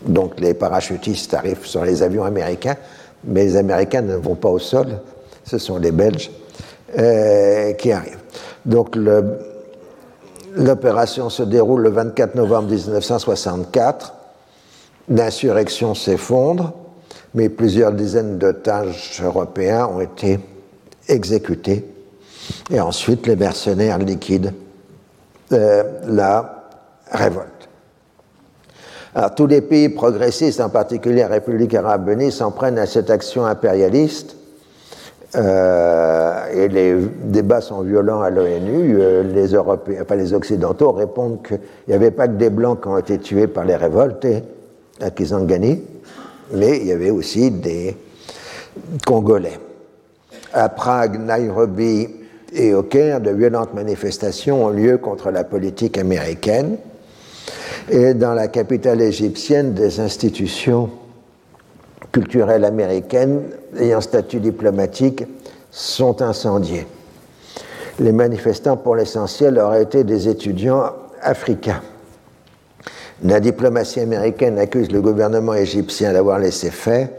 [0.06, 2.76] Donc les parachutistes arrivent sur les avions américains,
[3.23, 4.99] mais les Américains ne vont pas au sol,
[5.44, 6.32] ce sont les Belges
[6.98, 8.18] euh, qui arrivent.
[8.65, 8.98] Donc
[10.56, 14.14] l'opération se déroule le 24 novembre 1964,
[15.10, 16.73] l'insurrection s'effondre,
[17.34, 20.40] mais plusieurs dizaines d'otages européens ont été
[21.07, 21.86] exécutés,
[22.72, 24.53] et ensuite les mercenaires liquident
[25.52, 26.69] euh, la
[27.11, 27.51] révolte.
[29.36, 33.46] Tous les pays progressistes, en particulier la République arabe unie, s'en prennent à cette action
[33.46, 34.38] impérialiste.
[35.36, 38.98] Euh, les débats sont violents à l'ONU.
[39.00, 39.56] Euh, les
[40.16, 41.60] les Occidentaux répondent qu'il
[41.90, 44.28] n'y avait pas que des Blancs qui ont été tués par les révoltes
[45.02, 45.82] à Kisangani,
[46.54, 47.98] mais il y avait aussi des
[49.06, 49.60] Congolais.
[50.54, 52.08] À Prague, Nairobi
[52.54, 56.78] et au Caire, de violentes manifestations ont lieu contre la politique américaine
[57.90, 60.90] et dans la capitale égyptienne, des institutions
[62.12, 63.44] culturelles américaines
[63.78, 65.24] ayant statut diplomatique
[65.72, 66.86] sont incendiées.
[67.99, 70.91] Les manifestants, pour l'essentiel, auraient été des étudiants
[71.22, 71.82] africains.
[73.24, 77.10] La diplomatie américaine accuse le gouvernement égyptien d'avoir laissé faire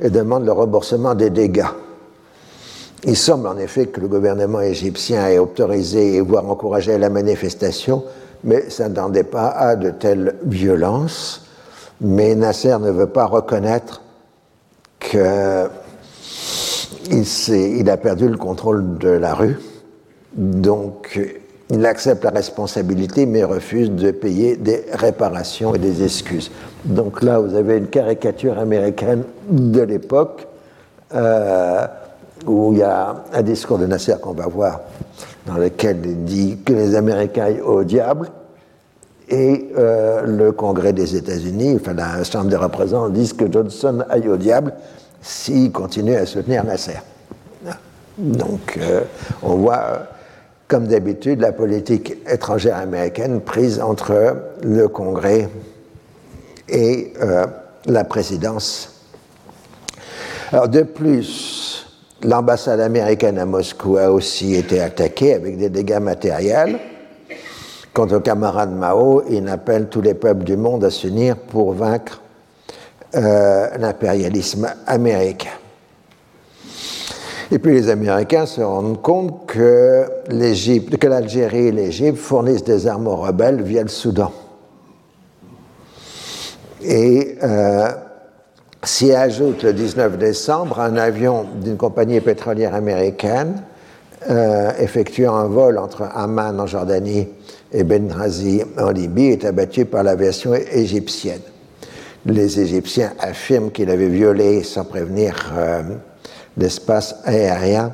[0.00, 1.64] et demande le remboursement des dégâts.
[3.04, 8.04] Il semble en effet que le gouvernement égyptien ait autorisé et voire encouragé la manifestation
[8.44, 11.46] mais ça n'attendait pas à de telles violences.
[12.00, 14.02] Mais Nasser ne veut pas reconnaître
[15.00, 15.30] qu'il
[17.10, 19.58] il a perdu le contrôle de la rue,
[20.34, 21.18] donc
[21.70, 26.50] il accepte la responsabilité mais refuse de payer des réparations et des excuses.
[26.84, 30.46] Donc là, vous avez une caricature américaine de l'époque
[31.14, 31.86] euh,
[32.44, 34.80] où il y a un discours de Nasser qu'on va voir
[35.46, 38.30] dans lequel il dit que les Américains au diable,
[39.28, 44.28] et euh, le Congrès des États-Unis, enfin la Chambre des représentants, disent que Johnson aille
[44.28, 44.72] au diable
[45.20, 46.98] s'il continue à soutenir Nasser.
[48.18, 49.02] Donc euh,
[49.42, 50.06] on voit,
[50.68, 55.48] comme d'habitude, la politique étrangère américaine prise entre le Congrès
[56.68, 57.46] et euh,
[57.86, 58.92] la présidence.
[60.52, 61.75] Alors de plus,
[62.22, 66.78] L'ambassade américaine à Moscou a aussi été attaquée avec des dégâts matériels.
[67.92, 72.22] Quant au camarade Mao, il appelle tous les peuples du monde à s'unir pour vaincre
[73.14, 75.50] euh, l'impérialisme américain.
[77.52, 83.16] Et puis les Américains se rendent compte que l'Algérie et l'Égypte fournissent des armes aux
[83.16, 84.32] rebelles via le Soudan.
[86.82, 87.88] Et euh,
[88.86, 93.62] s'y ajoute le 19 décembre un avion d'une compagnie pétrolière américaine
[94.30, 97.28] euh, effectuant un vol entre Amman en Jordanie
[97.72, 101.42] et Benghazi en Libye est abattu par l'aviation égyptienne.
[102.24, 105.82] Les Égyptiens affirment qu'il avait violé sans prévenir euh,
[106.56, 107.92] l'espace aérien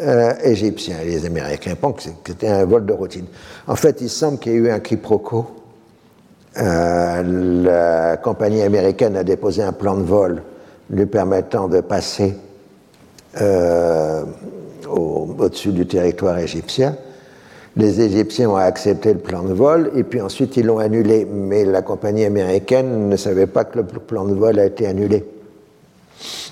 [0.00, 0.96] euh, égyptien.
[1.04, 3.26] les Américains pensent que c'était un vol de routine.
[3.68, 5.46] En fait, il semble qu'il y ait eu un quiproquo.
[6.56, 10.42] Euh, la compagnie américaine a déposé un plan de vol
[10.88, 12.36] lui permettant de passer
[13.40, 14.22] euh,
[14.88, 16.96] au-dessus du territoire égyptien.
[17.76, 21.26] Les Égyptiens ont accepté le plan de vol et puis ensuite ils l'ont annulé.
[21.28, 25.24] Mais la compagnie américaine ne savait pas que le plan de vol a été annulé.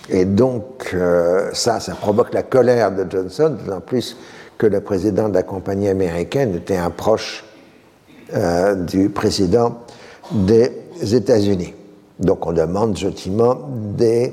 [0.09, 4.17] Et donc, euh, ça, ça provoque la colère de Johnson, d'autant plus
[4.59, 7.45] que le président de la compagnie américaine était un proche
[8.89, 9.83] du président
[10.31, 10.71] des
[11.03, 11.75] États-Unis.
[12.19, 13.59] Donc, on demande gentiment
[13.97, 14.33] des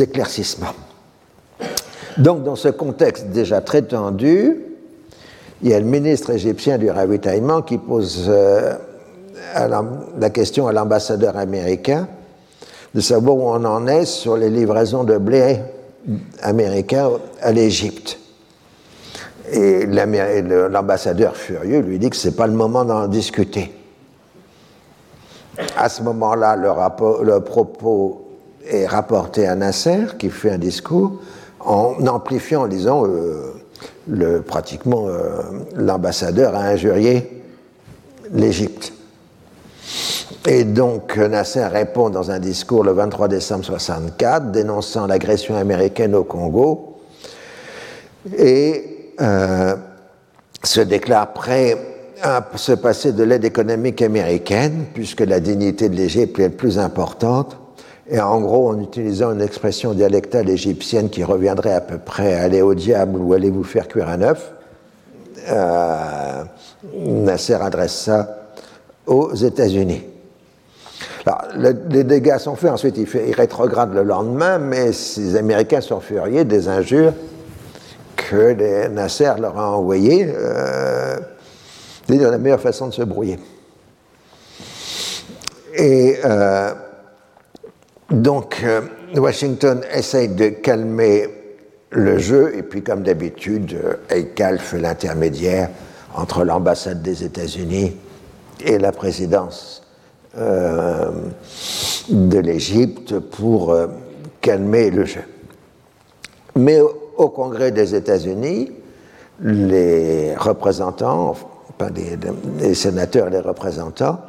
[0.00, 0.74] éclaircissements.
[2.18, 4.56] Donc, dans ce contexte déjà très tendu,
[5.62, 8.74] il y a le ministre égyptien du ravitaillement qui pose euh,
[10.18, 12.08] la question à l'ambassadeur américain
[12.94, 15.58] de savoir où on en est sur les livraisons de blé
[16.42, 18.18] américain à l'Égypte.
[19.52, 23.72] Et l'ambassadeur furieux lui dit que ce n'est pas le moment d'en discuter.
[25.76, 28.26] À ce moment-là, le, propos
[28.66, 31.20] est rapporté à Nasser, qui fait un discours,
[31.60, 35.42] en amplifiant, en euh, pratiquement, euh,
[35.76, 37.42] l'ambassadeur a injurié
[38.32, 38.92] l'Égypte.
[40.46, 46.24] Et donc Nasser répond dans un discours le 23 décembre 1964, dénonçant l'agression américaine au
[46.24, 46.98] Congo,
[48.36, 49.76] et euh,
[50.64, 51.76] se déclare prêt
[52.22, 57.56] à se passer de l'aide économique américaine, puisque la dignité de l'Égypte est plus importante,
[58.08, 62.42] et en gros, en utilisant une expression dialectale égyptienne qui reviendrait à peu près à
[62.42, 64.52] aller au diable ou allez vous faire cuire un œuf,
[65.50, 66.44] euh,
[66.94, 68.52] Nasser adresse ça
[69.06, 70.02] aux États-Unis.
[71.24, 71.42] Alors,
[71.88, 76.44] les dégâts sont faits, ensuite il, fait, rétrograde le lendemain, mais les Américains sont furieux
[76.44, 77.12] des injures
[78.16, 80.28] que Nasser leur a envoyées.
[80.28, 81.16] Euh,
[82.08, 83.38] c'est la meilleure façon de se brouiller.
[85.74, 86.72] Et euh,
[88.10, 88.82] donc, euh,
[89.16, 91.28] Washington essaye de calmer
[91.90, 93.78] le jeu, et puis comme d'habitude,
[94.10, 95.70] Eikal fait l'intermédiaire
[96.14, 97.96] entre l'ambassade des États-Unis
[98.64, 99.82] et la présidence
[100.36, 101.10] euh,
[102.08, 103.88] de l'Égypte pour euh,
[104.40, 105.24] calmer le jeu.
[106.56, 108.72] Mais au, Congrès des États-Unis,
[109.40, 111.34] les représentants,
[111.82, 111.90] pas
[112.60, 114.20] les, sénateurs et les représentants,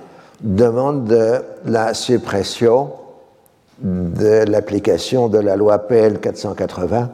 [0.41, 2.91] demandent la suppression
[3.79, 7.09] de l'application de la loi PL 480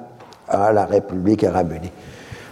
[0.48, 1.91] à la République arabe unie.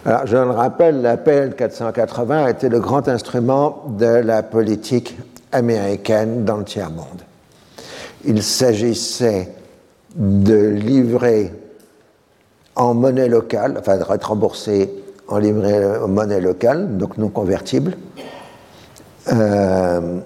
[0.05, 5.17] Alors, je le rappelle, la PL 480 était le grand instrument de la politique
[5.51, 7.23] américaine dans le tiers-monde.
[8.25, 9.51] Il s'agissait
[10.15, 11.51] de livrer
[12.75, 14.93] en monnaie locale, enfin de être remboursé
[15.27, 17.95] en livret en monnaie locale, donc non convertible,
[19.31, 20.19] euh,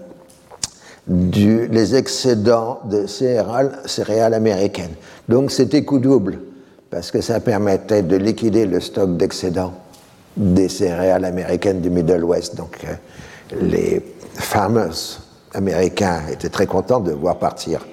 [1.08, 4.94] les excédents de céréales, céréales américaines.
[5.28, 6.40] Donc c'était coup double,
[6.90, 9.74] parce que ça permettait de liquider le stock d'excédents
[10.38, 12.56] des céréales américaines du Middle West.
[12.56, 14.06] Donc euh, les
[14.36, 15.22] farmers
[15.54, 17.86] américains étaient très contents de voir partir,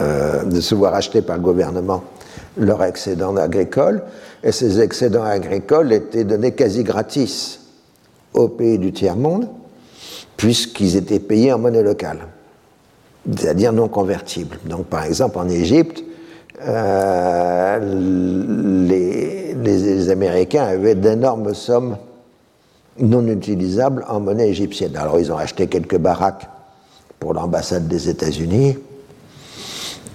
[0.00, 2.04] euh, de se voir acheter par le gouvernement
[2.56, 4.02] leur excédent agricole,
[4.46, 7.58] et ces excédents agricoles étaient donnés quasi gratis
[8.32, 9.48] aux pays du tiers-monde,
[10.36, 12.28] puisqu'ils étaient payés en monnaie locale,
[13.28, 14.56] c'est-à-dire non convertible.
[14.64, 16.04] Donc par exemple en Égypte,
[16.64, 17.78] euh,
[18.88, 21.96] les, Américains avaient d'énormes sommes
[23.00, 24.96] non utilisables en monnaie égyptienne.
[24.96, 26.48] Alors ils ont acheté quelques baraques
[27.18, 28.78] pour l'ambassade des États-Unis,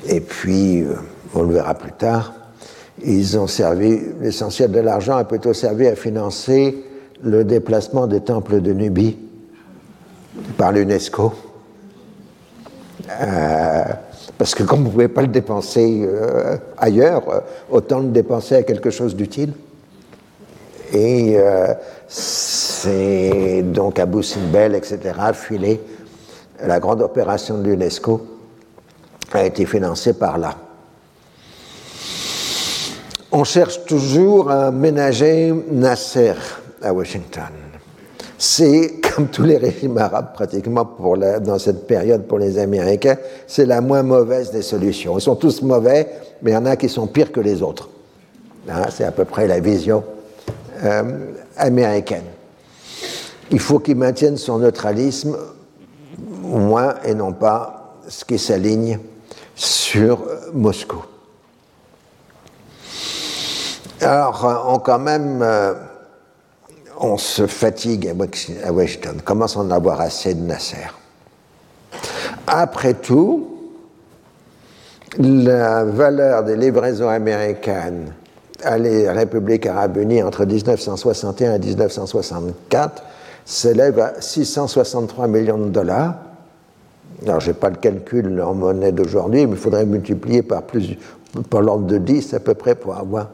[0.08, 0.96] et puis, euh,
[1.36, 2.34] on le verra plus tard,
[3.04, 6.84] ils ont servi, l'essentiel de l'argent a plutôt servi à financer
[7.24, 9.18] le déplacement des temples de Nubie
[10.58, 11.34] par l'UNESCO.
[13.10, 13.84] Euh,
[14.38, 18.64] parce que comme vous ne pouvez pas le dépenser euh, ailleurs, autant le dépenser à
[18.64, 19.54] quelque chose d'utile.
[20.94, 21.38] Et
[22.10, 25.00] c'est donc Abu Simbel, etc.,
[25.34, 25.80] filé.
[26.66, 28.28] La grande opération de l'UNESCO
[29.32, 30.56] a été financée par là.
[33.34, 36.34] On cherche toujours à ménager Nasser
[36.82, 37.48] à Washington.
[38.38, 43.16] C'est, comme tous les régimes arabes pratiquement pour dans cette période pour les Américains,
[43.48, 45.18] c'est la moins mauvaise des solutions.
[45.18, 46.08] Ils sont tous mauvais,
[46.42, 47.90] mais il y en a qui sont pires que les autres.
[48.70, 50.04] Hein, c'est à peu près la vision
[50.84, 52.26] euh, américaine.
[53.50, 55.38] Il faut qu'il maintienne son neutralisme,
[56.44, 59.00] au moins, et non pas ce qui s'aligne
[59.56, 61.04] sur Moscou.
[64.02, 65.74] Alors, on quand même, euh,
[67.00, 70.88] on se fatigue à Washington, on commence à en avoir assez de Nasser.
[72.48, 73.48] Après tout,
[75.20, 78.14] la valeur des livraisons américaines
[78.64, 83.04] à la République arabe unie entre 1961 et 1964
[83.46, 86.16] s'élève à 663 millions de dollars.
[87.24, 90.64] Alors, je n'ai pas le calcul en monnaie d'aujourd'hui, mais il faudrait multiplier par,
[91.52, 93.28] par l'ordre de 10 à peu près pour avoir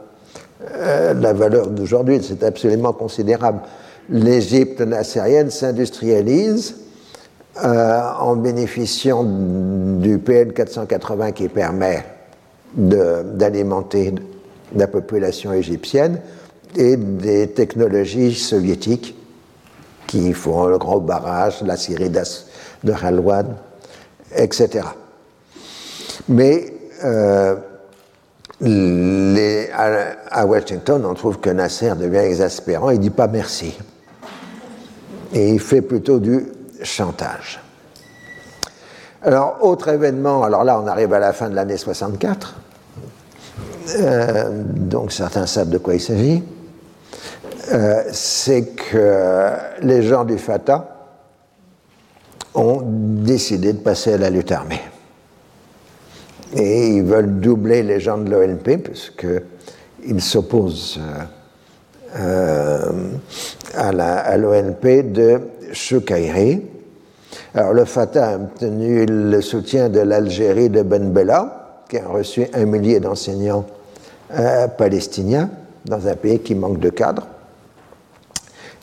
[0.60, 2.20] euh, la valeur d'aujourd'hui.
[2.22, 3.60] C'est absolument considérable.
[4.10, 6.76] L'Égypte nassérienne s'industrialise
[7.64, 12.04] euh, en bénéficiant du PN 480 qui permet
[12.74, 14.14] d'alimenter
[14.74, 16.20] la population égyptienne
[16.76, 19.16] et des technologies soviétiques
[20.06, 23.56] qui font le grand barrage, la Syrie de Halwan,
[24.36, 24.86] etc.
[26.28, 26.72] Mais
[27.04, 27.56] euh,
[28.60, 33.76] à, Washington, on trouve que Nasser devient exaspérant, il dit pas merci.
[35.32, 36.46] Et il fait plutôt du
[36.82, 37.60] chantage.
[39.22, 42.54] Alors, autre événement, alors là, on arrive à la fin de l'année 64.
[43.96, 46.42] Euh, donc, certains savent de quoi il s'agit.
[47.72, 49.50] Euh, c'est que
[49.82, 50.88] les gens du Fatah
[52.54, 54.80] ont décidé de passer à la lutte armée.
[56.54, 60.98] Et ils veulent doubler les gens de l'ONP, puisqu'ils s'opposent
[62.16, 62.92] euh,
[63.74, 65.40] à l'ONP de
[65.72, 66.62] Choukairi.
[67.54, 72.46] Alors le Fatah a obtenu le soutien de l'Algérie de Ben Bella, qui a reçu
[72.54, 73.66] un millier d'enseignants
[74.32, 75.50] euh, palestiniens
[75.84, 77.26] dans un pays qui manque de cadres.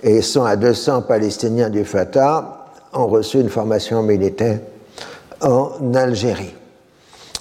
[0.04, 4.60] Et 100 à 200 Palestiniens du Fatah ont reçu une formation militaire
[5.42, 6.54] en Algérie.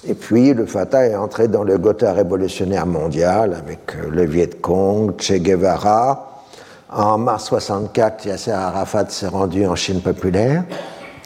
[0.07, 4.61] Et puis le Fatah est entré dans le Gotha révolutionnaire mondial avec euh, le Viet
[4.61, 6.43] Cong, Che Guevara.
[6.91, 10.63] En mars 64, Yasser Arafat s'est rendu en Chine populaire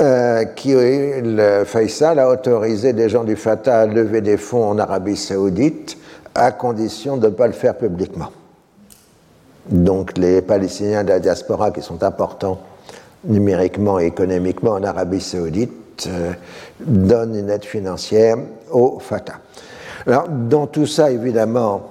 [0.00, 4.78] euh, qui, le Faisal a autorisé des gens du Fatah à lever des fonds en
[4.78, 5.98] Arabie saoudite
[6.34, 8.30] à condition de ne pas le faire publiquement.
[9.68, 12.58] Donc les Palestiniens de la diaspora qui sont importants
[13.24, 16.32] numériquement et économiquement en Arabie saoudite euh,
[16.80, 18.36] donnent une aide financière
[18.70, 19.40] au Fatah.
[20.06, 21.82] Alors dans tout ça, évidemment,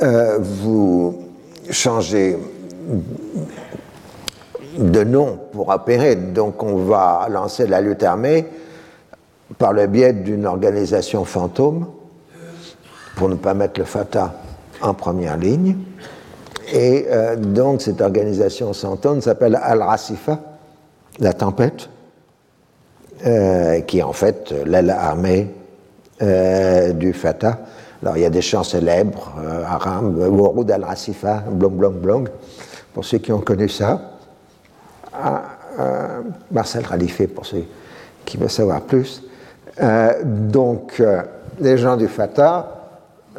[0.00, 1.22] euh, vous
[1.70, 2.38] changez
[4.78, 6.16] de nom pour opérer.
[6.16, 8.46] Donc on va lancer la lutte armée
[9.58, 11.86] par le biais d'une organisation fantôme
[13.16, 14.34] pour ne pas mettre le Fatah
[14.80, 15.76] en première ligne.
[16.72, 20.38] Et euh, donc cette organisation fantôme s'appelle Al-Rasifa,
[21.18, 21.88] la tempête,
[23.26, 25.48] euh, qui est en fait l'aile armée
[26.22, 27.58] euh, du Fatah.
[28.02, 29.34] Alors il y a des chants célèbres,
[29.66, 32.28] Aram, Wouroud al-Rasifa, Blong Blong Blong,
[32.94, 34.00] pour ceux qui ont connu ça
[35.12, 35.42] à,
[36.50, 37.64] Marcel Ralifé, pour ceux
[38.24, 39.22] qui veulent savoir plus.
[39.82, 41.22] Euh, donc, euh,
[41.58, 42.90] les gens du Fatah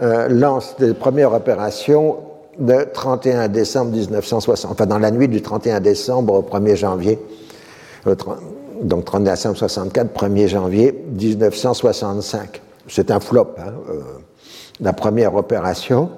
[0.01, 2.17] euh, lancent les premières opérations
[2.57, 7.19] de 31 décembre 1960, enfin dans la nuit du 31 décembre au 1er janvier
[8.81, 12.61] donc 31 décembre 64, 1er janvier 1965.
[12.87, 13.73] C'est un flop, hein,
[14.79, 16.09] la première opération,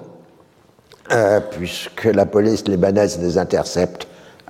[1.50, 4.08] puisque la police libanaise les intercepte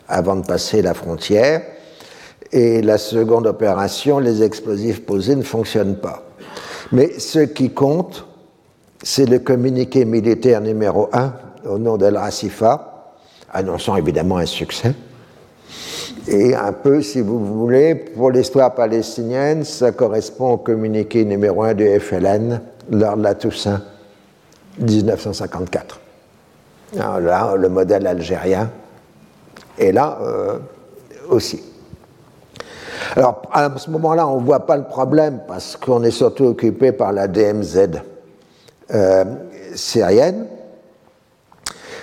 [0.08, 1.62] avant de passer la frontière.
[2.52, 6.22] Et la seconde opération, les explosifs posés ne fonctionnent pas.
[6.92, 8.26] Mais ce qui compte,
[9.02, 11.32] c'est le communiqué militaire numéro 1
[11.66, 13.14] au nom de l'Asifa,
[13.52, 14.94] annonçant évidemment un succès.
[16.28, 21.74] Et un peu, si vous voulez, pour l'histoire palestinienne, ça correspond au communiqué numéro 1
[21.74, 22.60] du FLN
[22.90, 23.82] lors de la Toussaint
[24.78, 26.00] 1954.
[26.98, 28.70] Alors là, le modèle algérien
[29.78, 30.58] est là euh,
[31.28, 31.62] aussi.
[33.16, 36.92] Alors, à ce moment-là, on ne voit pas le problème parce qu'on est surtout occupé
[36.92, 37.90] par la DMZ
[38.92, 39.24] euh,
[39.74, 40.46] syrienne.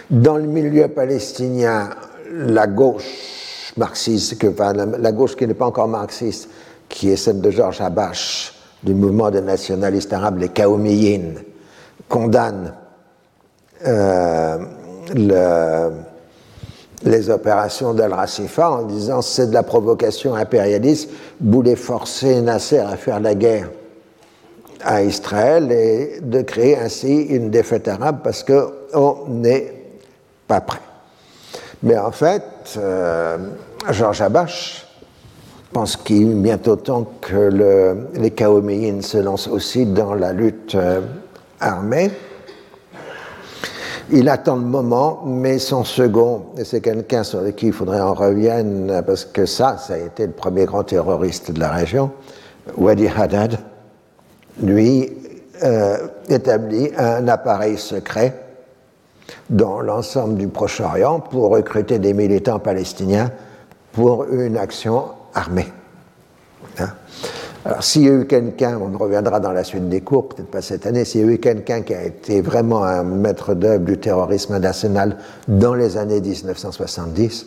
[0.10, 1.90] Dans le milieu palestinien,
[2.32, 6.50] la gauche marxiste, enfin, la, gauche qui n'est pas encore marxiste,
[6.90, 8.54] qui est celle de Georges Habash,
[8.84, 11.36] du mouvement des nationalistes arabes, les Kaoumiyin,
[12.10, 12.74] condamne
[13.88, 14.58] euh,
[15.16, 15.90] le
[17.04, 21.10] les opérations d'Al-Rassifa en disant c'est de la provocation impérialiste,
[21.40, 23.70] voulait forcer Nasser à faire la guerre
[24.84, 29.74] à Israël et de créer ainsi une défaite arabe parce qu'on n'est
[30.48, 30.82] pas prêt.
[31.84, 32.44] Mais en fait,
[32.78, 33.38] euh,
[33.90, 34.88] Georges Abache
[35.72, 41.02] pense qu'il bientôt temps que le, les Kaoméines se lancent aussi dans la lutte euh,
[41.60, 42.12] armée.
[44.14, 48.14] Il attend le moment, mais son second, et c'est quelqu'un sur qui il faudrait en
[48.14, 52.12] revienne, parce que ça, ça a été le premier grand terroriste de la région,
[52.76, 53.58] Wadi Haddad,
[54.62, 55.10] lui
[55.64, 55.98] euh,
[56.28, 58.36] établit un appareil secret
[59.50, 63.32] dans l'ensemble du Proche-Orient pour recruter des militants palestiniens
[63.94, 65.68] pour une action armée.
[66.80, 66.90] Hein
[67.64, 70.64] alors, s'il y a eu quelqu'un, on reviendra dans la suite des cours, peut-être pas
[70.64, 74.00] cette année, s'il y a eu quelqu'un qui a été vraiment un maître d'œuvre du
[74.00, 75.18] terrorisme national
[75.48, 77.46] dans les années 1970,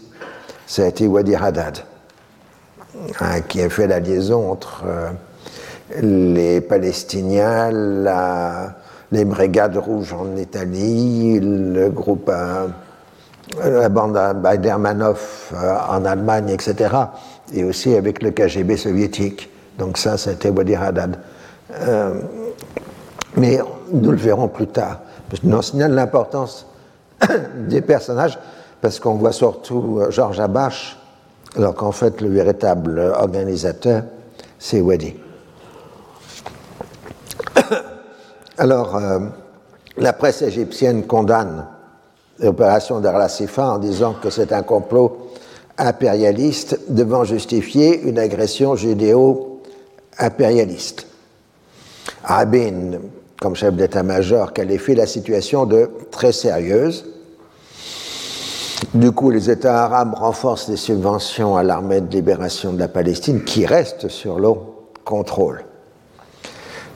[0.67, 1.79] ça a été Wadi Haddad,
[3.21, 5.11] hein, qui a fait la liaison entre euh,
[6.01, 7.73] les Palestiniens,
[9.11, 12.69] les Brigades Rouges en Italie, le groupe, euh,
[13.65, 16.95] la bande euh, en Allemagne, etc.,
[17.53, 19.51] et aussi avec le KGB soviétique.
[19.79, 21.19] Donc ça, c'était Wadi Haddad.
[21.73, 22.21] Euh,
[23.37, 23.59] mais
[23.93, 25.01] nous le verrons plus tard.
[25.43, 26.67] Nous signale l'importance
[27.69, 28.39] des personnages
[28.81, 30.99] parce qu'on voit surtout euh, Georges Abache,
[31.57, 34.03] alors qu'en fait le véritable organisateur,
[34.59, 35.15] c'est Wadi.
[38.59, 39.19] Alors, euh,
[39.97, 41.67] la presse égyptienne condamne
[42.41, 45.31] l'opération d'Arla-Sifa en disant que c'est un complot
[45.79, 49.54] impérialiste devant justifier une agression judéo
[50.19, 51.07] impérialiste.
[52.23, 52.99] Rabin,
[53.41, 57.05] comme chef d'état-major, qualifie la situation de très sérieuse.
[58.95, 63.45] Du coup, les États arabes renforcent les subventions à l'armée de libération de la Palestine,
[63.45, 64.51] qui reste sur le
[65.05, 65.65] contrôle.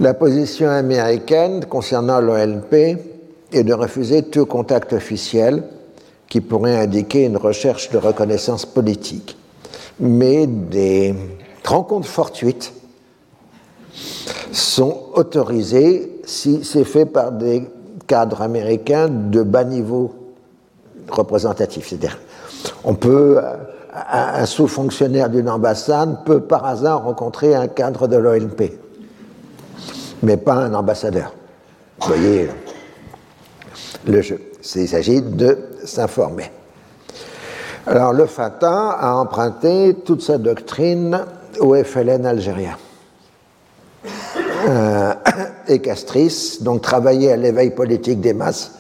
[0.01, 2.75] La position américaine concernant l'OLP
[3.53, 5.65] est de refuser tout contact officiel
[6.29, 9.37] qui pourrait indiquer une recherche de reconnaissance politique,
[9.99, 11.15] mais des
[11.65, 12.73] rencontres fortuites
[14.53, 17.69] sont autorisés si c'est fait par des
[18.07, 20.15] cadres américains de bas niveau
[21.09, 21.89] représentatif.
[21.89, 22.19] C'est-à-dire,
[22.85, 23.41] on peut,
[24.11, 28.73] un sous-fonctionnaire d'une ambassade peut par hasard rencontrer un cadre de l'OLP,
[30.23, 31.35] mais pas un ambassadeur.
[32.01, 32.49] Vous voyez
[34.07, 34.41] le jeu.
[34.75, 36.51] Il s'agit de s'informer.
[37.87, 41.21] Alors le Fatah a emprunté toute sa doctrine
[41.59, 42.77] au FLN algérien
[44.69, 45.15] euh,
[45.69, 48.73] et Castris, donc travailler à l'éveil politique des masses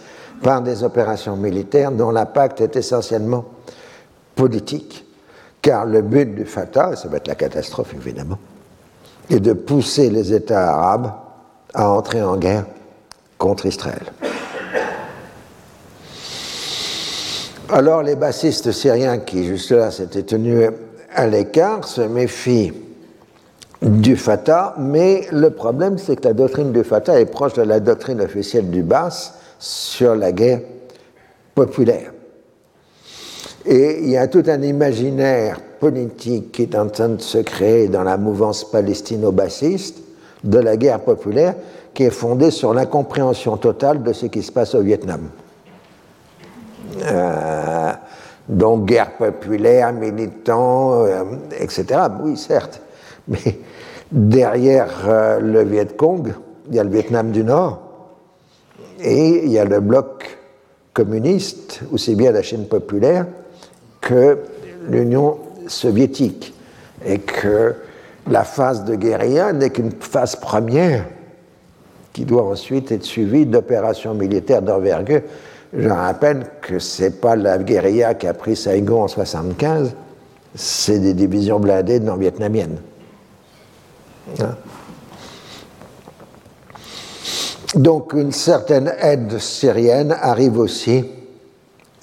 [0.42, 3.44] par des opérations militaires dont l'impact est essentiellement
[4.34, 5.04] politique,
[5.62, 8.38] car le but du Fatah, et ça va être la catastrophe évidemment,
[9.30, 11.12] est de pousser les États arabes
[11.74, 12.64] à entrer en guerre
[13.36, 14.12] contre Israël.
[17.70, 20.70] Alors les bassistes syriens qui jusque-là s'étaient tenus
[21.14, 22.72] à l'écart se méfient
[23.82, 27.80] du Fatah, mais le problème, c'est que la doctrine du Fatah est proche de la
[27.80, 30.60] doctrine officielle du Bas sur la guerre
[31.54, 32.12] populaire.
[33.64, 37.88] Et il y a tout un imaginaire politique qui est en train de se créer
[37.88, 39.98] dans la mouvance palestino-bassiste
[40.42, 41.54] de la guerre populaire
[41.94, 45.28] qui est fondée sur l'incompréhension totale de ce qui se passe au Vietnam.
[47.02, 47.92] Euh,
[48.48, 51.24] Donc guerre populaire, militants, euh,
[51.58, 51.84] etc.
[52.22, 52.80] Oui, certes.
[53.28, 53.58] Mais
[54.10, 56.34] derrière euh, le Viet Cong,
[56.68, 57.82] il y a le Vietnam du Nord
[59.00, 60.38] et il y a le bloc
[60.92, 63.26] communiste, aussi bien la Chine populaire
[64.00, 64.38] que
[64.88, 66.54] l'Union soviétique.
[67.06, 67.76] Et que
[68.28, 71.04] la phase de guérilla n'est qu'une phase première
[72.12, 75.20] qui doit ensuite être suivie d'opérations militaires d'envergure.
[75.72, 79.94] Je rappelle que ce n'est pas la guérilla qui a pris Saigon en 1975,
[80.54, 82.78] c'est des divisions blindées non-vietnamiennes.
[82.78, 82.97] Hein?
[87.74, 91.04] Donc une certaine aide syrienne arrive aussi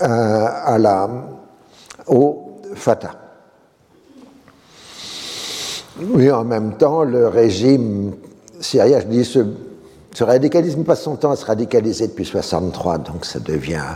[0.01, 1.09] euh, à la,
[2.07, 3.15] au Fatah.
[5.99, 8.13] Oui, en même temps, le régime
[8.59, 9.39] syrien, je dis, ce,
[10.13, 13.95] ce radicalisme passe son temps à se radicaliser depuis 63, donc ça devient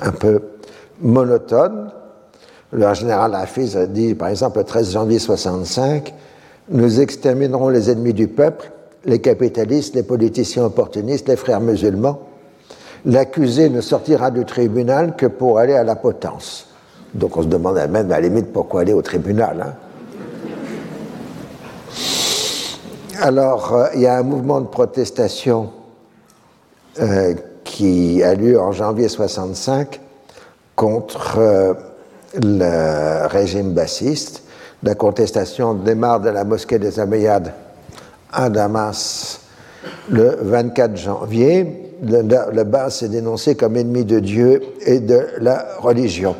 [0.00, 0.40] un peu
[1.00, 1.90] monotone.
[2.70, 6.14] Le général Hafiz a dit, par exemple, le 13 janvier 65,
[6.72, 8.72] nous exterminerons les ennemis du peuple,
[9.04, 12.20] les capitalistes, les politiciens opportunistes, les frères musulmans.
[13.04, 16.68] L'accusé ne sortira du tribunal que pour aller à la potence.
[17.14, 19.64] Donc on se demande même à la limite pourquoi aller au tribunal.
[19.66, 19.74] Hein.
[23.20, 25.70] Alors, euh, il y a un mouvement de protestation
[27.00, 27.34] euh,
[27.64, 30.00] qui a lieu en janvier 65
[30.74, 31.74] contre euh,
[32.34, 34.41] le régime bassiste.
[34.82, 37.52] La contestation démarre de la mosquée des Améyades
[38.32, 39.40] à Damas
[40.10, 41.94] le 24 janvier.
[42.04, 46.34] Le, bas est dénoncé comme ennemi de Dieu et de la religion,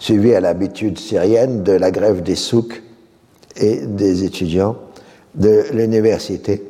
[0.00, 2.82] suivi à l'habitude syrienne de la grève des souks
[3.54, 4.76] et des étudiants
[5.36, 6.64] de l'université.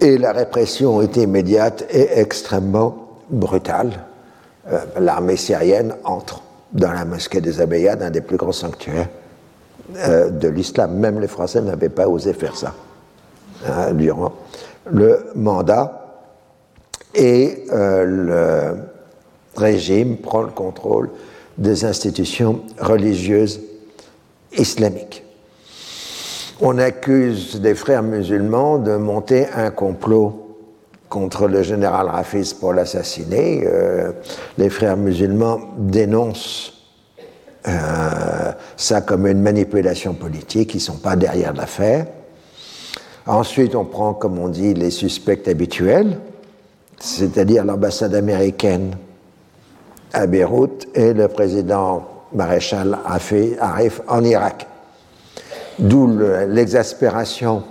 [0.00, 4.04] Et la répression est immédiate et extrêmement brutale.
[4.70, 6.42] Euh, l'armée syrienne entre
[6.72, 9.08] dans la mosquée des Abeyyades, un des plus grands sanctuaires
[9.96, 10.96] euh, de l'islam.
[10.98, 12.74] Même les Français n'avaient pas osé faire ça
[13.66, 14.32] hein, durant
[14.90, 16.02] le mandat.
[17.14, 21.10] Et euh, le régime prend le contrôle
[21.56, 23.60] des institutions religieuses
[24.52, 25.26] islamiques
[26.60, 30.45] on accuse des frères musulmans de monter un complot
[31.08, 33.64] contre le général Rafiz pour l'assassiner.
[33.66, 34.12] Euh,
[34.58, 36.72] les frères musulmans dénoncent
[37.68, 42.06] euh, ça comme une manipulation politique, ils ne sont pas derrière l'affaire.
[43.26, 46.18] Ensuite, on prend, comme on dit, les suspects habituels,
[47.00, 48.94] c'est-à-dire l'ambassade américaine
[50.12, 54.68] à Beyrouth et le président maréchal Arif en Irak.
[55.78, 56.18] D'où
[56.48, 57.64] l'exaspération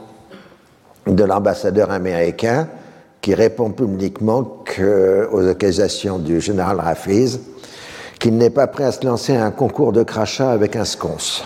[1.08, 2.68] de l'ambassadeur américain
[3.26, 4.64] qui répond publiquement
[5.32, 7.40] aux accusations du général Rafiz
[8.20, 11.44] qu'il n'est pas prêt à se lancer un concours de crachat avec un sconce.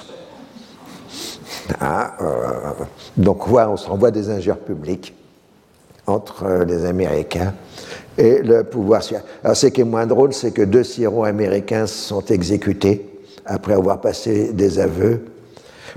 [1.79, 2.25] Ah, euh,
[3.15, 5.15] donc voilà, on se renvoie des injures publiques
[6.05, 7.53] entre les Américains
[8.17, 9.01] et le pouvoir.
[9.41, 13.09] Alors ce qui est moins drôle, c'est que deux Syro-Américains sont exécutés
[13.45, 15.23] après avoir passé des aveux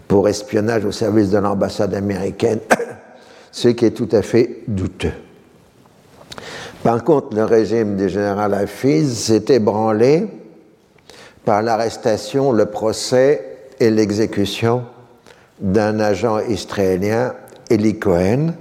[0.07, 2.61] pour espionnage au service de l'ambassade américaine,
[3.51, 5.11] ce qui est tout à fait douteux.
[6.83, 10.27] Par contre, le régime du général Hafiz s'est ébranlé
[11.45, 14.85] par l'arrestation, le procès et l'exécution
[15.61, 17.35] d'un agent israélien,
[17.71, 18.55] Eli Cohen,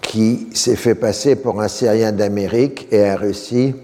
[0.00, 3.74] qui s'est fait passer pour un Syrien d'Amérique et a réussi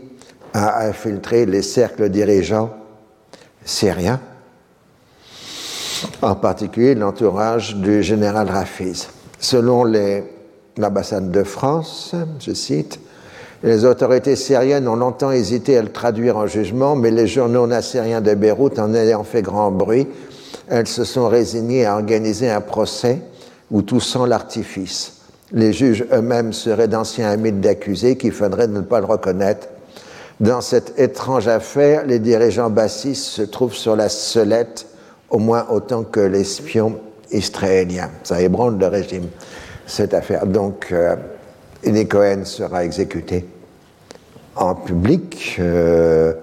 [0.55, 2.71] à infiltrer les cercles dirigeants
[3.65, 4.21] syriens
[6.23, 9.09] en particulier l'entourage du général Rafiz.
[9.39, 9.85] Selon
[10.77, 13.01] l'ambassade de France, je cite,
[13.63, 18.21] les autorités syriennes ont longtemps hésité à le traduire en jugement, mais les journaux nassériens
[18.21, 20.07] de Beyrouth en ayant fait grand bruit,
[20.69, 23.21] elles se sont résignées à organiser un procès
[23.71, 25.17] où tout sent l'artifice.
[25.53, 29.69] Les juges eux-mêmes seraient d'anciens amis d'accusés qu'il faudrait ne pas le reconnaître.
[30.39, 34.87] Dans cette étrange affaire, les dirigeants bassistes se trouvent sur la sellette
[35.29, 36.99] au moins autant que l'espion
[37.31, 38.11] israélien.
[38.23, 39.27] Ça ébranle le régime,
[39.87, 40.47] cette affaire.
[40.47, 41.17] Donc, euh,
[42.09, 43.47] Cohen sera exécuté
[44.57, 45.57] en public.
[45.59, 46.35] Euh,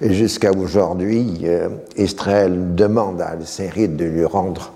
[0.00, 4.72] jusqu'à aujourd'hui, euh, Israël demande à Syrie de lui rendre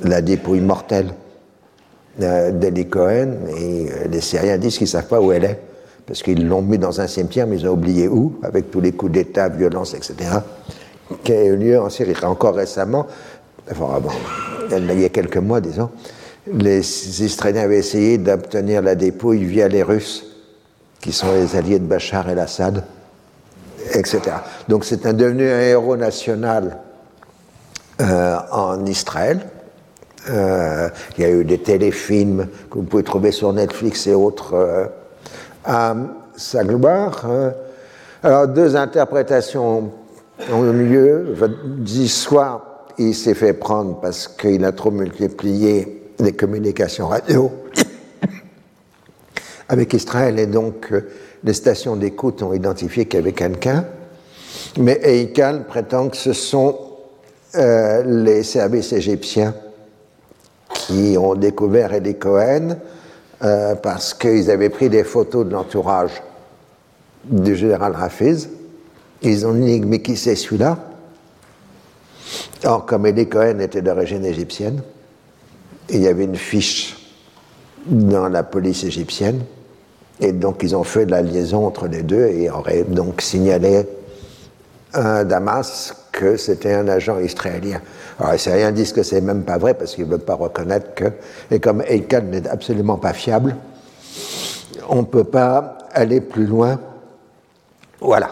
[0.00, 1.14] la dépouille mortelle
[2.22, 3.34] euh, d'Eli Cohen.
[3.58, 5.60] Et les Syriens disent qu'ils ne savent pas où elle est,
[6.06, 8.92] parce qu'ils l'ont mis dans un cimetière, mais ils ont oublié où, avec tous les
[8.92, 10.30] coups d'État, violence, etc
[11.22, 12.14] qui a eu lieu en Syrie.
[12.22, 13.06] Encore récemment,
[13.70, 14.00] enfin,
[14.70, 15.90] il y a quelques mois, disons,
[16.46, 20.24] les Israéliens avaient essayé d'obtenir la dépouille via les Russes,
[21.00, 22.84] qui sont les alliés de Bachar el-Assad.
[23.92, 24.20] etc.
[24.68, 26.78] Donc c'est devenu un héros national
[28.00, 29.40] euh, en Israël.
[30.30, 34.54] Euh, il y a eu des téléfilms que vous pouvez trouver sur Netflix et autres
[34.54, 34.86] euh,
[35.64, 35.94] à
[36.36, 37.26] sa gloire.
[38.22, 39.90] Alors deux interprétations
[40.50, 41.36] ont eu lieu.
[41.78, 47.50] Dit soit il s'est fait prendre parce qu'il a trop multiplié les communications radio
[49.68, 50.92] avec Israël et donc
[51.42, 53.84] les stations d'écoute ont identifié qu'il y avait quelqu'un.
[54.78, 56.78] Mais Eikal prétend que ce sont
[57.54, 59.54] euh, les services égyptiens
[60.72, 62.76] qui ont découvert Eddie Cohen
[63.42, 66.22] euh, parce qu'ils avaient pris des photos de l'entourage
[67.24, 68.48] du général Hafiz.
[69.22, 70.78] Ils ont dit mais qui c'est celui-là?
[72.64, 74.82] Or, comme Eddie Cohen était d'origine égyptienne,
[75.90, 76.96] il y avait une fiche
[77.86, 79.40] dans la police égyptienne
[80.20, 83.86] et donc ils ont fait de la liaison entre les deux et auraient donc signalé
[84.92, 87.80] à Damas que c'était un agent israélien.
[88.18, 91.06] Alors rien disent que c'est même pas vrai parce qu'ils ne veulent pas reconnaître que,
[91.50, 93.56] et comme Eichel n'est absolument pas fiable,
[94.88, 96.78] on ne peut pas aller plus loin.
[98.00, 98.30] Voilà.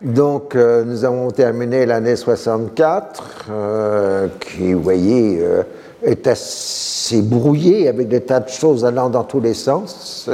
[0.00, 5.62] Donc euh, nous avons terminé l'année 64, euh, qui, vous voyez, euh,
[6.02, 10.28] est assez brouillée avec des tas de choses allant dans tous les sens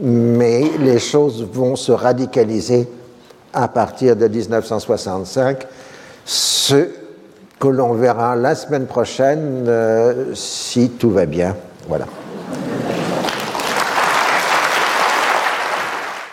[0.00, 2.88] mais les choses vont se radicaliser
[3.52, 5.64] à partir de 1965,
[6.24, 6.88] ce
[7.60, 11.56] que l'on verra la semaine prochaine euh, si tout va bien.
[11.88, 12.06] Voilà.